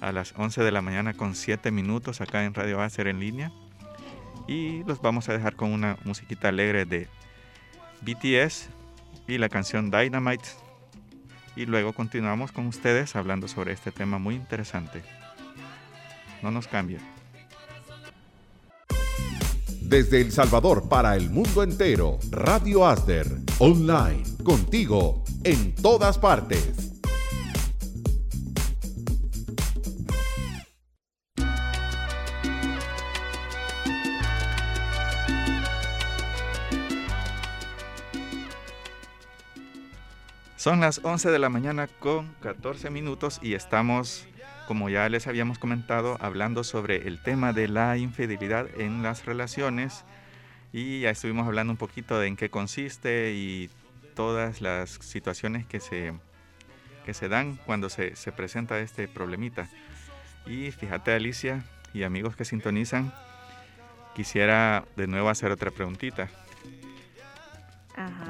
A 0.00 0.12
las 0.12 0.34
11 0.36 0.62
de 0.62 0.72
la 0.72 0.82
mañana 0.82 1.14
con 1.14 1.34
7 1.34 1.70
minutos 1.70 2.20
acá 2.20 2.44
en 2.44 2.54
Radio 2.54 2.80
Acer 2.80 3.06
en 3.06 3.20
línea. 3.20 3.52
Y 4.46 4.82
los 4.84 5.00
vamos 5.00 5.28
a 5.28 5.32
dejar 5.32 5.56
con 5.56 5.72
una 5.72 5.96
musiquita 6.04 6.48
alegre 6.48 6.84
de 6.84 7.08
BTS 8.02 8.68
y 9.28 9.38
la 9.38 9.48
canción 9.48 9.90
Dynamite. 9.90 10.48
Y 11.54 11.66
luego 11.66 11.92
continuamos 11.92 12.52
con 12.52 12.66
ustedes 12.66 13.14
hablando 13.14 13.48
sobre 13.48 13.72
este 13.72 13.92
tema 13.92 14.18
muy 14.18 14.34
interesante. 14.34 15.02
No 16.42 16.50
nos 16.50 16.66
cambie. 16.66 16.98
Desde 19.80 20.22
El 20.22 20.32
Salvador 20.32 20.88
para 20.88 21.16
el 21.16 21.28
mundo 21.28 21.62
entero, 21.62 22.18
Radio 22.30 22.86
Asder, 22.86 23.26
online, 23.58 24.22
contigo, 24.42 25.22
en 25.44 25.74
todas 25.74 26.18
partes. 26.18 26.91
Son 40.62 40.78
las 40.78 41.00
11 41.02 41.32
de 41.32 41.40
la 41.40 41.48
mañana 41.48 41.88
con 41.88 42.34
14 42.34 42.88
minutos 42.90 43.40
y 43.42 43.54
estamos, 43.54 44.28
como 44.68 44.88
ya 44.88 45.08
les 45.08 45.26
habíamos 45.26 45.58
comentado, 45.58 46.16
hablando 46.20 46.62
sobre 46.62 47.08
el 47.08 47.20
tema 47.20 47.52
de 47.52 47.66
la 47.66 47.96
infidelidad 47.96 48.68
en 48.78 49.02
las 49.02 49.26
relaciones 49.26 50.04
y 50.72 51.00
ya 51.00 51.10
estuvimos 51.10 51.48
hablando 51.48 51.72
un 51.72 51.78
poquito 51.78 52.16
de 52.20 52.28
en 52.28 52.36
qué 52.36 52.48
consiste 52.48 53.32
y 53.32 53.70
todas 54.14 54.60
las 54.60 54.90
situaciones 55.00 55.66
que 55.66 55.80
se, 55.80 56.12
que 57.04 57.12
se 57.12 57.28
dan 57.28 57.56
cuando 57.66 57.88
se, 57.88 58.14
se 58.14 58.30
presenta 58.30 58.78
este 58.78 59.08
problemita. 59.08 59.68
Y 60.46 60.70
fíjate 60.70 61.12
Alicia 61.12 61.64
y 61.92 62.04
amigos 62.04 62.36
que 62.36 62.44
sintonizan, 62.44 63.12
quisiera 64.14 64.84
de 64.94 65.08
nuevo 65.08 65.28
hacer 65.28 65.50
otra 65.50 65.72
preguntita. 65.72 66.28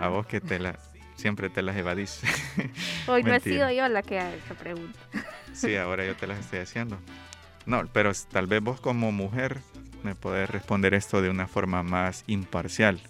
A 0.00 0.08
vos 0.08 0.26
que 0.26 0.40
te 0.40 0.58
la, 0.58 0.78
siempre 1.14 1.50
te 1.50 1.62
las 1.62 1.76
evadís. 1.76 2.20
Hoy 3.06 3.22
no 3.22 3.34
he 3.34 3.40
sido 3.40 3.70
yo 3.70 3.88
la 3.88 4.02
que 4.02 4.18
ha 4.18 4.34
hecho 4.34 4.54
preguntas. 4.54 5.02
sí, 5.52 5.76
ahora 5.76 6.04
yo 6.04 6.14
te 6.16 6.26
las 6.26 6.38
estoy 6.38 6.60
haciendo. 6.60 6.98
No, 7.66 7.86
pero 7.92 8.12
tal 8.30 8.46
vez 8.46 8.62
vos 8.62 8.80
como 8.80 9.12
mujer 9.12 9.60
me 10.02 10.14
podés 10.14 10.50
responder 10.50 10.94
esto 10.94 11.22
de 11.22 11.30
una 11.30 11.46
forma 11.46 11.82
más 11.82 12.24
imparcial. 12.26 13.00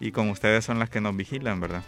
Y 0.00 0.12
como 0.12 0.32
ustedes 0.32 0.64
son 0.64 0.78
las 0.78 0.90
que 0.90 1.00
nos 1.00 1.16
vigilan, 1.16 1.60
¿verdad? 1.60 1.82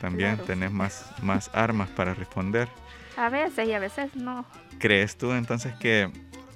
También 0.00 0.38
tenés 0.38 0.72
más, 0.72 1.12
más 1.22 1.50
armas 1.52 1.90
para 1.90 2.14
responder. 2.14 2.68
A 3.16 3.28
veces 3.28 3.68
y 3.68 3.72
a 3.72 3.78
veces 3.78 4.16
no. 4.16 4.46
¿Crees 4.78 5.18
tú 5.18 5.32
entonces 5.32 5.74
que 5.74 6.10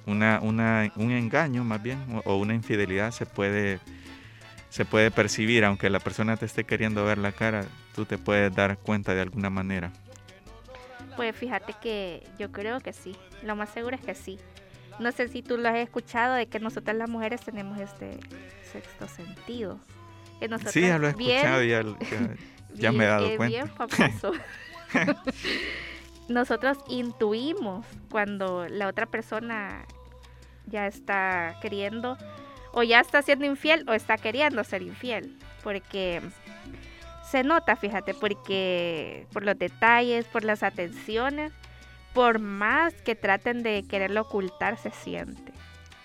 una, 0.07 0.39
una, 0.41 0.91
un 0.95 1.11
engaño 1.11 1.63
más 1.63 1.81
bien 1.81 1.99
o 2.25 2.37
una 2.37 2.55
infidelidad 2.55 3.11
se 3.11 3.25
puede, 3.27 3.79
se 4.69 4.85
puede 4.85 5.11
percibir, 5.11 5.65
aunque 5.65 5.89
la 5.89 5.99
persona 5.99 6.37
te 6.37 6.45
esté 6.45 6.63
queriendo 6.63 7.05
ver 7.05 7.17
la 7.17 7.31
cara, 7.31 7.65
tú 7.93 8.05
te 8.05 8.17
puedes 8.17 8.53
dar 8.53 8.77
cuenta 8.77 9.13
de 9.13 9.21
alguna 9.21 9.49
manera? 9.49 9.91
Pues 11.15 11.35
fíjate 11.35 11.73
que 11.81 12.27
yo 12.37 12.51
creo 12.51 12.79
que 12.79 12.91
sí, 12.91 13.15
lo 13.43 13.55
más 13.55 13.69
seguro 13.69 13.95
es 13.95 14.01
que 14.01 14.15
sí. 14.15 14.37
No 14.99 15.11
sé 15.11 15.27
si 15.27 15.41
tú 15.41 15.57
lo 15.57 15.69
has 15.69 15.75
escuchado 15.75 16.35
de 16.35 16.47
que 16.47 16.59
nosotras 16.59 16.95
las 16.95 17.09
mujeres 17.09 17.41
tenemos 17.41 17.79
este 17.79 18.19
sexto 18.71 19.07
sentido. 19.07 19.79
Que 20.39 20.49
sí, 20.69 20.81
ya 20.81 20.97
lo 20.97 21.07
he 21.07 21.09
escuchado 21.11 21.63
ya, 22.73 22.91
me 22.91 23.05
he 23.05 23.07
dado 23.07 23.27
cuenta. 23.37 23.45
Bien 23.45 23.69
famoso. 23.69 24.33
nosotros 26.27 26.77
intuimos 26.87 27.85
cuando 28.09 28.67
la 28.67 28.87
otra 28.87 29.05
persona 29.05 29.85
ya 30.65 30.87
está 30.87 31.57
queriendo 31.61 32.17
o 32.75 32.83
ya 32.83 32.99
está 32.99 33.21
siendo 33.21 33.45
infiel 33.45 33.85
o 33.87 33.93
está 33.93 34.17
queriendo 34.17 34.61
ser 34.65 34.81
infiel. 34.81 35.33
Porque 35.63 36.21
se 37.31 37.41
nota, 37.43 37.77
fíjate, 37.77 38.13
porque 38.13 39.25
por 39.31 39.43
los 39.43 39.57
detalles, 39.57 40.25
por 40.25 40.43
las 40.43 40.61
atenciones, 40.61 41.53
por 42.13 42.39
más 42.39 42.93
que 42.93 43.15
traten 43.15 43.63
de 43.63 43.85
quererlo 43.89 44.21
ocultar, 44.21 44.77
se 44.77 44.91
siente. 44.91 45.53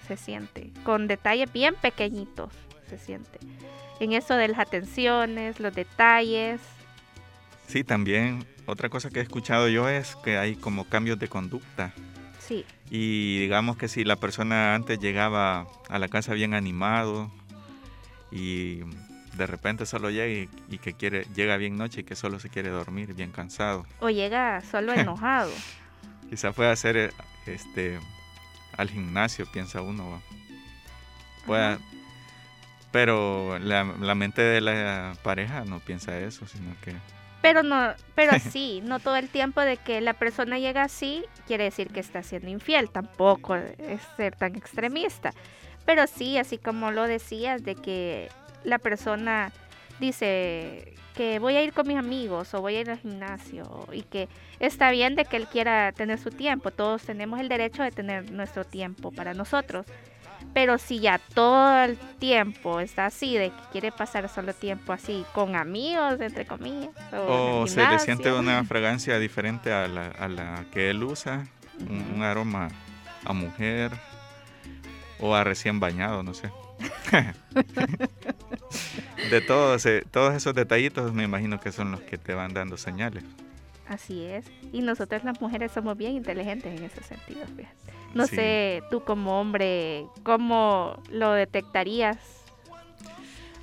Se 0.07 0.17
siente. 0.17 0.71
Con 0.85 1.09
detalles 1.09 1.53
bien 1.53 1.75
pequeñitos, 1.75 2.53
se 2.89 2.99
siente. 2.99 3.41
En 3.99 4.13
eso 4.13 4.37
de 4.37 4.49
las 4.49 4.61
atenciones, 4.61 5.59
los 5.59 5.75
detalles. 5.75 6.61
Sí, 7.67 7.83
también 7.83 8.47
otra 8.67 8.89
cosa 8.89 9.11
que 9.11 9.19
he 9.19 9.23
escuchado 9.23 9.69
yo 9.69 9.89
es 9.89 10.15
que 10.23 10.39
hay 10.39 10.55
como 10.55 10.89
cambios 10.89 11.19
de 11.19 11.27
conducta. 11.27 11.93
Sí. 12.39 12.65
Y 12.91 13.39
digamos 13.39 13.77
que 13.77 13.87
si 13.87 14.03
la 14.03 14.17
persona 14.17 14.75
antes 14.75 14.99
llegaba 14.99 15.69
a 15.89 15.99
la 16.01 16.09
casa 16.09 16.35
bien 16.35 16.55
animado 16.55 17.31
y 18.33 18.81
de 19.37 19.47
repente 19.47 19.87
solo 19.87 20.11
llega 20.11 20.49
y, 20.69 20.79
que 20.79 20.95
quiere 20.95 21.25
llega 21.35 21.57
bien 21.57 21.77
noche 21.77 22.01
y 22.01 22.05
que 22.05 22.17
solo 22.17 22.41
se 22.41 22.51
quiere 22.51 22.71
dormir 22.71 23.15
bien 23.15 23.31
cansado. 23.31 23.87
O 24.01 24.11
llega 24.11 24.61
solo 24.63 24.93
enojado. 24.93 25.53
Quizá 26.31 26.53
pueda 26.53 26.73
hacer 26.73 26.97
eh, 26.97 27.11
este 27.47 28.01
al 28.77 28.91
gimnasio, 28.91 29.47
piensa 29.53 29.83
uno. 29.83 30.21
Pueda, 31.47 31.79
pero 32.91 33.59
la, 33.61 33.85
la 33.85 34.15
mente 34.17 34.43
de 34.43 34.61
la 34.61 35.17
pareja 35.23 35.65
no 35.65 35.79
piensa 35.79 36.19
eso, 36.19 36.47
sino 36.49 36.75
que 36.83 36.95
pero 37.43 37.63
no, 37.63 37.95
pero 38.15 38.39
sí, 38.53 38.81
no 38.85 39.01
todo 39.01 39.17
el 39.17 39.29
tiempo 39.29 39.61
de 39.61 39.77
que 39.77 40.01
la 40.01 40.15
persona 40.15 40.59
llega 40.59 40.83
así 40.83 41.25
quiere 41.47 41.65
decir 41.65 41.89
que 41.89 42.01
está 42.01 42.23
siendo 42.23 42.49
infiel, 42.51 42.91
tampoco 42.91 43.57
es 43.57 44.01
ser 44.17 44.37
tan 44.37 44.57
extremista. 44.57 45.33
Pero 45.85 46.07
sí, 46.07 46.39
así 46.39 46.59
como 46.59 46.91
lo 46.91 47.07
decías, 47.07 47.65
de 47.65 47.75
que 47.75 48.29
la 48.65 48.79
persona 48.79 49.53
dice 49.99 50.95
que 51.15 51.39
voy 51.39 51.57
a 51.57 51.63
ir 51.63 51.73
con 51.73 51.89
mis 51.89 51.99
amigos 51.99 52.55
o 52.55 52.61
voy 52.61 52.77
a 52.77 52.81
ir 52.81 52.91
al 52.91 52.99
gimnasio 52.99 53.87
y 53.93 54.03
que 54.03 54.29
está 54.59 54.91
bien 54.91 55.17
de 55.17 55.25
que 55.25 55.37
él 55.37 55.47
quiera 55.49 55.93
tener 55.93 56.19
su 56.19 56.31
tiempo, 56.31 56.71
todos 56.71 57.03
tenemos 57.03 57.41
el 57.41 57.49
derecho 57.49 57.83
de 57.83 57.91
tener 57.91 58.31
nuestro 58.31 58.65
tiempo 58.65 59.11
para 59.11 59.35
nosotros. 59.35 59.87
Pero 60.53 60.79
si 60.79 60.99
ya 60.99 61.19
todo 61.19 61.85
el 61.85 61.97
tiempo 62.19 62.81
está 62.81 63.07
así, 63.07 63.37
de 63.37 63.51
que 63.51 63.63
quiere 63.73 63.93
pasar 63.93 64.29
solo 64.29 64.53
tiempo 64.53 64.93
así 64.93 65.25
con 65.33 65.55
amigos, 65.55 66.21
entre 66.21 66.45
comillas. 66.45 66.91
O, 67.13 67.67
se 67.67 67.87
le 67.87 67.99
siente 68.01 68.33
una 68.33 68.65
fragancia 68.65 69.19
diferente 69.19 69.73
a 69.73 69.87
la, 69.87 70.09
a 70.09 70.29
la 70.29 70.65
que 70.73 70.91
él 70.91 71.05
usa, 71.05 71.47
un, 71.89 72.23
aroma 72.23 72.69
a 73.25 73.33
mujer 73.33 73.93
o 75.19 75.35
a 75.35 75.45
recién 75.45 75.81
bañado, 75.81 76.23
no 76.23 76.35
sé. 76.35 76.51
de 79.31 79.41
todos, 79.43 79.85
eh, 79.87 80.05
todos 80.11 80.35
esos 80.35 80.55
detallitos 80.55 81.13
me 81.13 81.25
imagino 81.25 81.61
que 81.61 81.73
son 81.73 81.91
los 81.91 82.01
que 82.01 82.19
te 82.19 82.35
van 82.35 82.55
dando 82.55 82.77
señales. 82.77 83.25
Así 83.87 84.25
es. 84.25 84.47
Y 84.73 84.83
nosotras 84.83 85.25
las 85.25 85.41
mujeres 85.41 85.73
somos 85.73 85.97
bien 85.97 86.13
inteligentes 86.13 86.79
en 86.79 86.85
ese 86.85 87.03
sentido, 87.03 87.45
fíjate. 87.57 88.00
No 88.15 88.27
sé, 88.27 88.83
tú 88.91 89.05
como 89.05 89.41
hombre, 89.41 90.07
¿cómo 90.25 91.01
lo 91.11 91.33
detectarías? 91.33 92.19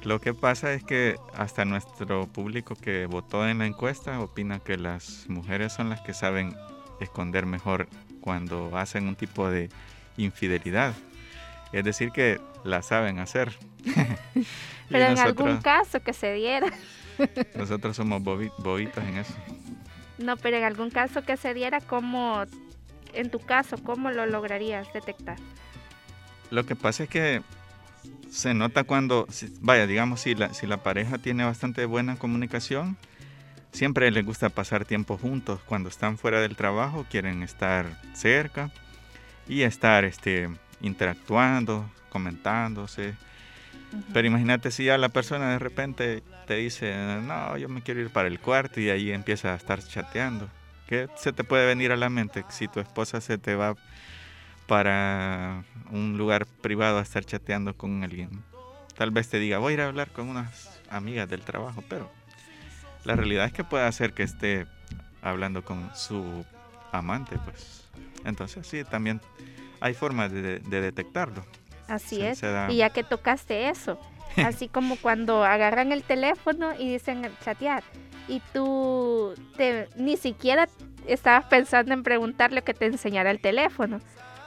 Lo 0.03 0.21
que 0.21 0.33
pasa 0.33 0.71
es 0.73 0.83
que 0.83 1.17
hasta 1.35 1.65
nuestro 1.65 2.27
público 2.27 2.75
que 2.75 3.07
votó 3.07 3.47
en 3.47 3.57
la 3.57 3.65
encuesta 3.65 4.19
opina 4.21 4.59
que 4.59 4.77
las 4.77 5.25
mujeres 5.27 5.73
son 5.73 5.89
las 5.89 6.01
que 6.01 6.13
saben 6.13 6.55
esconder 7.01 7.45
mejor 7.45 7.87
cuando 8.21 8.77
hacen 8.77 9.07
un 9.07 9.15
tipo 9.15 9.49
de 9.49 9.69
infidelidad. 10.15 10.93
Es 11.73 11.83
decir, 11.83 12.11
que 12.11 12.39
la 12.63 12.81
saben 12.81 13.19
hacer. 13.19 13.51
Pero 14.89 15.05
en 15.05 15.19
algún 15.19 15.57
caso 15.57 15.99
que 15.99 16.13
se 16.13 16.33
diera. 16.33 16.67
nosotros 17.55 17.95
somos 17.95 18.23
bobitos 18.23 19.03
en 19.03 19.17
eso. 19.17 19.33
No, 20.17 20.35
pero 20.37 20.57
en 20.57 20.63
algún 20.63 20.89
caso 20.89 21.23
que 21.23 21.37
se 21.37 21.53
diera, 21.53 21.79
¿cómo 21.81 22.43
en 23.17 23.29
tu 23.29 23.39
caso, 23.39 23.77
¿cómo 23.83 24.11
lo 24.11 24.25
lograrías 24.25 24.91
detectar? 24.93 25.37
Lo 26.51 26.65
que 26.65 26.75
pasa 26.75 27.03
es 27.03 27.09
que 27.09 27.41
se 28.29 28.53
nota 28.53 28.83
cuando, 28.83 29.27
vaya, 29.61 29.87
digamos, 29.87 30.21
si 30.21 30.35
la, 30.35 30.53
si 30.53 30.67
la 30.67 30.77
pareja 30.83 31.17
tiene 31.17 31.43
bastante 31.43 31.85
buena 31.85 32.17
comunicación, 32.17 32.97
siempre 33.71 34.11
les 34.11 34.25
gusta 34.25 34.49
pasar 34.49 34.85
tiempo 34.85 35.17
juntos. 35.17 35.59
Cuando 35.65 35.89
están 35.89 36.17
fuera 36.17 36.39
del 36.41 36.55
trabajo, 36.55 37.05
quieren 37.09 37.43
estar 37.43 37.99
cerca 38.13 38.71
y 39.47 39.63
estar 39.63 40.05
este, 40.05 40.49
interactuando, 40.81 41.89
comentándose. 42.09 43.15
Pero 44.13 44.27
imagínate 44.27 44.71
si 44.71 44.85
ya 44.85 44.97
la 44.97 45.09
persona 45.09 45.51
de 45.51 45.59
repente 45.59 46.23
te 46.45 46.55
dice, 46.55 46.93
no, 47.23 47.57
yo 47.57 47.69
me 47.69 47.81
quiero 47.81 48.01
ir 48.01 48.09
para 48.09 48.27
el 48.27 48.39
cuarto 48.39 48.79
y 48.79 48.89
ahí 48.89 49.11
empieza 49.11 49.53
a 49.53 49.55
estar 49.55 49.81
chateando. 49.81 50.49
¿Qué 50.87 51.09
se 51.15 51.33
te 51.33 51.43
puede 51.43 51.65
venir 51.65 51.91
a 51.91 51.97
la 51.97 52.09
mente 52.09 52.45
si 52.49 52.67
tu 52.67 52.79
esposa 52.79 53.19
se 53.19 53.37
te 53.37 53.55
va 53.55 53.75
para 54.67 55.63
un 55.91 56.17
lugar 56.17 56.45
privado 56.61 56.99
a 56.99 57.01
estar 57.01 57.25
chateando 57.25 57.75
con 57.75 58.03
alguien? 58.03 58.29
Tal 58.97 59.11
vez 59.11 59.29
te 59.29 59.37
diga, 59.37 59.57
voy 59.57 59.71
a 59.71 59.73
ir 59.75 59.81
a 59.81 59.87
hablar 59.87 60.09
con 60.11 60.29
unas 60.29 60.81
amigas 60.89 61.29
del 61.29 61.41
trabajo, 61.41 61.83
pero 61.89 62.09
la 63.03 63.15
realidad 63.15 63.45
es 63.45 63.53
que 63.53 63.65
puede 63.65 63.85
hacer 63.85 64.13
que 64.13 64.23
esté 64.23 64.65
hablando 65.21 65.63
con 65.63 65.91
su 65.93 66.45
amante, 66.91 67.37
pues. 67.43 67.83
Entonces 68.23 68.65
sí, 68.65 68.83
también 68.85 69.21
hay 69.81 69.93
formas 69.93 70.31
de, 70.31 70.59
detectarlo. 70.59 71.45
Así 71.87 72.21
es. 72.21 72.41
Y 72.69 72.77
ya 72.77 72.89
que 72.91 73.03
tocaste 73.03 73.69
eso, 73.69 73.99
así 74.37 74.67
como 74.67 74.95
cuando 74.97 75.43
agarran 75.43 75.91
el 75.91 76.03
teléfono 76.03 76.73
y 76.77 76.91
dicen 76.91 77.29
chatear, 77.43 77.83
y 78.27 78.41
tú 78.53 79.33
te, 79.55 79.89
ni 79.95 80.17
siquiera 80.17 80.67
estabas 81.07 81.45
pensando 81.45 81.93
en 81.93 82.03
preguntarle 82.03 82.61
que 82.61 82.73
te 82.73 82.85
enseñara 82.85 83.31
el 83.31 83.39
teléfono, 83.39 84.01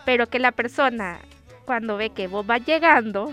pero 0.05 0.29
que 0.29 0.39
la 0.39 0.53
persona 0.53 1.19
cuando 1.65 1.97
ve 1.97 2.11
que 2.11 2.27
vos 2.27 2.47
vas 2.47 2.65
llegando, 2.65 3.33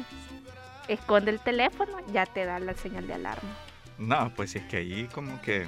esconde 0.88 1.32
el 1.32 1.40
teléfono, 1.40 1.98
ya 2.14 2.26
te 2.26 2.46
da 2.46 2.60
la 2.60 2.74
señal 2.76 3.08
de 3.08 3.16
alarma. 3.16 3.50
No, 3.98 4.32
pues 4.36 4.56
es 4.56 4.64
que 4.66 4.78
ahí 4.78 5.10
como 5.12 5.42
que 5.42 5.68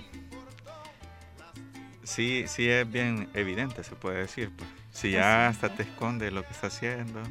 sí, 2.04 2.46
sí 2.48 2.70
es 2.70 2.90
bien 2.90 3.28
evidente, 3.34 3.84
se 3.84 3.96
puede 3.96 4.20
decir. 4.20 4.52
Pues. 4.56 4.70
Si 4.92 5.12
ya 5.12 5.48
hasta 5.48 5.70
te 5.70 5.84
esconde 5.84 6.32
lo 6.32 6.44
que 6.44 6.52
está 6.52 6.68
haciendo, 6.68 7.22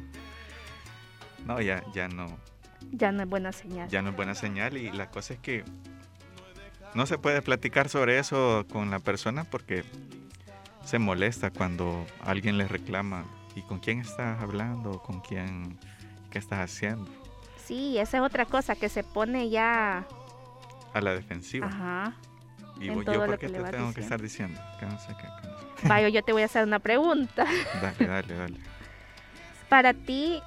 no, 1.45 1.61
ya, 1.61 1.83
ya 1.93 2.07
no. 2.07 2.37
Ya 2.91 3.11
no 3.11 3.23
es 3.23 3.29
buena 3.29 3.51
señal. 3.51 3.89
Ya 3.89 4.01
no 4.01 4.09
es 4.09 4.15
buena 4.15 4.35
señal 4.35 4.77
y 4.77 4.91
la 4.91 5.09
cosa 5.09 5.33
es 5.33 5.39
que 5.39 5.63
no 6.93 7.05
se 7.05 7.17
puede 7.17 7.41
platicar 7.41 7.89
sobre 7.89 8.19
eso 8.19 8.65
con 8.71 8.89
la 8.89 8.99
persona 8.99 9.43
porque 9.43 9.83
se 10.83 10.99
molesta 10.99 11.51
cuando 11.51 12.05
alguien 12.21 12.57
le 12.57 12.67
reclama 12.67 13.25
¿y 13.55 13.61
con 13.61 13.79
quién 13.79 13.99
estás 13.99 14.41
hablando? 14.41 15.01
¿Con 15.01 15.21
quién? 15.21 15.77
¿Qué 16.31 16.39
estás 16.39 16.59
haciendo? 16.59 17.09
Sí, 17.65 17.97
esa 17.97 18.17
es 18.17 18.23
otra 18.23 18.45
cosa 18.45 18.75
que 18.75 18.89
se 18.89 19.03
pone 19.03 19.49
ya 19.49 20.05
a 20.93 21.01
la 21.01 21.13
defensiva. 21.13 21.67
Ajá. 21.67 22.13
Y 22.79 22.87
yo 22.87 22.93
por 23.03 23.37
qué 23.37 23.49
te 23.49 23.59
tengo 23.59 23.93
que 23.93 24.01
estar 24.01 24.21
diciendo. 24.21 24.59
Vaya, 25.83 26.09
yo 26.09 26.23
te 26.23 26.31
voy 26.33 26.43
a 26.43 26.45
hacer 26.45 26.63
una 26.63 26.79
pregunta. 26.79 27.45
Dale, 27.81 28.07
dale, 28.07 28.35
dale. 28.35 28.59
Para 29.67 29.93
ti, 29.93 30.41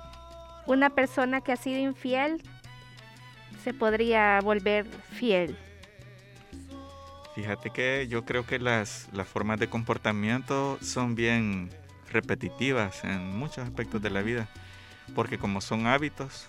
una 0.67 0.91
persona 0.91 1.41
que 1.41 1.53
ha 1.53 1.57
sido 1.57 1.79
infiel 1.79 2.43
se 3.63 3.75
podría 3.75 4.41
volver 4.41 4.87
fiel. 4.87 5.57
Fíjate 7.35 7.71
que 7.71 8.07
yo 8.09 8.25
creo 8.25 8.45
que 8.47 8.59
las, 8.59 9.09
las 9.13 9.27
formas 9.27 9.59
de 9.59 9.69
comportamiento 9.69 10.79
son 10.83 11.15
bien 11.15 11.71
repetitivas 12.11 13.05
en 13.05 13.37
muchos 13.37 13.59
aspectos 13.59 14.03
de 14.03 14.11
la 14.11 14.21
vida, 14.21 14.49
porque 15.15 15.39
como 15.39 15.61
son 15.61 15.87
hábitos, 15.87 16.49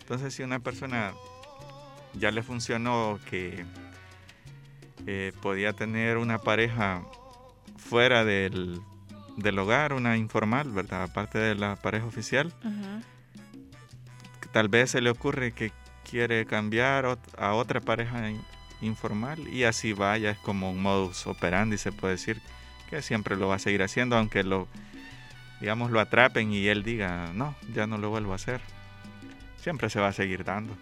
entonces 0.00 0.34
si 0.34 0.42
una 0.42 0.58
persona 0.58 1.12
ya 2.14 2.32
le 2.32 2.42
funcionó 2.42 3.20
que 3.30 3.64
eh, 5.06 5.32
podía 5.40 5.72
tener 5.72 6.18
una 6.18 6.38
pareja 6.38 7.02
fuera 7.76 8.24
del, 8.24 8.80
del 9.36 9.58
hogar, 9.58 9.92
una 9.92 10.16
informal, 10.16 10.70
¿verdad? 10.72 11.04
Aparte 11.04 11.38
de 11.38 11.54
la 11.54 11.76
pareja 11.76 12.06
oficial. 12.06 12.52
Tal 14.52 14.68
vez 14.68 14.90
se 14.90 15.00
le 15.00 15.10
ocurre 15.10 15.52
que 15.52 15.72
quiere 16.08 16.44
cambiar 16.46 17.18
a 17.38 17.54
otra 17.54 17.80
pareja 17.80 18.30
informal 18.80 19.46
y 19.48 19.64
así 19.64 19.92
vaya, 19.92 20.30
es 20.30 20.38
como 20.38 20.70
un 20.70 20.82
modus 20.82 21.26
operandi, 21.26 21.78
se 21.78 21.92
puede 21.92 22.14
decir, 22.14 22.40
que 22.88 23.02
siempre 23.02 23.36
lo 23.36 23.48
va 23.48 23.56
a 23.56 23.58
seguir 23.60 23.82
haciendo, 23.82 24.16
aunque 24.16 24.42
lo, 24.42 24.66
digamos, 25.60 25.90
lo 25.90 26.00
atrapen 26.00 26.52
y 26.52 26.66
él 26.66 26.82
diga, 26.82 27.30
no, 27.34 27.54
ya 27.72 27.86
no 27.86 27.98
lo 27.98 28.10
vuelvo 28.10 28.32
a 28.32 28.36
hacer. 28.36 28.60
Siempre 29.56 29.90
se 29.90 30.00
va 30.00 30.08
a 30.08 30.12
seguir 30.12 30.44
dando. 30.44 30.76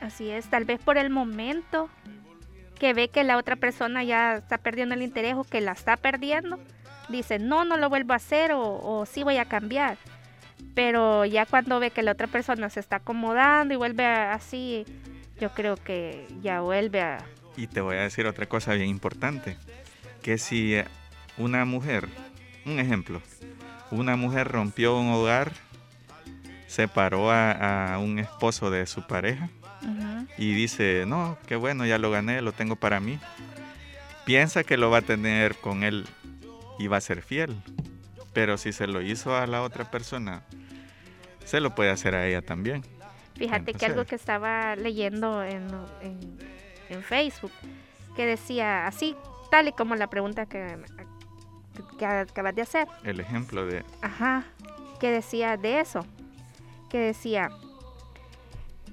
Así 0.00 0.30
es, 0.30 0.46
tal 0.46 0.64
vez 0.64 0.80
por 0.80 0.98
el 0.98 1.10
momento 1.10 1.88
que 2.78 2.92
ve 2.92 3.08
que 3.08 3.24
la 3.24 3.36
otra 3.36 3.56
persona 3.56 4.02
ya 4.04 4.36
está 4.36 4.58
perdiendo 4.58 4.94
el 4.94 5.02
interés 5.02 5.34
o 5.34 5.44
que 5.44 5.60
la 5.60 5.72
está 5.72 5.96
perdiendo, 5.96 6.58
dice, 7.08 7.38
no, 7.38 7.64
no 7.64 7.76
lo 7.76 7.88
vuelvo 7.88 8.12
a 8.12 8.16
hacer 8.16 8.52
o, 8.52 8.62
o 8.62 9.06
sí 9.06 9.22
voy 9.22 9.38
a 9.38 9.46
cambiar. 9.46 9.96
Pero 10.74 11.24
ya 11.24 11.46
cuando 11.46 11.80
ve 11.80 11.90
que 11.90 12.02
la 12.02 12.12
otra 12.12 12.26
persona 12.26 12.68
se 12.70 12.80
está 12.80 12.96
acomodando 12.96 13.74
y 13.74 13.76
vuelve 13.76 14.06
así, 14.06 14.84
yo 15.40 15.50
creo 15.50 15.76
que 15.76 16.26
ya 16.42 16.60
vuelve 16.60 17.00
a... 17.00 17.18
Y 17.56 17.66
te 17.66 17.80
voy 17.80 17.96
a 17.96 18.02
decir 18.02 18.26
otra 18.26 18.46
cosa 18.46 18.74
bien 18.74 18.88
importante, 18.88 19.56
que 20.22 20.36
si 20.38 20.76
una 21.38 21.64
mujer, 21.64 22.08
un 22.66 22.78
ejemplo, 22.78 23.22
una 23.90 24.16
mujer 24.16 24.48
rompió 24.48 24.98
un 24.98 25.08
hogar, 25.08 25.52
separó 26.66 27.30
a, 27.30 27.94
a 27.94 27.98
un 27.98 28.18
esposo 28.18 28.70
de 28.70 28.86
su 28.86 29.06
pareja 29.06 29.48
y 30.36 30.52
dice, 30.52 31.04
no, 31.06 31.38
qué 31.46 31.56
bueno, 31.56 31.86
ya 31.86 31.98
lo 31.98 32.10
gané, 32.10 32.42
lo 32.42 32.52
tengo 32.52 32.76
para 32.76 33.00
mí. 33.00 33.18
Piensa 34.24 34.64
que 34.64 34.76
lo 34.76 34.90
va 34.90 34.98
a 34.98 35.02
tener 35.02 35.56
con 35.56 35.82
él 35.84 36.06
y 36.78 36.88
va 36.88 36.98
a 36.98 37.00
ser 37.00 37.22
fiel. 37.22 37.56
Pero 38.36 38.58
si 38.58 38.70
se 38.70 38.86
lo 38.86 39.00
hizo 39.00 39.34
a 39.34 39.46
la 39.46 39.62
otra 39.62 39.90
persona, 39.90 40.42
se 41.46 41.58
lo 41.58 41.74
puede 41.74 41.88
hacer 41.88 42.14
a 42.14 42.26
ella 42.26 42.42
también. 42.42 42.82
Fíjate 43.34 43.72
que 43.72 43.86
algo 43.86 44.04
que 44.04 44.14
estaba 44.14 44.76
leyendo 44.76 45.42
en, 45.42 45.66
en, 46.90 47.02
Facebook, 47.02 47.50
que 48.14 48.26
decía 48.26 48.86
así, 48.86 49.16
tal 49.50 49.68
y 49.68 49.72
como 49.72 49.94
la 49.94 50.10
pregunta 50.10 50.44
que, 50.44 50.76
que 51.98 52.04
acabas 52.04 52.54
de 52.54 52.60
hacer. 52.60 52.86
El 53.04 53.20
ejemplo 53.20 53.64
de... 53.64 53.82
Ajá, 54.02 54.44
que 55.00 55.10
decía 55.10 55.56
de 55.56 55.80
eso, 55.80 56.04
que 56.90 56.98
decía, 56.98 57.48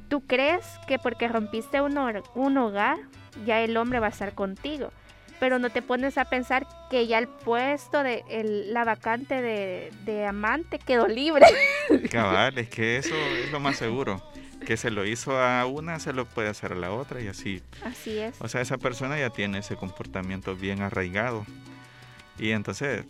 ¿tú 0.07 0.21
crees 0.21 0.65
que 0.87 0.99
porque 0.99 1.27
rompiste 1.27 1.81
un, 1.81 1.99
un 2.33 2.57
hogar, 2.57 2.97
ya 3.45 3.59
el 3.59 3.75
hombre 3.75 3.99
va 3.99 4.07
a 4.07 4.11
estar 4.11 4.35
contigo? 4.35 4.93
Pero 5.39 5.59
no 5.59 5.69
te 5.69 5.81
pones 5.81 6.17
a 6.17 6.25
pensar 6.25 6.67
que 6.89 7.07
ya 7.07 7.17
el 7.17 7.27
puesto 7.27 8.03
de 8.03 8.23
la 8.67 8.83
vacante 8.83 9.41
de, 9.41 10.25
amante 10.25 10.79
quedó 10.79 11.07
libre. 11.07 11.45
Cabal, 12.11 12.57
es 12.57 12.69
que 12.69 12.97
eso 12.97 13.15
es 13.15 13.51
lo 13.51 13.59
más 13.59 13.77
seguro. 13.77 14.21
Que 14.65 14.77
se 14.77 14.91
lo 14.91 15.05
hizo 15.05 15.37
a 15.37 15.65
una, 15.65 15.99
se 15.99 16.13
lo 16.13 16.25
puede 16.25 16.47
hacer 16.47 16.71
a 16.71 16.75
la 16.75 16.91
otra 16.91 17.21
y 17.21 17.27
así. 17.27 17.61
Así 17.83 18.17
es. 18.17 18.39
O 18.39 18.47
sea, 18.47 18.61
esa 18.61 18.77
persona 18.77 19.19
ya 19.19 19.29
tiene 19.29 19.59
ese 19.59 19.75
comportamiento 19.75 20.55
bien 20.55 20.81
arraigado. 20.81 21.45
Y 22.39 22.51
entonces 22.51 23.03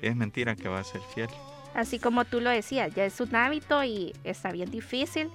es 0.00 0.14
mentira 0.14 0.54
que 0.54 0.68
va 0.68 0.78
a 0.78 0.84
ser 0.84 1.00
fiel. 1.14 1.28
Así 1.74 1.98
como 1.98 2.24
tú 2.24 2.40
lo 2.40 2.50
decías, 2.50 2.94
ya 2.94 3.04
es 3.04 3.20
un 3.20 3.34
hábito 3.34 3.82
y 3.82 4.14
está 4.24 4.52
bien 4.52 4.70
difícil 4.70 5.28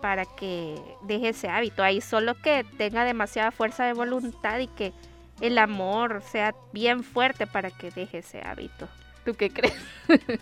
para 0.00 0.24
que 0.24 0.80
deje 1.02 1.30
ese 1.30 1.48
hábito. 1.48 1.82
Ahí 1.82 2.00
solo 2.00 2.34
que 2.34 2.64
tenga 2.76 3.04
demasiada 3.04 3.50
fuerza 3.50 3.84
de 3.84 3.92
voluntad 3.92 4.58
y 4.58 4.68
que 4.68 4.92
el 5.40 5.58
amor 5.58 6.22
sea 6.22 6.54
bien 6.72 7.02
fuerte 7.04 7.46
para 7.46 7.70
que 7.70 7.90
deje 7.90 8.18
ese 8.18 8.40
hábito. 8.42 8.88
¿Tú 9.24 9.34
qué 9.34 9.50
crees? 9.50 9.74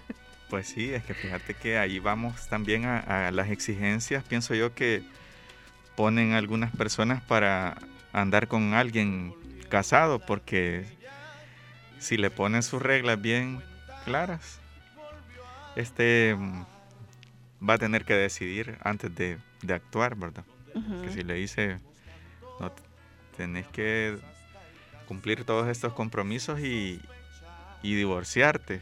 pues 0.51 0.69
sí, 0.69 0.93
es 0.93 1.03
que 1.05 1.14
fíjate 1.14 1.55
que 1.55 1.79
ahí 1.79 1.99
vamos 1.99 2.49
también 2.49 2.85
a, 2.85 3.31
las 3.33 3.51
exigencias, 3.51 4.23
pienso 4.25 4.55
yo 4.55 4.75
que 4.75 5.03
ponen 5.97 6.33
algunas 6.33 6.75
personas 6.75 7.23
para 7.23 7.77
andar 8.12 8.47
con 8.47 8.75
alguien 8.75 9.35
casado, 9.69 10.21
porque 10.21 10.85
si 11.99 12.17
le 12.17 12.31
ponen 12.31 12.62
sus 12.62 12.83
reglas 12.83 13.21
bien 13.21 13.62
claras, 14.05 14.61
este 15.77 16.37
va 17.62 17.75
a 17.75 17.79
tener 17.79 18.05
que 18.05 18.14
decidir 18.14 18.79
antes 18.83 19.14
de, 19.14 19.38
actuar, 19.73 20.17
¿verdad? 20.17 20.45
Que 21.03 21.11
si 21.11 21.23
le 21.23 21.35
dice, 21.35 21.79
no, 22.61 22.73
tenés 23.37 23.67
que 23.69 24.19
cumplir 25.07 25.45
todos 25.45 25.69
estos 25.69 25.93
compromisos 25.93 26.61
y, 26.61 27.01
divorciarte. 27.83 28.81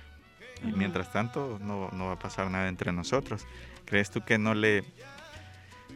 Y 0.62 0.72
mientras 0.72 1.12
tanto 1.12 1.58
no, 1.60 1.90
va 1.90 2.12
a 2.12 2.18
pasar 2.18 2.50
nada 2.50 2.68
entre 2.68 2.92
nosotros. 2.92 3.46
¿Crees 3.84 4.10
tú 4.10 4.24
que 4.24 4.38
no 4.38 4.54
le, 4.54 4.84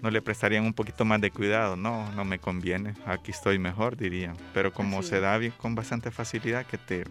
no 0.03 0.11
le 0.11 0.21
prestarían 0.21 0.65
un 0.65 0.75
poquito 0.75 1.05
más 1.05 1.21
de 1.21 1.31
cuidado? 1.31 1.77
No, 1.77 2.11
no 2.13 2.25
me 2.25 2.41
conviene. 2.41 2.95
Aquí 3.07 3.31
estoy 3.31 3.59
mejor, 3.59 3.97
dirían. 3.97 4.37
Pero 4.53 4.73
como 4.73 5.03
se 5.03 5.21
da 5.21 5.39
bien, 5.39 5.55
con 5.57 5.77
bastante 5.77 6.11
facilidad 6.11 6.67
que 6.67 6.79
te, 6.79 7.05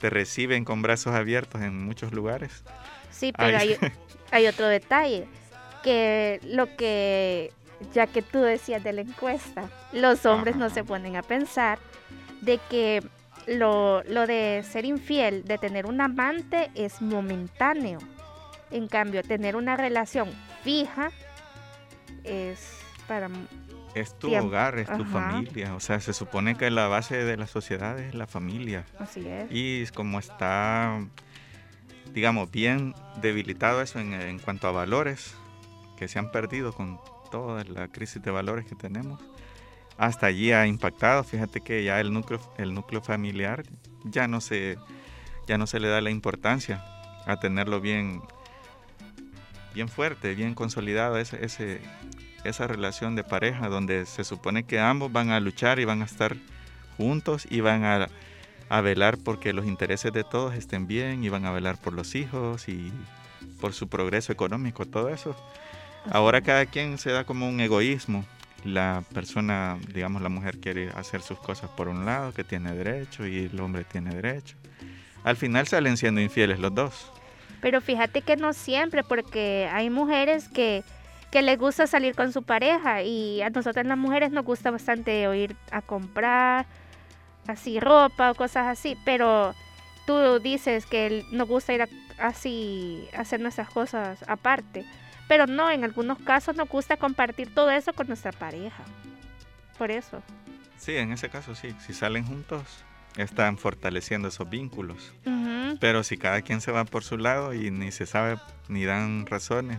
te 0.00 0.10
reciben 0.10 0.64
con 0.64 0.82
brazos 0.82 1.14
abiertos 1.14 1.62
en 1.62 1.84
muchos 1.84 2.12
lugares. 2.12 2.64
Sí, 3.20 3.32
pero 3.36 3.58
hay, 3.58 3.76
hay 4.30 4.46
otro 4.46 4.66
detalle. 4.66 5.28
Que 5.82 6.40
lo 6.42 6.74
que 6.76 7.52
ya 7.92 8.06
que 8.06 8.22
tú 8.22 8.40
decías 8.40 8.82
de 8.82 8.92
la 8.92 9.00
encuesta, 9.02 9.68
los 9.92 10.26
hombres 10.26 10.56
no 10.56 10.70
se 10.70 10.84
ponen 10.84 11.16
a 11.16 11.22
pensar 11.22 11.78
de 12.40 12.58
que 12.68 13.02
lo, 13.46 14.02
de 14.02 14.64
ser 14.68 14.84
infiel, 14.84 15.44
de 15.44 15.58
tener 15.58 15.86
un 15.86 16.00
amante, 16.00 16.70
es 16.74 17.00
momentáneo. 17.02 17.98
En 18.70 18.86
cambio, 18.86 19.22
tener 19.22 19.56
una 19.56 19.76
relación 19.76 20.30
fija 20.62 21.10
es 22.24 22.78
para... 23.08 23.28
Es 23.94 24.16
tu 24.16 24.32
hogar, 24.36 24.78
es 24.78 24.86
tu 24.86 25.04
familia. 25.04 25.74
O 25.74 25.80
sea, 25.80 25.98
se 25.98 26.12
supone 26.12 26.54
que 26.54 26.70
la 26.70 26.86
base 26.86 27.24
de 27.24 27.36
la 27.36 27.48
sociedad 27.48 27.98
es 27.98 28.14
la 28.14 28.28
familia. 28.28 28.84
Así 29.00 29.26
es. 29.26 29.48
Y 29.50 29.84
como 29.88 30.20
está, 30.20 31.00
digamos, 32.12 32.50
bien 32.50 32.94
debilitado 33.20 33.82
eso 33.82 33.98
en, 33.98 34.14
en 34.14 34.38
cuanto 34.38 34.68
a 34.68 34.72
valores, 34.72 35.34
que 35.96 36.08
se 36.08 36.18
han 36.18 36.30
perdido 36.30 36.72
con 36.72 36.98
toda 37.30 37.64
la 37.64 37.88
crisis 37.88 38.22
de 38.22 38.30
valores 38.30 38.66
que 38.66 38.74
tenemos, 38.74 39.20
hasta 39.98 40.26
allí 40.26 40.52
ha 40.52 40.66
impactado. 40.66 41.22
Fíjate 41.24 41.60
que 41.60 41.84
ya 41.84 42.00
el 42.00 42.12
núcleo, 42.12 42.40
el 42.56 42.74
núcleo 42.74 43.02
familiar 43.02 43.62
ya 44.04 44.26
no 44.26 44.40
se, 44.40 44.78
ya 45.46 45.58
no 45.58 45.66
se 45.66 45.78
le 45.78 45.88
da 45.88 46.00
la 46.00 46.10
importancia 46.10 46.82
a 47.26 47.38
tenerlo 47.38 47.80
bien, 47.80 48.22
bien 49.74 49.88
fuerte, 49.88 50.34
bien 50.34 50.54
consolidado 50.54 51.18
ese, 51.18 51.44
ese, 51.44 51.80
esa 52.44 52.66
relación 52.66 53.14
de 53.14 53.24
pareja 53.24 53.68
donde 53.68 54.06
se 54.06 54.24
supone 54.24 54.64
que 54.64 54.80
ambos 54.80 55.12
van 55.12 55.30
a 55.30 55.40
luchar 55.40 55.78
y 55.78 55.84
van 55.84 56.02
a 56.02 56.06
estar 56.06 56.36
juntos 56.96 57.46
y 57.50 57.60
van 57.60 57.84
a, 57.84 58.08
a 58.70 58.80
velar 58.80 59.18
porque 59.18 59.52
los 59.52 59.66
intereses 59.66 60.12
de 60.12 60.24
todos 60.24 60.54
estén 60.54 60.86
bien 60.86 61.24
y 61.24 61.28
van 61.28 61.44
a 61.44 61.50
velar 61.50 61.76
por 61.76 61.92
los 61.92 62.14
hijos 62.14 62.68
y 62.68 62.92
por 63.60 63.72
su 63.72 63.88
progreso 63.88 64.32
económico, 64.32 64.86
todo 64.86 65.08
eso. 65.10 65.36
Ahora 66.10 66.40
cada 66.40 66.64
quien 66.66 66.96
se 66.96 67.10
da 67.10 67.24
como 67.24 67.48
un 67.48 67.60
egoísmo 67.60 68.24
la 68.64 69.02
persona, 69.12 69.76
digamos 69.92 70.22
la 70.22 70.28
mujer 70.28 70.58
quiere 70.58 70.90
hacer 70.90 71.20
sus 71.20 71.38
cosas 71.38 71.68
por 71.70 71.88
un 71.88 72.04
lado, 72.04 72.32
que 72.32 72.44
tiene 72.44 72.72
derecho, 72.72 73.26
y 73.26 73.50
el 73.52 73.60
hombre 73.60 73.84
tiene 73.84 74.14
derecho. 74.14 74.56
Al 75.24 75.36
final 75.36 75.66
salen 75.66 75.96
siendo 75.96 76.20
infieles 76.20 76.60
los 76.60 76.72
dos. 76.72 77.12
Pero 77.60 77.80
fíjate 77.80 78.22
que 78.22 78.36
no 78.36 78.52
siempre, 78.52 79.02
porque 79.02 79.68
hay 79.72 79.90
mujeres 79.90 80.48
que, 80.48 80.84
que 81.32 81.42
les 81.42 81.58
gusta 81.58 81.88
salir 81.88 82.14
con 82.14 82.32
su 82.32 82.44
pareja 82.44 83.02
y 83.02 83.42
a 83.42 83.50
nosotras 83.50 83.84
las 83.84 83.98
mujeres 83.98 84.30
nos 84.30 84.44
gusta 84.44 84.70
bastante 84.70 85.26
ir 85.36 85.56
a 85.72 85.82
comprar 85.82 86.66
así 87.50 87.80
ropa 87.80 88.30
o 88.30 88.34
cosas 88.34 88.66
así, 88.66 88.96
pero 89.04 89.54
tú 90.06 90.40
dices 90.40 90.86
que 90.86 91.24
nos 91.30 91.48
gusta 91.48 91.72
ir 91.72 91.88
así 92.18 93.08
hacer 93.16 93.40
nuestras 93.40 93.68
cosas 93.68 94.24
aparte. 94.26 94.84
Pero 95.28 95.46
no, 95.46 95.70
en 95.70 95.84
algunos 95.84 96.18
casos 96.18 96.56
nos 96.56 96.68
gusta 96.68 96.96
compartir 96.96 97.54
todo 97.54 97.70
eso 97.70 97.92
con 97.92 98.08
nuestra 98.08 98.32
pareja. 98.32 98.82
Por 99.78 99.90
eso. 99.90 100.22
Sí, 100.76 100.96
en 100.96 101.12
ese 101.12 101.28
caso 101.28 101.54
sí. 101.54 101.74
Si 101.86 101.94
salen 101.94 102.26
juntos, 102.26 102.62
están 103.16 103.58
fortaleciendo 103.58 104.28
esos 104.28 104.50
vínculos. 104.50 105.12
Pero 105.78 106.02
si 106.02 106.16
cada 106.16 106.42
quien 106.42 106.60
se 106.60 106.72
va 106.72 106.84
por 106.84 107.04
su 107.04 107.16
lado 107.16 107.54
y 107.54 107.70
ni 107.70 107.92
se 107.92 108.06
sabe 108.06 108.38
ni 108.68 108.84
dan 108.84 109.24
razones, 109.26 109.78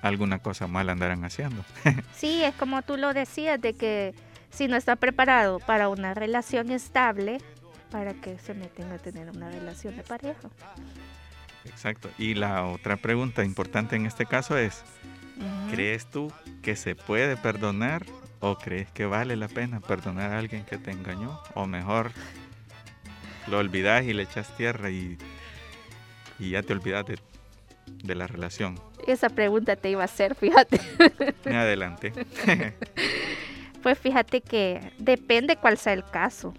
alguna 0.00 0.38
cosa 0.38 0.66
mal 0.66 0.88
andarán 0.88 1.24
haciendo. 1.24 1.64
sí, 2.14 2.42
es 2.42 2.54
como 2.54 2.82
tú 2.82 2.96
lo 2.96 3.12
decías, 3.14 3.60
de 3.60 3.74
que 3.74 4.14
si 4.54 4.68
no 4.68 4.76
está 4.76 4.96
preparado 4.96 5.58
para 5.58 5.88
una 5.88 6.14
relación 6.14 6.70
estable, 6.70 7.38
¿para 7.90 8.14
que 8.14 8.38
se 8.38 8.54
meten 8.54 8.90
a 8.92 8.98
tener 8.98 9.28
una 9.30 9.50
relación 9.50 9.96
de 9.96 10.02
pareja? 10.02 10.48
Exacto. 11.64 12.08
Y 12.18 12.34
la 12.34 12.64
otra 12.66 12.96
pregunta 12.96 13.44
importante 13.44 13.96
en 13.96 14.06
este 14.06 14.26
caso 14.26 14.56
es, 14.56 14.82
¿crees 15.70 16.06
tú 16.06 16.32
que 16.62 16.76
se 16.76 16.94
puede 16.94 17.36
perdonar 17.36 18.04
o 18.40 18.56
crees 18.56 18.90
que 18.90 19.06
vale 19.06 19.36
la 19.36 19.48
pena 19.48 19.80
perdonar 19.80 20.32
a 20.32 20.38
alguien 20.38 20.64
que 20.64 20.78
te 20.78 20.92
engañó? 20.92 21.40
O 21.54 21.66
mejor, 21.66 22.12
lo 23.48 23.58
olvidas 23.58 24.04
y 24.04 24.12
le 24.12 24.22
echas 24.22 24.56
tierra 24.56 24.90
y, 24.90 25.18
y 26.38 26.50
ya 26.50 26.62
te 26.62 26.72
olvidas 26.74 27.06
de, 27.06 27.18
de 27.86 28.14
la 28.14 28.26
relación. 28.26 28.78
Esa 29.06 29.28
pregunta 29.28 29.76
te 29.76 29.90
iba 29.90 30.02
a 30.02 30.06
hacer, 30.06 30.34
fíjate. 30.34 30.80
Me 31.44 31.56
adelante. 31.56 32.12
pues 33.84 33.98
fíjate 33.98 34.40
que 34.40 34.80
depende 34.96 35.56
cuál 35.56 35.76
sea 35.76 35.92
el 35.92 36.06
caso. 36.06 36.54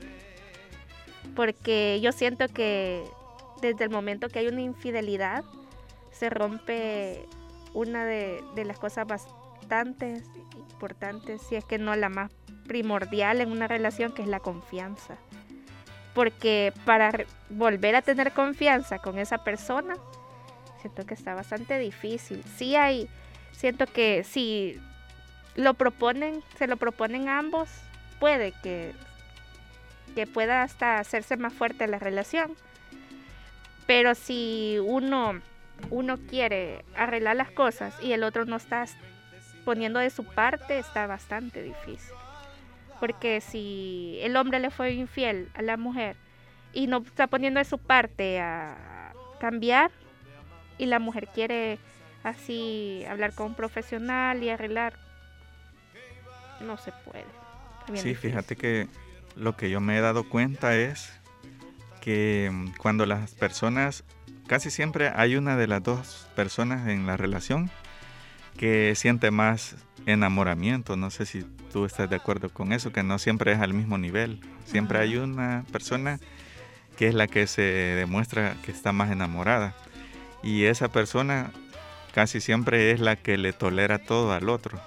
Porque 1.36 1.99
yo 1.99 2.11
siento 2.11 2.47
que 2.47 3.03
desde 3.63 3.84
el 3.84 3.89
momento 3.89 4.30
que 4.30 4.38
hay 4.38 4.47
una 4.47 4.61
infidelidad, 4.61 5.43
se 6.11 6.30
rompe 6.30 7.26
una 7.73 8.05
de, 8.05 8.43
las 8.63 8.78
cosas 8.78 9.07
bastante 9.07 10.21
importantes, 10.55 11.41
si 11.41 11.55
es 11.55 11.65
que 11.65 11.80
no 11.80 11.95
la 11.95 12.09
más 12.09 12.32
primordial 12.67 13.41
en 13.41 13.51
una 13.51 13.67
relación, 13.67 14.11
que 14.11 14.21
es 14.21 14.28
la 14.28 14.39
confianza. 14.39 15.15
Porque 16.13 16.73
para 16.86 17.11
volver 17.49 17.95
a 17.95 18.03
tener 18.03 18.34
confianza 18.34 18.99
con 18.99 19.17
esa 19.17 19.39
persona, 19.39 19.95
siento 20.80 21.07
que 21.07 21.15
está 21.15 21.34
bastante 21.34 21.80
difícil. 21.80 22.43
Sí 22.55 22.76
hay, 22.76 23.09
siento 23.51 23.88
que 23.88 24.23
si 24.23 24.80
lo 25.56 25.74
proponen, 25.74 26.43
se 26.58 26.68
lo 26.68 26.78
proponen 26.78 27.30
ambos, 27.30 27.70
puede 28.20 28.53
que, 28.64 28.93
que 30.14 30.28
pueda 30.28 30.64
hasta 30.64 30.99
hacerse 30.99 31.38
más 31.38 31.53
fuerte 31.53 31.88
la 31.88 31.99
relación. 31.99 32.56
Pero 33.88 34.16
si 34.16 34.78
uno, 34.84 35.41
uno 35.89 36.18
quiere 36.18 36.84
arreglar 36.95 37.36
las 37.36 37.51
cosas 37.51 37.95
y 38.01 38.14
el 38.14 38.24
otro 38.24 38.45
no 38.45 38.56
está 38.56 38.86
poniendo 39.64 39.99
de 39.99 40.10
su 40.10 40.24
parte, 40.24 40.80
está 40.80 41.08
bastante 41.08 41.62
difícil. 41.62 42.14
Porque 42.99 43.41
si 43.41 44.18
el 44.22 44.36
hombre 44.38 44.60
le 44.60 44.72
fue 44.72 44.93
infiel 44.93 45.49
a 45.53 45.62
la 45.62 45.78
mujer 45.78 46.16
y 46.74 46.88
no 46.88 47.03
está 47.06 47.28
poniendo 47.28 47.60
de 47.60 47.66
su 47.66 47.78
parte 47.78 48.39
a 48.39 49.14
cambiar, 49.39 49.91
y 50.78 50.86
la 50.88 50.99
mujer 50.99 51.28
quiere 51.34 51.80
así 52.24 53.03
hablar 53.10 53.34
con 53.34 53.47
un 53.47 53.56
profesional 53.56 54.43
y 54.43 54.49
arreglar, 54.49 54.93
no 56.62 56.78
se 56.78 56.91
puede. 56.91 57.26
Sí, 57.95 58.16
fíjate 58.16 58.56
que 58.56 58.88
lo 59.36 59.56
que 59.56 59.70
yo 59.70 59.80
me 59.80 59.97
he 59.97 60.01
dado 60.01 60.28
cuenta 60.28 60.76
es 60.76 61.12
que 62.01 62.49
mm, 62.51 62.78
cuando 62.78 63.06
las 63.06 63.34
personas, 63.34 64.03
casi 64.47 64.72
siempre 64.72 65.12
hay 65.16 65.36
una 65.36 65.56
de 65.56 65.68
las 65.68 65.84
dos 65.84 66.28
personas 66.36 66.88
en 66.88 67.06
la 67.06 67.18
relación 67.18 67.70
que 68.58 68.93
siente 68.95 69.32
más 69.32 69.76
enamoramiento. 70.06 70.95
No 70.95 71.10
sé 71.10 71.26
si 71.26 71.43
tú 71.72 71.86
estás 71.86 72.10
de 72.10 72.16
acuerdo 72.16 72.49
con 72.49 72.74
eso, 72.74 72.91
que 72.91 73.03
no 73.03 73.20
siempre 73.20 73.51
es 73.51 73.60
al 73.60 73.74
mismo 73.74 73.97
nivel. 73.97 74.39
Siempre 74.66 74.99
hay 74.99 75.18
una 75.18 75.66
persona 75.72 76.20
que 76.97 77.08
es 77.08 77.14
la 77.14 77.28
que 77.28 77.45
se 77.47 77.62
demuestra 77.62 78.56
que 78.64 78.72
está 78.72 78.93
más 78.93 79.12
enamorada 79.12 79.76
y 80.45 80.66
esa 80.66 80.89
persona 80.89 81.51
casi 82.14 82.39
siempre 82.39 82.91
es 82.91 82.99
la 82.99 83.16
que 83.16 83.38
le 83.38 83.51
tolera 83.51 83.99
todo 83.99 84.32
al 84.32 84.47
otro. 84.47 84.80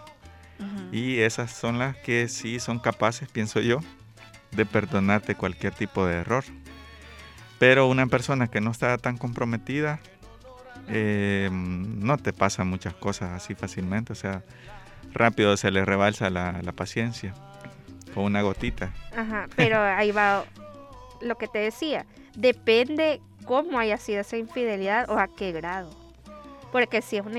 Y 0.91 1.19
esas 1.21 1.53
son 1.53 1.79
las 1.79 1.97
que 1.97 2.29
sí 2.29 2.61
son 2.61 2.79
capaces, 2.79 3.29
pienso 3.29 3.61
yo, 3.61 3.81
de 4.53 4.67
perdonarte 4.67 5.35
cualquier 5.35 5.75
tipo 5.75 6.07
de 6.07 6.17
error. 6.17 6.45
Pero 7.59 7.89
una 7.89 8.07
persona 8.07 8.49
que 8.49 8.61
no 8.61 8.71
está 8.71 8.97
tan 8.99 9.19
comprometida, 9.19 10.01
eh, 10.89 11.51
no 11.53 12.17
te 12.17 12.33
pasa 12.33 12.65
muchas 12.65 12.95
cosas 12.95 13.33
así 13.33 13.55
fácilmente. 13.55 14.13
O 14.13 14.17
sea, 14.17 14.43
rápido 15.13 15.57
se 15.57 15.71
le 15.71 15.85
rebalsa 15.85 16.31
la, 16.31 16.61
la 16.63 16.73
paciencia 16.73 17.35
con 18.15 18.25
una 18.25 18.43
gotita. 18.43 18.93
Ajá, 19.17 19.47
pero 19.57 19.81
ahí 19.83 20.13
va 20.13 20.45
lo 21.21 21.37
que 21.37 21.49
te 21.49 21.59
decía. 21.59 22.07
Depende 22.37 23.21
cómo 23.45 23.79
haya 23.79 23.99
sido 23.99 24.21
esa 24.21 24.37
infidelidad 24.37 25.11
o 25.11 25.19
a 25.19 25.29
qué 25.29 25.53
grado. 25.53 25.91
Porque 26.71 27.03
si 27.03 27.17
es 27.17 27.25
una 27.25 27.39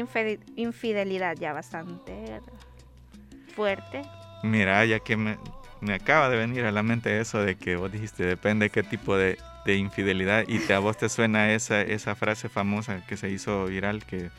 infidelidad 0.55 1.35
ya 1.37 1.53
bastante 1.53 2.41
fuerte. 3.59 4.03
Mira, 4.41 4.85
ya 4.85 5.01
que 5.01 5.17
me, 5.17 5.37
acaba 5.93 6.29
de 6.29 6.37
venir 6.37 6.63
a 6.63 6.71
la 6.71 6.81
mente 6.81 7.19
eso 7.19 7.43
de 7.43 7.55
que 7.55 7.75
vos 7.75 7.91
dijiste, 7.91 8.23
depende 8.23 8.69
qué 8.69 8.83
tipo 8.83 9.17
de, 9.17 9.37
infidelidad 9.67 10.45
y 10.47 10.57
te, 10.59 10.73
a 10.73 10.79
vos 10.79 10.97
te 10.97 11.09
suena 11.09 11.53
esa, 11.53 11.81
esa 11.81 12.15
frase 12.15 12.49
famosa 12.49 13.05
que 13.05 13.17
se 13.17 13.29
hizo 13.29 13.65
viral, 13.65 14.03
que 14.03 14.31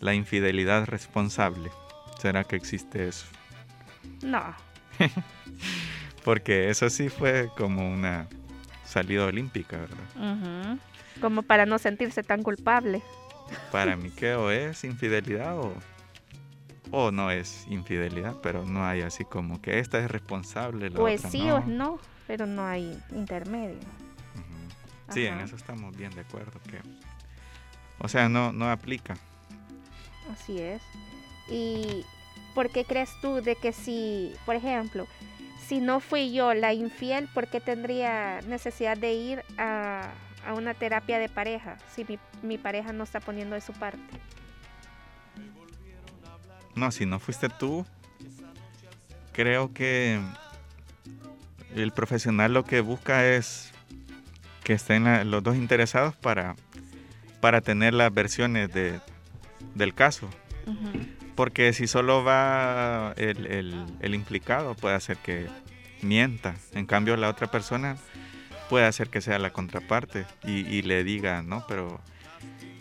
la 0.00 0.14
infidelidad 0.14 0.86
responsable. 0.86 1.70
¿Será 2.18 2.42
que 2.42 2.56
existe 2.56 3.06
eso? 3.06 3.26
No. 4.22 4.42
Porque 6.24 6.70
eso 6.70 6.88
sí 6.88 7.08
fue 7.10 7.50
como 7.56 7.88
una 7.88 8.26
salida 8.84 9.26
olímpica, 9.26 9.76
¿verdad? 9.76 10.78
Como 11.20 11.42
para 11.42 11.66
no 11.66 11.78
sentirse 11.78 12.22
tan 12.22 12.42
culpable. 12.42 13.02
Para 13.70 13.94
mí 13.98 14.10
que 14.10 14.34
o 14.34 14.50
es 14.50 14.82
infidelidad 14.84 15.56
o, 15.56 15.74
o 16.90 17.10
no 17.10 17.30
es 17.30 17.66
infidelidad, 17.68 18.36
pero 18.42 18.64
no 18.64 18.84
hay 18.84 19.02
así 19.02 19.24
como 19.24 19.60
que 19.60 19.78
esta 19.78 19.98
es 19.98 20.10
responsable. 20.10 20.90
pues 20.90 21.22
sí 21.22 21.50
o 21.50 21.60
no, 21.60 21.98
pero 22.26 22.46
no 22.46 22.64
hay 22.64 22.98
intermedio. 23.12 23.78
Sí, 25.10 25.26
en 25.26 25.38
eso 25.40 25.56
estamos 25.56 25.96
bien 25.96 26.14
de 26.14 26.22
acuerdo. 26.22 26.58
que 26.68 26.80
O 27.98 28.08
sea, 28.08 28.28
no, 28.28 28.52
no 28.52 28.70
aplica. 28.70 29.16
Así 30.32 30.58
es. 30.58 30.82
¿Y 31.48 32.04
por 32.54 32.70
qué 32.70 32.84
crees 32.84 33.10
tú 33.20 33.42
de 33.42 33.56
que 33.56 33.72
si, 33.72 34.32
por 34.46 34.56
ejemplo, 34.56 35.06
si 35.66 35.80
no 35.80 36.00
fui 36.00 36.32
yo 36.32 36.54
la 36.54 36.72
infiel, 36.72 37.28
¿por 37.32 37.48
qué 37.48 37.60
tendría 37.60 38.40
necesidad 38.42 38.96
de 38.96 39.12
ir 39.12 39.44
a, 39.58 40.10
a 40.46 40.54
una 40.54 40.74
terapia 40.74 41.18
de 41.18 41.28
pareja 41.28 41.78
si 41.94 42.06
mi, 42.42 42.58
pareja 42.58 42.92
no 42.92 43.04
está 43.04 43.20
poniendo 43.20 43.54
de 43.54 43.60
su 43.60 43.72
parte? 43.72 44.02
No, 46.74 46.90
si 46.90 47.06
no 47.06 47.20
fuiste 47.20 47.48
tú, 47.48 47.86
creo 49.32 49.72
que 49.72 50.20
el 51.74 51.92
profesional 51.92 52.52
lo 52.52 52.64
que 52.64 52.80
busca 52.80 53.26
es 53.26 53.72
que 54.62 54.72
estén 54.72 55.30
los 55.30 55.42
dos 55.42 55.56
interesados 55.56 56.16
para, 56.16 56.56
para 57.40 57.60
tener 57.60 57.94
las 57.94 58.12
versiones 58.12 58.72
de, 58.72 59.00
del 59.74 59.94
caso. 59.94 60.28
Porque 61.34 61.72
si 61.72 61.86
solo 61.86 62.24
va 62.24 63.12
el, 63.16 63.46
el, 63.46 63.86
el, 64.00 64.14
implicado, 64.14 64.74
puede 64.74 64.94
hacer 64.94 65.16
que 65.18 65.48
mienta. 66.00 66.54
En 66.72 66.86
cambio, 66.86 67.16
la 67.16 67.28
otra 67.28 67.50
persona 67.50 67.96
puede 68.68 68.86
hacer 68.86 69.08
que 69.08 69.20
sea 69.20 69.38
la 69.38 69.52
contraparte 69.52 70.26
y, 70.44 70.82
le 70.82 71.04
diga, 71.04 71.42
no, 71.42 71.64
pero 71.68 72.00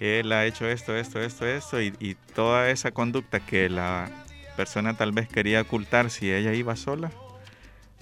él 0.03 0.31
ha 0.31 0.45
hecho 0.45 0.67
esto, 0.67 0.95
esto, 0.95 1.19
esto, 1.21 1.47
esto, 1.47 1.81
y, 1.81 2.17
toda 2.35 2.69
esa 2.69 2.91
conducta 2.91 3.39
que 3.39 3.69
la 3.69 4.09
persona 4.57 4.95
tal 4.95 5.11
vez 5.11 5.27
quería 5.27 5.61
ocultar 5.61 6.09
si 6.09 6.31
ella 6.31 6.53
iba 6.53 6.75
sola, 6.75 7.11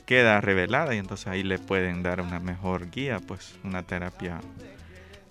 queda 0.06 0.42
revelada 0.42 0.96
y 0.96 0.98
entonces 0.98 1.28
ahí 1.28 1.44
le 1.44 1.60
pueden 1.60 2.04
dar 2.04 2.22
una 2.22 2.40
mejor 2.40 2.90
guía, 2.90 3.20
pues 3.20 3.56
una 3.64 3.84
terapia 3.84 4.42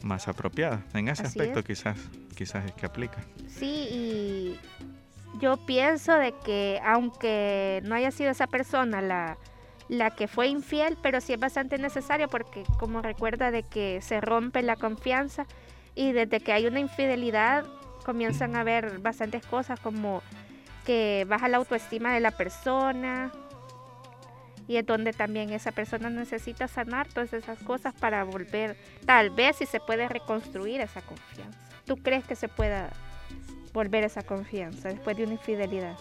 más 0.03 0.29
apropiada. 0.29 0.83
En 0.95 1.09
ese 1.09 1.25
aspecto 1.25 1.63
quizás 1.63 1.99
quizás 2.37 2.65
es 2.65 2.73
que 2.73 2.87
aplica. 2.87 3.19
Sí, 3.49 3.89
y 3.91 4.61
yo 5.41 5.59
pienso 5.67 6.15
de 6.15 6.33
que 6.45 6.81
aunque 6.85 7.83
no 7.85 7.95
haya 7.95 8.11
sido 8.11 8.31
esa 8.31 8.47
persona 8.47 9.03
la 9.03 9.37
la 9.91 10.13
que 10.13 10.29
fue 10.29 10.47
infiel, 10.47 10.97
pero 11.03 11.21
sí 11.21 11.33
es 11.33 11.41
bastante 11.41 11.77
necesario 11.77 12.29
porque 12.29 12.63
como 12.79 13.03
recuerda 13.03 13.51
de 13.51 13.65
que 13.65 14.01
se 14.01 14.21
rompe 14.21 14.63
la 14.63 14.77
confianza 14.77 15.47
y 15.95 16.13
desde 16.13 16.41
que 16.41 16.53
hay 16.53 16.67
una 16.67 16.81
infidelidad 16.81 17.65
comienzan 18.05 18.57
a 18.57 18.61
haber 18.61 18.99
bastantes 18.99 19.45
cosas 19.47 19.79
como 19.81 20.23
que 20.85 21.27
baja 21.29 21.49
la 21.49 21.59
autoestima 21.59 22.13
de 22.15 22.21
la 22.21 22.31
persona 22.31 23.31
y 24.71 24.77
es 24.77 24.87
donde 24.87 25.13
también 25.13 25.51
esa 25.51 25.73
persona 25.73 26.11
necesita 26.11 26.69
sanar 26.69 27.09
todas 27.09 27.33
esas 27.33 27.59
cosas 27.59 27.93
para 27.93 28.23
volver, 28.23 28.77
tal 29.05 29.31
vez 29.31 29.57
si 29.57 29.67
se 29.67 29.81
puede 29.81 30.09
reconstruir 30.09 30.81
esa 30.81 31.03
confianza. 31.03 31.59
¿Tú 31.87 31.97
crees 31.97 32.25
que 32.25 32.37
se 32.37 32.47
pueda 32.47 32.91
volver 33.73 34.05
esa 34.05 34.23
confianza 34.23 34.89
después 34.89 35.17
de 35.17 35.25
una 35.25 35.33
infidelidad? 35.33 35.97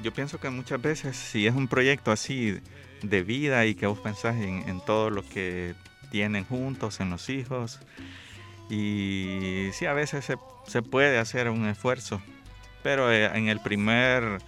Yo 0.00 0.12
pienso 0.12 0.38
que 0.38 0.48
muchas 0.48 0.80
veces 0.80 1.16
si 1.16 1.48
es 1.48 1.54
un 1.56 1.66
proyecto 1.66 2.12
así 2.12 2.60
de 3.02 3.22
vida 3.22 3.66
y 3.66 3.74
que 3.74 3.88
vos 3.88 3.98
pensás 3.98 4.36
en, 4.36 4.80
todo 4.86 5.10
lo 5.10 5.22
que 5.22 5.74
tienen 6.12 6.44
juntos, 6.44 7.00
en 7.00 7.10
los 7.10 7.28
hijos. 7.28 7.80
Y 8.68 9.70
sí, 9.72 9.86
a 9.86 9.92
veces 9.92 10.24
se, 10.66 10.82
puede 10.82 11.18
hacer 11.18 11.48
un 11.48 11.66
esfuerzo, 11.66 12.20
pero 12.82 13.10
eh, 13.10 13.26
en 13.26 13.48
el 13.48 13.60
primer 13.60 14.38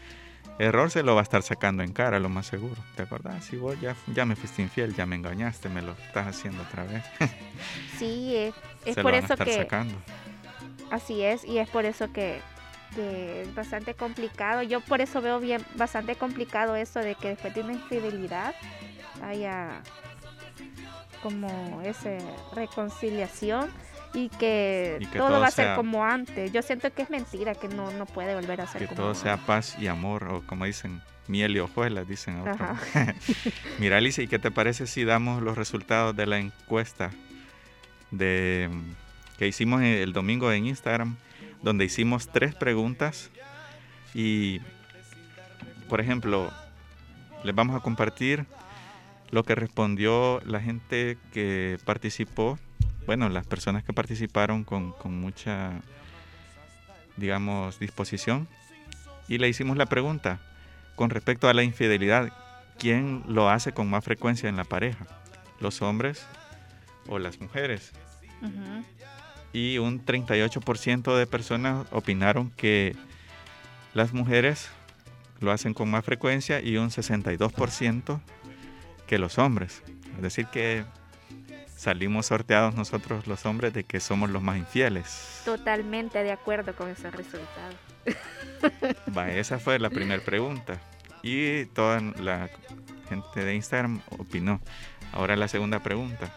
error 0.58 0.90
se 0.90 1.02
lo 1.02 1.14
va 1.14 1.20
a 1.20 1.22
estar 1.22 1.42
sacando 1.42 1.82
en 1.82 1.92
cara, 1.92 2.18
lo 2.18 2.28
más 2.28 2.46
seguro. 2.46 2.76
¿Te 2.96 3.02
acordás? 3.02 3.44
Si 3.44 3.56
vos 3.56 3.80
ya, 3.80 3.96
ya 4.14 4.26
me 4.26 4.36
fuiste 4.36 4.60
infiel, 4.60 4.94
ya 4.94 5.06
me 5.06 5.16
engañaste, 5.16 5.68
me 5.68 5.80
lo 5.80 5.92
estás 5.92 6.26
haciendo 6.26 6.62
otra 6.62 6.84
vez. 6.84 7.02
sí, 7.98 8.36
es, 8.36 8.54
es 8.84 8.96
por 8.96 9.14
eso 9.14 9.36
que... 9.36 9.66
Así 10.90 11.22
es, 11.22 11.44
y 11.44 11.58
es 11.58 11.68
por 11.70 11.84
eso 11.84 12.12
que 12.12 12.40
que 12.94 13.42
es 13.42 13.54
bastante 13.54 13.94
complicado. 13.94 14.62
Yo 14.62 14.80
por 14.80 15.00
eso 15.00 15.20
veo 15.20 15.40
bien 15.40 15.64
bastante 15.76 16.16
complicado 16.16 16.76
eso 16.76 17.00
de 17.00 17.14
que 17.14 17.28
después 17.28 17.54
de 17.54 17.62
una 17.62 17.72
infidelidad 17.74 18.54
haya 19.22 19.82
como 21.22 21.82
esa 21.82 22.16
reconciliación 22.54 23.70
y 24.12 24.28
que, 24.30 25.06
todo, 25.16 25.40
va 25.40 25.46
a 25.46 25.50
ser 25.50 25.76
como 25.76 26.04
antes. 26.04 26.52
Yo 26.52 26.62
siento 26.62 26.92
que 26.92 27.02
es 27.02 27.10
mentira, 27.10 27.54
que 27.54 27.68
no, 27.68 27.90
no 27.92 28.06
puede 28.06 28.34
volver 28.34 28.60
a 28.60 28.66
ser 28.66 28.82
que 28.82 28.88
como 28.88 29.00
todo 29.00 29.14
sea 29.14 29.36
paz 29.38 29.76
y 29.78 29.86
amor, 29.86 30.24
o 30.32 30.46
como 30.46 30.64
dicen, 30.64 31.00
miel 31.28 31.56
y 31.56 31.60
hojuelas, 31.60 32.08
dicen 32.08 32.42
Mira, 33.78 33.98
Alicia, 33.98 34.24
¿y 34.24 34.28
qué 34.28 34.38
te 34.38 34.50
parece 34.50 34.86
si 34.86 35.04
damos 35.04 35.42
los 35.42 35.56
resultados 35.56 36.14
de 36.16 36.26
la 36.26 36.38
encuesta 36.38 37.10
de, 38.10 38.68
que 39.38 39.46
hicimos 39.46 39.82
el 39.82 40.12
domingo 40.12 40.52
en 40.52 40.66
Instagram, 40.66 41.16
donde 41.62 41.84
hicimos 41.84 42.28
tres 42.28 42.54
preguntas 42.54 43.30
y, 44.12 44.60
por 45.88 46.00
ejemplo, 46.00 46.50
les 47.44 47.54
vamos 47.54 47.76
a 47.76 47.80
compartir 47.80 48.46
lo 49.30 49.44
que 49.44 49.54
respondió 49.54 50.40
la 50.44 50.60
gente 50.60 51.16
que 51.32 51.78
participó, 51.84 52.58
bueno, 53.10 53.28
las 53.28 53.44
personas 53.44 53.82
que 53.82 53.92
participaron 53.92 54.62
con, 54.62 54.92
con 54.92 55.20
mucha, 55.20 55.80
digamos, 57.16 57.80
disposición. 57.80 58.46
Y 59.26 59.38
le 59.38 59.48
hicimos 59.48 59.76
la 59.76 59.86
pregunta 59.86 60.38
con 60.94 61.10
respecto 61.10 61.48
a 61.48 61.52
la 61.52 61.64
infidelidad, 61.64 62.32
¿quién 62.78 63.24
lo 63.26 63.50
hace 63.50 63.72
con 63.72 63.90
más 63.90 64.04
frecuencia 64.04 64.48
en 64.48 64.54
la 64.54 64.62
pareja? 64.62 65.08
¿Los 65.58 65.82
hombres 65.82 66.24
o 67.08 67.18
las 67.18 67.40
mujeres? 67.40 67.90
Y 69.52 69.78
un 69.78 70.06
38% 70.06 71.16
de 71.16 71.26
personas 71.26 71.88
opinaron 71.90 72.52
que 72.52 72.94
las 73.92 74.12
mujeres 74.12 74.70
lo 75.40 75.50
hacen 75.50 75.74
con 75.74 75.90
más 75.90 76.04
frecuencia 76.04 76.60
y 76.60 76.76
un 76.76 76.90
62% 76.90 78.20
que 79.08 79.18
los 79.18 79.36
hombres. 79.38 79.82
Es 80.14 80.22
decir, 80.22 80.46
que 80.46 80.84
salimos 81.80 82.26
sorteados 82.26 82.74
nosotros 82.74 83.26
los 83.26 83.46
hombres 83.46 83.72
de 83.72 83.84
que 83.84 84.00
somos 84.00 84.28
los 84.28 84.42
más 84.42 84.58
infieles. 84.58 85.40
Totalmente 85.46 86.22
de 86.22 86.30
acuerdo 86.30 86.76
con 86.76 86.90
ese 86.90 87.10
resultado. 87.10 87.74
Va, 89.16 89.30
esa 89.30 89.58
fue 89.58 89.78
la 89.78 89.88
primera 89.88 90.22
pregunta. 90.22 90.78
Y 91.22 91.64
toda 91.66 92.00
la 92.00 92.50
gente 93.08 93.44
de 93.46 93.54
Instagram 93.54 94.02
opinó. 94.10 94.60
Ahora 95.12 95.36
la 95.36 95.48
segunda 95.48 95.82
pregunta. 95.82 96.30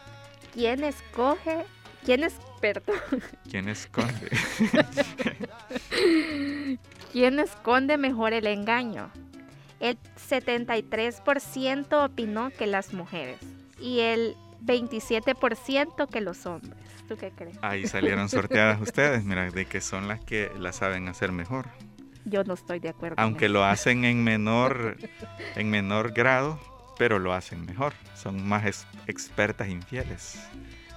¿Quién 0.54 0.82
escoge? 0.86 1.66
¿Quién 2.06 2.24
es, 2.24 2.36
perdón? 2.62 2.96
¿Quién 3.52 3.68
esconde? 3.68 4.32
¿Quién 7.12 7.40
esconde 7.40 7.98
mejor 7.98 8.32
el 8.32 8.48
engaño? 8.48 9.12
El 9.82 9.98
73% 10.30 12.06
opinó 12.06 12.50
que 12.50 12.66
las 12.66 12.94
mujeres 12.94 13.40
y 13.78 14.00
el 14.00 14.38
27% 14.66 16.08
que 16.08 16.22
los 16.22 16.46
hombres. 16.46 16.74
¿Tú 17.08 17.18
qué 17.18 17.32
crees? 17.32 17.58
Ahí 17.62 17.88
salieron 17.88 18.30
sorteadas 18.30 18.82
ustedes, 18.82 19.24
mira, 19.24 19.50
de 19.50 19.66
que 19.66 19.82
son 19.82 20.08
las 20.08 20.22
que 20.22 20.52
la 20.58 20.72
saben 20.72 21.08
hacer 21.08 21.32
mejor. 21.32 21.68
Yo 22.26 22.44
no 22.44 22.54
estoy 22.54 22.80
de 22.80 22.90
acuerdo. 22.90 23.16
Aunque 23.18 23.50
lo 23.50 23.64
hacen 23.66 24.06
en 24.06 24.24
menor, 24.24 24.98
en 25.56 25.70
menor 25.70 26.14
grado, 26.14 26.60
pero 26.98 27.20
lo 27.20 27.34
hacen 27.34 27.66
mejor. 27.66 27.94
Son 28.16 28.48
más 28.48 28.88
expertas 29.08 29.68
infieles, 29.70 30.40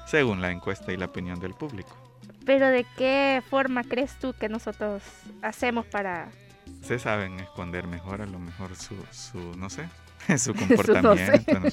según 0.07 0.41
la 0.41 0.51
encuesta 0.51 0.93
y 0.93 0.97
la 0.97 1.07
opinión 1.07 1.41
del 1.41 1.55
público. 1.55 1.97
Pero 2.45 2.69
¿de 2.69 2.87
qué 2.97 3.43
forma 3.51 3.83
crees 3.83 4.17
tú 4.21 4.33
que 4.33 4.49
nosotros 4.49 5.03
hacemos 5.43 5.85
para... 5.87 6.29
Se 6.81 6.99
saben 7.01 7.41
esconder 7.41 7.89
mejor, 7.89 8.23
a 8.23 8.27
lo 8.27 8.39
mejor 8.39 8.77
su, 8.77 8.95
su 9.11 9.57
no 9.57 9.69
sé, 9.69 9.89
su 10.39 10.55
comportamiento. 10.55 11.69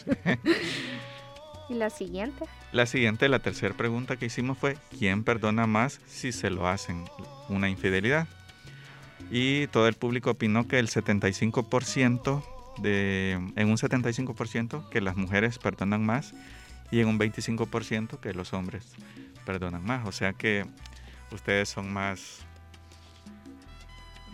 ¿Y 1.70 1.76
la 1.76 1.90
siguiente? 1.90 2.46
La 2.72 2.86
siguiente, 2.86 3.30
la 3.30 3.40
tercera 3.40 3.76
pregunta 3.76 4.18
que 4.18 4.26
hicimos 4.26 4.58
fue, 4.58 4.78
¿quién 4.98 5.24
perdona 5.24 5.68
más 5.68 6.02
si 6.08 6.32
se 6.32 6.50
lo 6.50 6.68
hacen 6.68 7.06
una 7.50 7.70
infidelidad? 7.70 8.28
Y 9.32 9.68
todo 9.68 9.88
el 9.88 9.94
público 9.96 10.32
opinó 10.32 10.68
que 10.68 10.80
el 10.80 10.90
75%, 10.90 12.44
de, 12.80 13.32
en 13.56 13.70
un 13.70 13.78
75% 13.78 14.90
que 14.90 15.02
las 15.02 15.16
mujeres 15.16 15.60
perdonan 15.60 16.06
más 16.06 16.34
y 16.92 17.00
en 17.00 17.08
un 17.08 17.20
25% 17.20 18.20
que 18.20 18.34
los 18.34 18.54
hombres 18.54 18.86
perdonan 19.46 19.84
más. 19.84 20.08
O 20.08 20.12
sea 20.12 20.34
que 20.34 20.66
ustedes 21.32 21.70
son 21.70 21.92
más, 21.92 22.40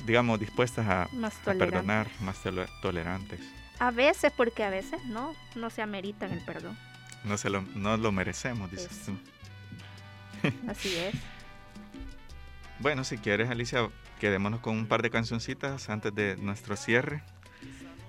digamos, 0.06 0.40
dispuestas 0.40 0.88
a, 0.88 1.08
perdonar, 1.46 2.08
más 2.22 2.38
tolerantes. 2.82 3.40
A 3.80 3.92
veces, 3.92 4.34
porque 4.36 4.64
a 4.64 4.70
veces 4.70 5.04
no, 5.06 5.34
no 5.56 5.70
se 5.70 5.82
ameritan 5.82 6.32
el 6.32 6.42
perdón. 6.42 6.78
No, 7.24 7.38
se 7.38 7.50
lo, 7.50 7.62
no 7.76 7.98
lo 7.98 8.12
merecemos, 8.12 8.72
dices 8.72 9.06
tú. 9.06 9.18
Así 10.70 10.96
es. 10.96 11.16
bueno, 12.80 13.04
si 13.04 13.18
quieres, 13.18 13.50
Alicia, 13.50 13.90
quedémonos 14.20 14.62
con 14.62 14.78
un 14.78 14.88
par 14.88 15.02
de 15.02 15.10
cancioncitas 15.10 15.90
antes 15.90 16.14
de 16.16 16.38
nuestro 16.38 16.76
cierre. 16.76 17.24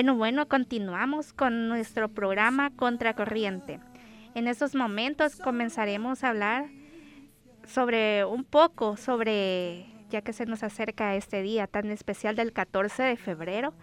Bueno, 0.08 0.20
bueno, 0.20 0.48
continuamos 0.48 1.34
con 1.34 1.68
nuestro 1.68 2.08
programa 2.08 2.72
Contracorriente. 2.74 3.82
En 4.36 4.48
estos 4.48 4.74
momentos 4.74 5.36
comenzaremos 5.36 6.24
a 6.24 6.30
hablar 6.30 6.70
sobre 7.66 8.24
un 8.24 8.46
poco 8.46 8.96
sobre, 8.96 9.86
ya 10.10 10.22
que 10.22 10.32
se 10.32 10.46
nos 10.46 10.64
acerca 10.64 11.16
este 11.16 11.42
día 11.42 11.68
tan 11.68 11.92
especial 11.92 12.38
del 12.38 12.54
14 12.54 13.04
de 13.04 13.18
febrero, 13.18 13.74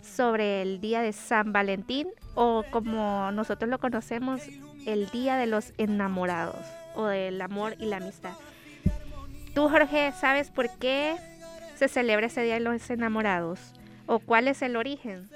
sobre 0.00 0.62
el 0.62 0.80
día 0.80 1.02
de 1.02 1.12
San 1.12 1.52
Valentín 1.52 2.06
o 2.36 2.62
como 2.70 3.32
nosotros 3.32 3.68
lo 3.68 3.80
conocemos, 3.80 4.40
el 4.86 5.10
día 5.10 5.34
de 5.34 5.48
los 5.48 5.72
enamorados 5.78 6.64
o 6.94 7.06
del 7.06 7.42
amor 7.42 7.74
y 7.80 7.86
la 7.86 7.96
amistad. 7.96 8.34
Tú, 9.52 9.68
Jorge, 9.68 10.12
¿sabes 10.12 10.48
por 10.52 10.70
qué 10.78 11.16
se 11.74 11.88
celebra 11.88 12.26
ese 12.26 12.44
día 12.44 12.54
de 12.54 12.60
los 12.60 12.88
enamorados? 12.88 13.74
¿O 14.06 14.20
cuál 14.20 14.46
es 14.46 14.62
el 14.62 14.76
origen? 14.76 15.28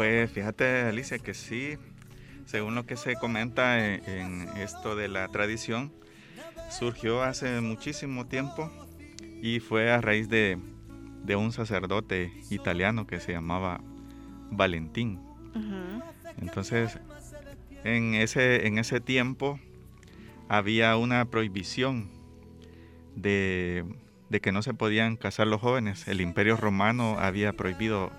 Pues 0.00 0.30
fíjate, 0.30 0.80
Alicia, 0.84 1.18
que 1.18 1.34
sí, 1.34 1.76
según 2.46 2.74
lo 2.74 2.86
que 2.86 2.96
se 2.96 3.16
comenta 3.16 3.86
en, 3.86 4.48
esto 4.56 4.96
de 4.96 5.08
la 5.08 5.28
tradición, 5.28 5.92
surgió 6.70 7.22
hace 7.22 7.60
muchísimo 7.60 8.26
tiempo 8.26 8.72
y 9.42 9.60
fue 9.60 9.90
a 9.90 10.00
raíz 10.00 10.30
de, 10.30 10.56
un 11.36 11.52
sacerdote 11.52 12.32
italiano 12.48 13.06
que 13.06 13.20
se 13.20 13.32
llamaba 13.32 13.82
Valentín. 14.50 15.20
Entonces, 16.38 16.98
en 17.84 18.14
ese, 18.14 18.66
en 18.66 18.78
ese 18.78 19.02
tiempo 19.02 19.60
había 20.48 20.96
una 20.96 21.26
prohibición 21.26 22.08
de, 23.16 23.84
de, 24.30 24.40
que 24.40 24.50
no 24.50 24.62
se 24.62 24.72
podían 24.72 25.16
casar 25.16 25.46
los 25.46 25.60
jóvenes. 25.60 26.08
El 26.08 26.22
imperio 26.22 26.56
romano 26.56 27.18
había 27.18 27.52
prohibido 27.52 28.10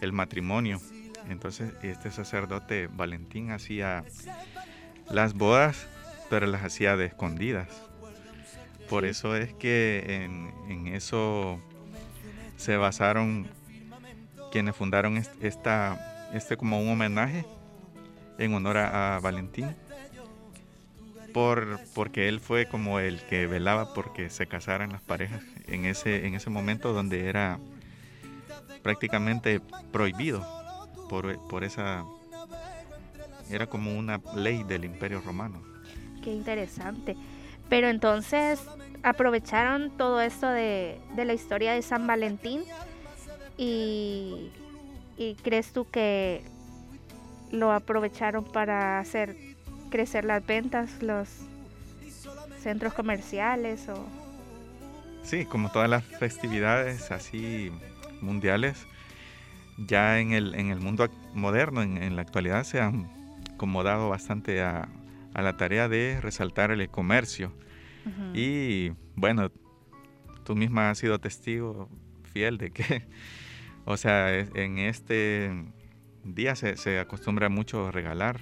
el 0.00 0.12
matrimonio. 0.12 0.80
Entonces 1.28 1.72
este 1.82 2.10
sacerdote 2.10 2.88
Valentín 2.88 3.50
hacía 3.50 4.04
las 5.10 5.34
bodas, 5.34 5.88
pero 6.28 6.46
las 6.46 6.64
hacía 6.64 6.96
de 6.96 7.06
escondidas. 7.06 7.68
Por 8.88 9.04
eso 9.04 9.36
es 9.36 9.52
que 9.54 10.24
en, 10.68 10.88
eso 10.88 11.60
se 12.56 12.76
basaron 12.76 13.48
quienes 14.50 14.74
fundaron 14.74 15.22
esta, 15.40 16.30
este 16.32 16.56
como 16.56 16.80
un 16.80 16.88
homenaje 16.88 17.44
en 18.38 18.54
honor 18.54 18.78
a, 18.78 19.20
Valentín. 19.20 19.76
por, 21.32 21.78
porque 21.94 22.28
él 22.28 22.40
fue 22.40 22.66
como 22.66 22.98
el 22.98 23.20
que 23.26 23.46
velaba 23.46 23.94
porque 23.94 24.30
se 24.30 24.46
casaran 24.46 24.90
las 24.90 25.02
parejas 25.02 25.42
en 25.68 25.84
ese, 25.84 26.26
en 26.26 26.34
ese 26.34 26.50
momento 26.50 26.92
donde 26.92 27.28
era 27.28 27.60
prácticamente 28.82 29.60
prohibido 29.92 30.59
por, 31.10 31.36
por 31.48 31.64
esa... 31.64 32.04
Era 33.50 33.66
como 33.66 33.98
una 33.98 34.20
ley 34.36 34.62
del 34.62 34.84
imperio 34.84 35.20
romano. 35.20 35.60
Qué 36.22 36.32
interesante. 36.32 37.16
Pero 37.68 37.88
entonces 37.88 38.60
aprovecharon 39.02 39.90
todo 39.96 40.20
esto 40.20 40.48
de, 40.48 41.00
de 41.16 41.24
la 41.24 41.32
historia 41.34 41.72
de 41.72 41.82
San 41.82 42.06
Valentín 42.06 42.62
y, 43.58 44.52
y 45.16 45.34
crees 45.42 45.72
tú 45.72 45.90
que 45.90 46.44
lo 47.50 47.72
aprovecharon 47.72 48.44
para 48.44 49.00
hacer 49.00 49.36
crecer 49.90 50.24
las 50.24 50.46
ventas, 50.46 51.02
los 51.02 51.28
centros 52.60 52.94
comerciales 52.94 53.88
o... 53.88 54.06
Sí, 55.24 55.44
como 55.44 55.70
todas 55.70 55.90
las 55.90 56.04
festividades 56.04 57.10
así 57.10 57.72
mundiales, 58.20 58.86
ya 59.86 60.20
en 60.20 60.32
el, 60.32 60.54
en 60.54 60.70
el 60.70 60.80
mundo 60.80 61.08
moderno, 61.34 61.82
en, 61.82 62.16
la 62.16 62.22
actualidad, 62.22 62.64
se 62.64 62.80
han 62.80 63.10
acomodado 63.54 64.08
bastante 64.08 64.62
a, 64.62 64.88
la 65.34 65.56
tarea 65.56 65.88
de 65.88 66.20
resaltar 66.20 66.70
el 66.70 66.88
comercio. 66.88 67.52
Y 68.34 68.92
bueno, 69.14 69.50
tú 70.44 70.56
misma 70.56 70.90
has 70.90 70.98
sido 70.98 71.18
testigo 71.18 71.88
fiel 72.32 72.58
de 72.58 72.70
que, 72.70 73.06
o 73.84 73.96
sea, 73.96 74.36
en 74.36 74.78
este 74.78 75.50
día 76.24 76.56
se, 76.56 76.76
se 76.76 76.98
acostumbra 76.98 77.48
mucho 77.48 77.86
a 77.86 77.90
regalar 77.92 78.40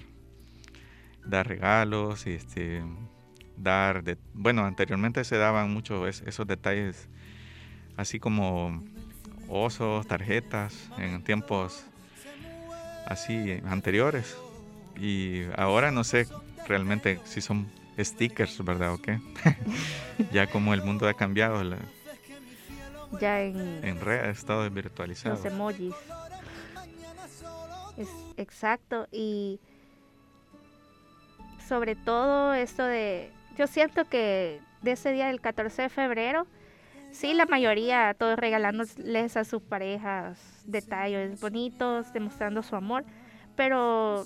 dar 1.28 1.46
regalos, 1.46 2.26
este, 2.26 2.82
dar, 3.56 4.02
de, 4.02 4.16
bueno, 4.32 4.64
anteriormente 4.64 5.22
se 5.24 5.36
daban 5.36 5.72
muchos 5.72 6.22
esos 6.22 6.46
detalles, 6.46 7.08
así 7.96 8.18
como 8.18 8.82
osos, 9.48 10.06
tarjetas, 10.06 10.88
en 10.98 11.22
tiempos 11.22 11.84
así 13.06 13.60
anteriores. 13.66 14.36
Y 15.00 15.44
ahora 15.56 15.90
no 15.90 16.04
sé 16.04 16.26
realmente 16.66 17.20
si 17.24 17.40
son 17.40 17.70
stickers, 17.98 18.62
¿verdad? 18.64 18.94
¿O 18.94 19.02
qué? 19.02 19.20
ya 20.32 20.46
como 20.46 20.74
el 20.74 20.82
mundo 20.82 21.08
ha 21.08 21.14
cambiado. 21.14 21.62
ya 23.20 23.40
en, 23.42 23.84
en 23.84 24.00
redes, 24.00 24.44
todo 24.44 24.68
virtualizado. 24.70 25.36
Los 25.36 25.44
emojis. 25.44 25.94
Es, 27.96 28.08
exacto. 28.36 29.08
Y 29.10 29.60
sobre 31.66 31.96
todo 31.96 32.54
esto 32.54 32.84
de, 32.84 33.30
yo 33.56 33.66
siento 33.66 34.04
que 34.08 34.60
de 34.82 34.92
ese 34.92 35.12
día 35.12 35.26
del 35.26 35.40
14 35.40 35.82
de 35.82 35.88
febrero, 35.88 36.46
sí, 37.12 37.34
la 37.34 37.46
mayoría, 37.46 38.14
todos 38.14 38.38
regalándoles 38.38 39.36
a 39.36 39.44
sus 39.44 39.62
parejas 39.62 40.38
detalles 40.66 41.40
bonitos, 41.40 42.12
demostrando 42.12 42.62
su 42.62 42.76
amor, 42.76 43.04
pero 43.56 44.24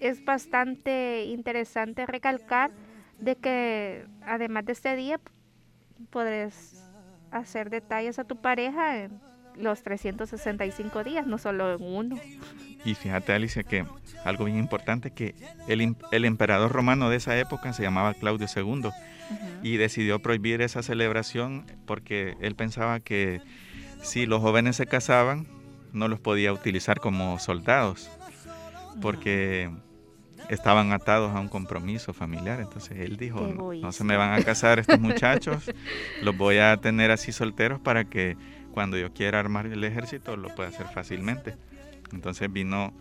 es 0.00 0.24
bastante 0.24 1.24
interesante 1.24 2.06
recalcar 2.06 2.70
de 3.18 3.36
que 3.36 4.06
además 4.22 4.64
de 4.64 4.72
este 4.72 4.96
día 4.96 5.20
podrás 6.10 6.88
hacer 7.30 7.70
detalles 7.70 8.18
a 8.18 8.24
tu 8.24 8.36
pareja 8.36 8.98
en 8.98 9.20
los 9.56 9.82
365 9.82 11.04
días, 11.04 11.26
no 11.26 11.38
solo 11.38 11.74
en 11.74 11.82
uno. 11.82 12.16
Y 12.84 12.94
fíjate, 12.94 13.32
Alicia, 13.32 13.62
que 13.62 13.84
algo 14.24 14.46
bien 14.46 14.58
importante, 14.58 15.10
que 15.10 15.34
el, 15.68 15.96
el 16.12 16.24
emperador 16.24 16.72
romano 16.72 17.10
de 17.10 17.16
esa 17.16 17.38
época 17.38 17.72
se 17.72 17.82
llamaba 17.82 18.14
Claudio 18.14 18.46
II 18.54 18.90
y 19.62 19.76
decidió 19.76 20.20
prohibir 20.20 20.62
esa 20.62 20.82
celebración 20.82 21.66
porque 21.86 22.36
él 22.40 22.54
pensaba 22.54 23.00
que 23.00 23.40
si 24.02 24.26
los 24.26 24.40
jóvenes 24.40 24.76
se 24.76 24.86
casaban, 24.86 25.46
no 25.92 26.08
los 26.08 26.20
podía 26.20 26.52
utilizar 26.52 27.00
como 27.00 27.38
soldados, 27.38 28.10
porque 29.00 29.70
estaban 30.48 30.92
atados 30.92 31.34
a 31.34 31.40
un 31.40 31.48
compromiso 31.48 32.12
familiar. 32.12 32.60
Entonces 32.60 32.98
él 32.98 33.16
dijo, 33.16 33.40
no 33.46 33.92
se 33.92 34.04
me 34.04 34.16
van 34.16 34.38
a 34.38 34.42
casar 34.42 34.78
estos 34.78 35.00
muchachos, 35.00 35.70
los 36.22 36.36
voy 36.36 36.58
a 36.58 36.76
tener 36.78 37.10
así 37.10 37.32
solteros 37.32 37.80
para 37.80 38.04
que 38.04 38.36
cuando 38.72 38.96
yo 38.96 39.12
quiera 39.12 39.40
armar 39.40 39.66
el 39.66 39.82
ejército 39.84 40.36
lo 40.36 40.54
pueda 40.54 40.68
hacer 40.68 40.86
fácilmente. 40.86 41.56
Entonces 42.12 42.52
vino 42.52 42.92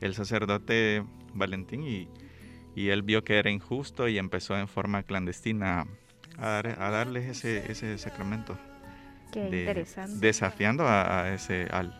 el 0.00 0.14
sacerdote 0.14 1.04
Valentín 1.34 1.84
y, 1.84 2.08
él 2.76 3.02
vio 3.02 3.24
que 3.24 3.38
era 3.38 3.50
injusto 3.50 4.08
y 4.08 4.18
empezó 4.18 4.56
en 4.58 4.68
forma 4.68 5.02
clandestina 5.02 5.86
a, 6.38 6.62
darles 6.62 7.26
ese, 7.26 7.70
ese 7.70 7.98
sacramento. 7.98 8.56
Qué 9.32 9.44
interesante. 9.44 10.18
Desafiando 10.18 10.86
a, 10.86 11.32
ese, 11.32 11.68
al, 11.70 11.94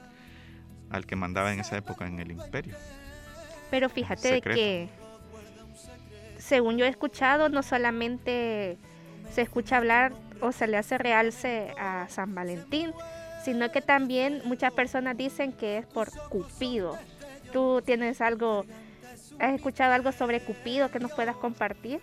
al 0.90 1.06
que 1.06 1.16
mandaba 1.16 1.52
en 1.52 1.60
esa 1.60 1.76
época 1.76 2.06
en 2.06 2.20
el 2.20 2.32
imperio. 2.32 2.76
Pero 3.70 3.88
fíjate 3.88 4.40
que, 4.40 4.88
según 6.38 6.76
yo 6.76 6.84
he 6.84 6.88
escuchado, 6.88 7.48
no 7.48 7.62
solamente 7.62 8.78
se 9.32 9.42
escucha 9.42 9.76
hablar 9.76 10.12
o 10.40 10.52
se 10.52 10.66
le 10.66 10.76
hace 10.76 10.98
realce 10.98 11.72
a 11.78 12.06
San 12.08 12.34
Valentín, 12.34 12.92
sino 13.44 13.70
que 13.70 13.80
también 13.80 14.42
muchas 14.44 14.72
personas 14.72 15.16
dicen 15.16 15.52
que 15.52 15.78
es 15.78 15.86
por 15.86 16.10
Cupido. 16.28 16.98
¿Tú 17.52 17.82
tienes 17.84 18.20
algo, 18.20 18.64
has 19.40 19.54
escuchado 19.54 19.92
algo 19.94 20.12
sobre 20.12 20.40
Cupido 20.40 20.90
que 20.90 21.00
nos 21.00 21.12
puedas 21.12 21.36
compartir? 21.36 22.00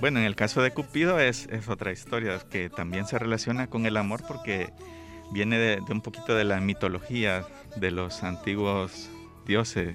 Bueno, 0.00 0.18
en 0.18 0.24
el 0.24 0.34
caso 0.34 0.62
de 0.62 0.72
Cupido 0.72 1.20
es, 1.20 1.48
otra 1.68 1.92
historia 1.92 2.40
que 2.50 2.70
también 2.70 3.06
se 3.06 3.18
relaciona 3.18 3.66
con 3.68 3.86
el 3.86 3.96
amor 3.96 4.22
porque 4.26 4.70
viene 5.32 5.58
de, 5.58 5.82
un 5.90 6.00
poquito 6.00 6.34
de 6.34 6.44
la 6.44 6.60
mitología 6.60 7.44
de 7.76 7.90
los 7.90 8.22
antiguos 8.22 9.10
dioses, 9.46 9.94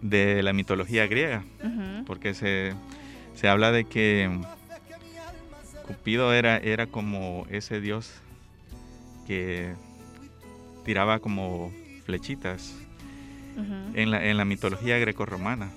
de 0.00 0.42
la 0.42 0.52
mitología 0.52 1.06
griega, 1.06 1.44
porque 2.06 2.34
se, 2.34 2.74
se 3.34 3.48
habla 3.48 3.72
de 3.72 3.84
que 3.84 4.30
Cupido 5.86 6.32
era, 6.32 6.56
era 6.56 6.86
como 6.86 7.46
ese 7.50 7.80
dios 7.80 8.10
que 9.26 9.74
tiraba 10.84 11.20
como 11.20 11.72
flechitas 12.04 12.74
en, 13.94 14.10
la, 14.10 14.24
en 14.24 14.36
la 14.36 14.44
mitología 14.44 14.98
grecorromana. 14.98 15.70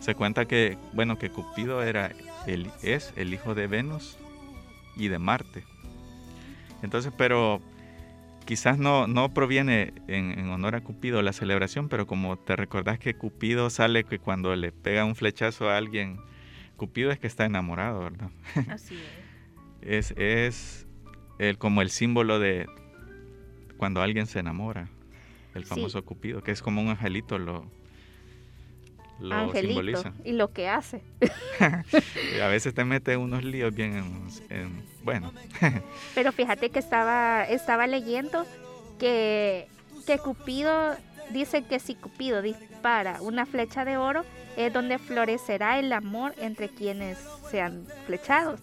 Se 0.00 0.14
cuenta 0.14 0.46
que, 0.46 0.78
bueno, 0.92 1.18
que 1.18 1.30
Cupido 1.30 1.82
era 1.82 2.12
el, 2.46 2.70
es 2.82 3.12
el 3.16 3.34
hijo 3.34 3.54
de 3.54 3.66
Venus 3.66 4.16
y 4.96 5.08
de 5.08 5.18
Marte. 5.18 5.64
Entonces, 6.82 7.12
pero 7.16 7.60
quizás 8.44 8.78
no, 8.78 9.06
no 9.06 9.34
proviene 9.34 9.92
en, 10.06 10.38
en, 10.38 10.48
honor 10.50 10.76
a 10.76 10.80
Cupido 10.80 11.20
la 11.22 11.32
celebración, 11.32 11.88
pero 11.88 12.06
como 12.06 12.38
te 12.38 12.56
recordás 12.56 12.98
que 12.98 13.14
Cupido 13.14 13.70
sale 13.70 14.04
que 14.04 14.18
cuando 14.18 14.54
le 14.54 14.72
pega 14.72 15.04
un 15.04 15.16
flechazo 15.16 15.68
a 15.68 15.76
alguien, 15.76 16.18
Cupido 16.76 17.10
es 17.10 17.18
que 17.18 17.26
está 17.26 17.44
enamorado, 17.44 18.00
¿verdad? 18.00 18.30
Así 18.70 18.94
es. 19.82 20.12
es, 20.12 20.14
es 20.16 20.86
el, 21.38 21.58
como 21.58 21.82
el 21.82 21.90
símbolo 21.90 22.38
de 22.38 22.66
cuando 23.76 24.02
alguien 24.02 24.26
se 24.26 24.40
enamora, 24.40 24.88
el 25.58 25.66
famoso 25.66 26.04
Cupido, 26.04 26.42
que 26.42 26.52
es 26.52 26.62
como 26.62 26.80
un 26.80 26.88
angelito, 26.88 27.38
lo, 27.38 27.66
lo 29.20 29.52
simboliza. 29.52 30.12
Y 30.24 30.32
lo 30.32 30.52
que 30.52 30.68
hace. 30.68 31.02
a 32.42 32.46
veces 32.48 32.74
te 32.74 32.84
mete 32.84 33.16
unos 33.16 33.44
líos 33.44 33.74
bien 33.74 34.28
en, 34.48 34.84
bueno. 35.02 35.32
Pero 36.14 36.32
fíjate 36.32 36.70
que 36.70 36.78
estaba, 36.78 37.44
estaba 37.44 37.86
leyendo 37.86 38.46
que, 38.98 39.68
que 40.06 40.18
Cupido 40.18 40.96
dice 41.30 41.64
que 41.64 41.78
si 41.80 41.94
Cupido 41.94 42.42
dispara 42.42 43.20
una 43.20 43.44
flecha 43.44 43.84
de 43.84 43.96
oro 43.96 44.24
es 44.56 44.72
donde 44.72 44.98
florecerá 44.98 45.78
el 45.78 45.92
amor 45.92 46.34
entre 46.38 46.68
quienes 46.68 47.18
sean 47.50 47.86
flechados. 48.06 48.60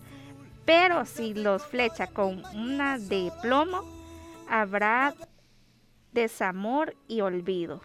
Pero 0.65 1.05
si 1.05 1.33
los 1.33 1.63
flecha 1.65 2.07
con 2.07 2.43
una 2.55 2.97
de 2.97 3.31
plomo, 3.41 3.83
habrá 4.49 5.13
desamor 6.16 6.95
y 7.07 7.22
olvido. 7.22 7.82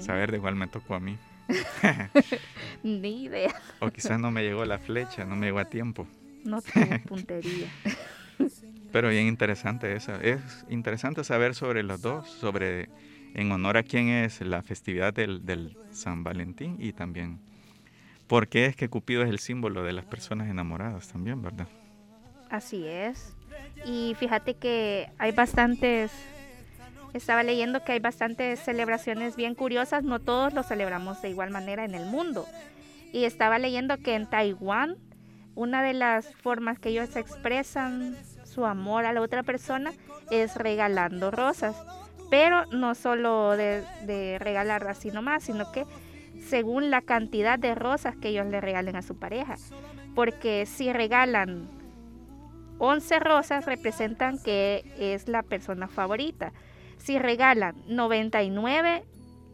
Saber 0.00 0.30
de 0.30 0.38
cuál 0.38 0.56
me 0.56 0.66
tocó 0.66 0.96
a 0.96 1.00
mí. 1.00 1.16
Ni 2.82 3.24
idea. 3.24 3.54
O 3.80 3.88
quizás 3.90 4.20
no 4.20 4.30
me 4.30 4.42
llegó 4.42 4.66
la 4.66 4.78
flecha, 4.78 5.24
no 5.24 5.34
me 5.34 5.46
llegó 5.46 5.60
a 5.60 5.64
tiempo. 5.64 6.06
No 6.44 6.60
tengo 6.60 6.98
puntería. 7.08 7.70
Pero 8.92 9.08
bien 9.08 9.26
interesante 9.26 9.94
eso. 9.96 10.14
Es 10.16 10.66
interesante 10.68 11.24
saber 11.24 11.54
sobre 11.54 11.82
los 11.82 12.02
dos, 12.02 12.28
sobre 12.28 12.90
en 13.32 13.50
honor 13.52 13.78
a 13.78 13.82
quién 13.82 14.08
es 14.08 14.42
la 14.42 14.62
festividad 14.62 15.14
del, 15.14 15.46
del 15.46 15.78
San 15.90 16.24
Valentín 16.24 16.76
y 16.78 16.92
también 16.92 17.40
porque 18.28 18.66
es 18.66 18.76
que 18.76 18.88
Cupido 18.88 19.22
es 19.22 19.30
el 19.30 19.38
símbolo 19.38 19.82
de 19.82 19.92
las 19.92 20.04
personas 20.04 20.48
enamoradas 20.48 21.08
también, 21.08 21.42
¿verdad? 21.42 21.66
Así 22.50 22.86
es. 22.86 23.34
Y 23.86 24.14
fíjate 24.18 24.54
que 24.54 25.08
hay 25.18 25.32
bastantes 25.32 26.12
Estaba 27.14 27.42
leyendo 27.42 27.82
que 27.84 27.92
hay 27.92 28.00
bastantes 28.00 28.60
celebraciones 28.60 29.36
bien 29.36 29.54
curiosas, 29.54 30.04
no 30.04 30.20
todos 30.20 30.52
lo 30.52 30.62
celebramos 30.62 31.22
de 31.22 31.30
igual 31.30 31.50
manera 31.50 31.84
en 31.84 31.94
el 31.94 32.06
mundo. 32.06 32.46
Y 33.12 33.24
estaba 33.24 33.58
leyendo 33.58 33.96
que 33.98 34.14
en 34.14 34.28
Taiwán, 34.28 34.96
una 35.54 35.82
de 35.82 35.94
las 35.94 36.34
formas 36.36 36.78
que 36.78 36.90
ellos 36.90 37.16
expresan 37.16 38.16
su 38.44 38.66
amor 38.66 39.06
a 39.06 39.12
la 39.12 39.22
otra 39.22 39.42
persona 39.42 39.92
es 40.30 40.56
regalando 40.56 41.30
rosas. 41.30 41.76
Pero 42.30 42.66
no 42.66 42.94
solo 42.94 43.56
de, 43.56 43.82
de 44.04 44.38
regalarlas 44.38 44.98
así 44.98 45.10
nomás, 45.10 45.44
sino 45.44 45.72
que 45.72 45.86
según 46.46 46.90
la 46.90 47.00
cantidad 47.00 47.58
de 47.58 47.74
rosas 47.74 48.16
que 48.16 48.28
ellos 48.28 48.46
le 48.46 48.60
regalen 48.60 48.96
a 48.96 49.02
su 49.02 49.18
pareja. 49.18 49.56
Porque 50.14 50.66
si 50.66 50.92
regalan 50.92 51.68
11 52.78 53.18
rosas, 53.20 53.66
representan 53.66 54.38
que 54.38 54.84
es 54.98 55.28
la 55.28 55.42
persona 55.42 55.88
favorita. 55.88 56.52
Si 56.98 57.18
regalan 57.18 57.76
99, 57.86 59.04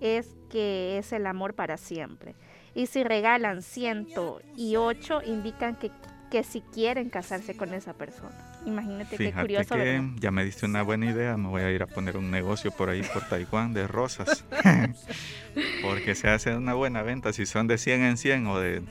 es 0.00 0.36
que 0.50 0.98
es 0.98 1.12
el 1.12 1.26
amor 1.26 1.54
para 1.54 1.76
siempre. 1.76 2.34
Y 2.74 2.86
si 2.86 3.04
regalan 3.04 3.62
108, 3.62 5.22
indican 5.26 5.76
que, 5.76 5.90
que 6.30 6.42
si 6.42 6.60
quieren 6.60 7.10
casarse 7.10 7.56
con 7.56 7.72
esa 7.72 7.94
persona. 7.94 8.54
Imagínate 8.66 9.16
qué 9.16 9.32
curioso. 9.32 9.74
Que 9.74 10.02
ya 10.18 10.30
me 10.30 10.44
diste 10.44 10.66
una 10.66 10.82
buena 10.82 11.06
idea. 11.10 11.36
Me 11.36 11.48
voy 11.48 11.62
a 11.62 11.70
ir 11.70 11.82
a 11.82 11.86
poner 11.86 12.16
un 12.16 12.30
negocio 12.30 12.70
por 12.70 12.88
ahí, 12.88 13.02
por 13.02 13.22
Taiwán, 13.28 13.74
de 13.74 13.86
rosas. 13.86 14.44
Porque 15.82 16.14
se 16.14 16.28
hace 16.28 16.56
una 16.56 16.74
buena 16.74 17.02
venta. 17.02 17.32
Si 17.32 17.46
son 17.46 17.66
de 17.66 17.78
100 17.78 18.02
en 18.02 18.16
100 18.16 18.46
o 18.46 18.58
de, 18.58 18.82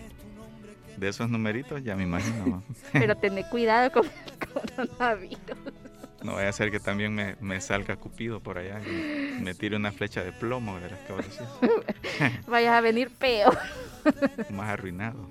de 0.98 1.10
esos 1.10 1.30
numeritos, 1.30 1.84
ya 1.84 1.96
me 1.96 2.04
imagino. 2.04 2.64
Pero 2.94 3.16
tené 3.16 3.48
cuidado 3.50 3.92
con 3.92 4.06
el 4.06 4.48
coronavirus. 4.48 5.83
No 6.24 6.34
voy 6.34 6.44
a 6.44 6.50
hacer 6.50 6.72
que 6.72 6.80
también 6.80 7.14
me, 7.14 7.36
me, 7.42 7.60
salga 7.60 7.98
Cupido 7.98 8.40
por 8.40 8.58
allá 8.58 8.80
y 8.82 9.42
me 9.42 9.54
tire 9.54 9.76
una 9.76 9.92
flecha 9.92 10.24
de 10.24 10.32
plomo, 10.32 10.76
¿verdad? 10.76 10.98
Vayas 12.48 12.74
a 12.74 12.82
venir 12.82 13.10
peor. 13.10 13.58
Más 14.50 14.70
arruinado. 14.70 15.30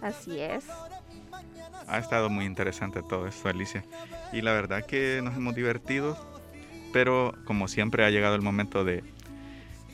Así 0.00 0.40
es. 0.40 0.64
Ha 1.86 1.98
estado 1.98 2.30
muy 2.30 2.46
interesante 2.46 3.02
todo 3.02 3.26
esto, 3.26 3.48
Alicia. 3.48 3.84
Y 4.32 4.40
la 4.40 4.52
verdad 4.52 4.86
que 4.86 5.20
nos 5.22 5.36
hemos 5.36 5.54
divertido, 5.54 6.16
pero 6.92 7.34
como 7.44 7.68
siempre 7.68 8.04
ha 8.04 8.10
llegado 8.10 8.34
el 8.34 8.42
momento 8.42 8.84
de 8.84 9.04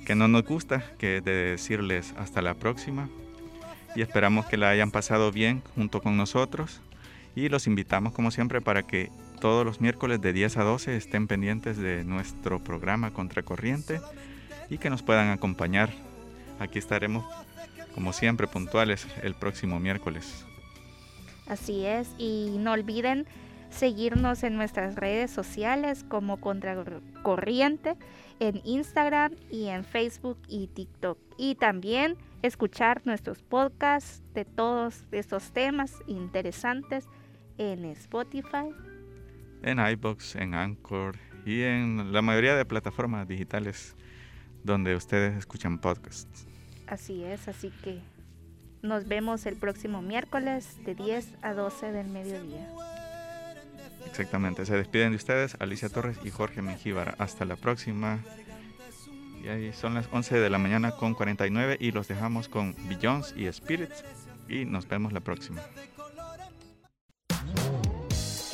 que 0.07 0.15
no 0.15 0.29
nos 0.29 0.45
gusta, 0.45 0.85
que 0.99 1.21
de 1.21 1.51
decirles 1.51 2.15
hasta 2.17 2.41
la 2.43 2.55
próxima. 2.55 3.09
Y 3.97 4.03
esperamos 4.03 4.47
que 4.47 4.57
la 4.57 4.71
hayan 4.71 4.93
pasado 4.93 5.33
bien 5.33 5.63
junto 5.75 6.01
con 6.01 6.17
nosotros. 6.17 6.81
Y 7.35 7.49
los 7.49 7.67
invitamos 7.67 8.13
como 8.13 8.31
siempre 8.31 8.61
para 8.61 8.85
que 8.85 9.11
todos 9.41 9.65
los 9.65 9.81
miércoles 9.81 10.21
de 10.21 10.33
10 10.33 10.59
a 10.59 10.65
12 10.65 10.97
estén 10.97 11.27
pendientes 11.27 11.79
de 11.79 12.05
nuestro 12.05 12.63
programa 12.63 13.13
Contracorriente 13.13 14.01
y 14.69 14.79
que 14.79 14.91
nos 14.91 15.03
puedan 15.03 15.31
acompañar. 15.31 15.91
Aquí 16.59 16.79
estaremos, 16.79 17.25
como 17.95 18.13
siempre, 18.13 18.47
puntuales 18.47 19.07
el 19.23 19.35
próximo 19.35 19.81
miércoles. 19.81 20.45
Así 21.49 21.85
es, 21.85 22.15
y 22.19 22.57
no 22.59 22.73
olviden 22.73 23.27
seguirnos 23.71 24.43
en 24.43 24.57
nuestras 24.57 24.95
redes 24.95 25.31
sociales 25.31 26.05
como 26.07 26.39
Contracorriente 26.39 27.97
en 28.41 28.61
Instagram 28.65 29.33
y 29.51 29.67
en 29.67 29.85
Facebook 29.85 30.39
y 30.49 30.67
TikTok. 30.69 31.19
Y 31.37 31.55
también 31.55 32.17
escuchar 32.43 33.03
nuestros 33.05 33.43
podcasts 33.43 34.23
de 34.35 34.45
todos 34.45 35.05
estos 35.13 35.53
temas 35.53 35.95
interesantes 36.07 37.09
en 37.59 37.85
Spotify, 37.85 38.73
en 39.63 39.79
iBox, 39.79 40.37
en 40.37 40.55
Anchor 40.55 41.17
y 41.45 41.63
en 41.63 42.13
la 42.13 42.23
mayoría 42.23 42.55
de 42.55 42.65
plataformas 42.65 43.27
digitales 43.29 43.95
donde 44.63 44.95
ustedes 44.95 45.37
escuchan 45.37 45.79
podcasts. 45.79 46.47
Así 46.87 47.25
es, 47.25 47.49
así 47.49 47.71
que 47.83 48.01
nos 48.83 49.07
vemos 49.07 49.47
el 49.47 49.57
próximo 49.57 50.03
miércoles 50.03 50.79
de 50.85 50.95
10 50.95 51.35
a 51.43 51.55
12 51.55 51.93
del 51.93 52.09
mediodía. 52.09 52.69
Exactamente, 54.07 54.67
se 54.67 54.77
despiden 54.77 55.11
de 55.11 55.17
ustedes 55.17 55.57
Alicia 55.61 55.89
Torres 55.89 56.19
y 56.25 56.31
Jorge 56.31 56.63
Mengíbar. 56.63 57.15
Hasta 57.19 57.45
la 57.45 57.57
próxima. 57.57 58.21
Y 59.45 59.49
ahí 59.49 59.73
son 59.73 59.95
las 59.95 60.09
11 60.11 60.39
de 60.39 60.51
la 60.51 60.59
mañana 60.59 60.93
con 60.93 61.15
49 61.15 61.79
y 61.81 61.93
los 61.93 62.09
dejamos 62.09 62.49
con 62.49 62.75
Billions 62.89 63.35
y 63.37 63.51
Spirits 63.51 64.05
y 64.49 64.65
nos 64.65 64.89
vemos 64.89 65.13
la 65.13 65.21
próxima. 65.21 65.63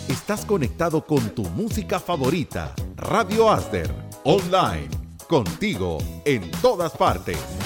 Estás 0.08 0.44
conectado 0.44 1.04
con 1.04 1.30
tu 1.30 1.42
música 1.42 1.98
favorita, 1.98 2.72
Radio 2.94 3.50
Asder, 3.50 3.92
online, 4.22 4.88
contigo 5.28 5.98
en 6.24 6.48
todas 6.62 6.92
partes. 6.92 7.65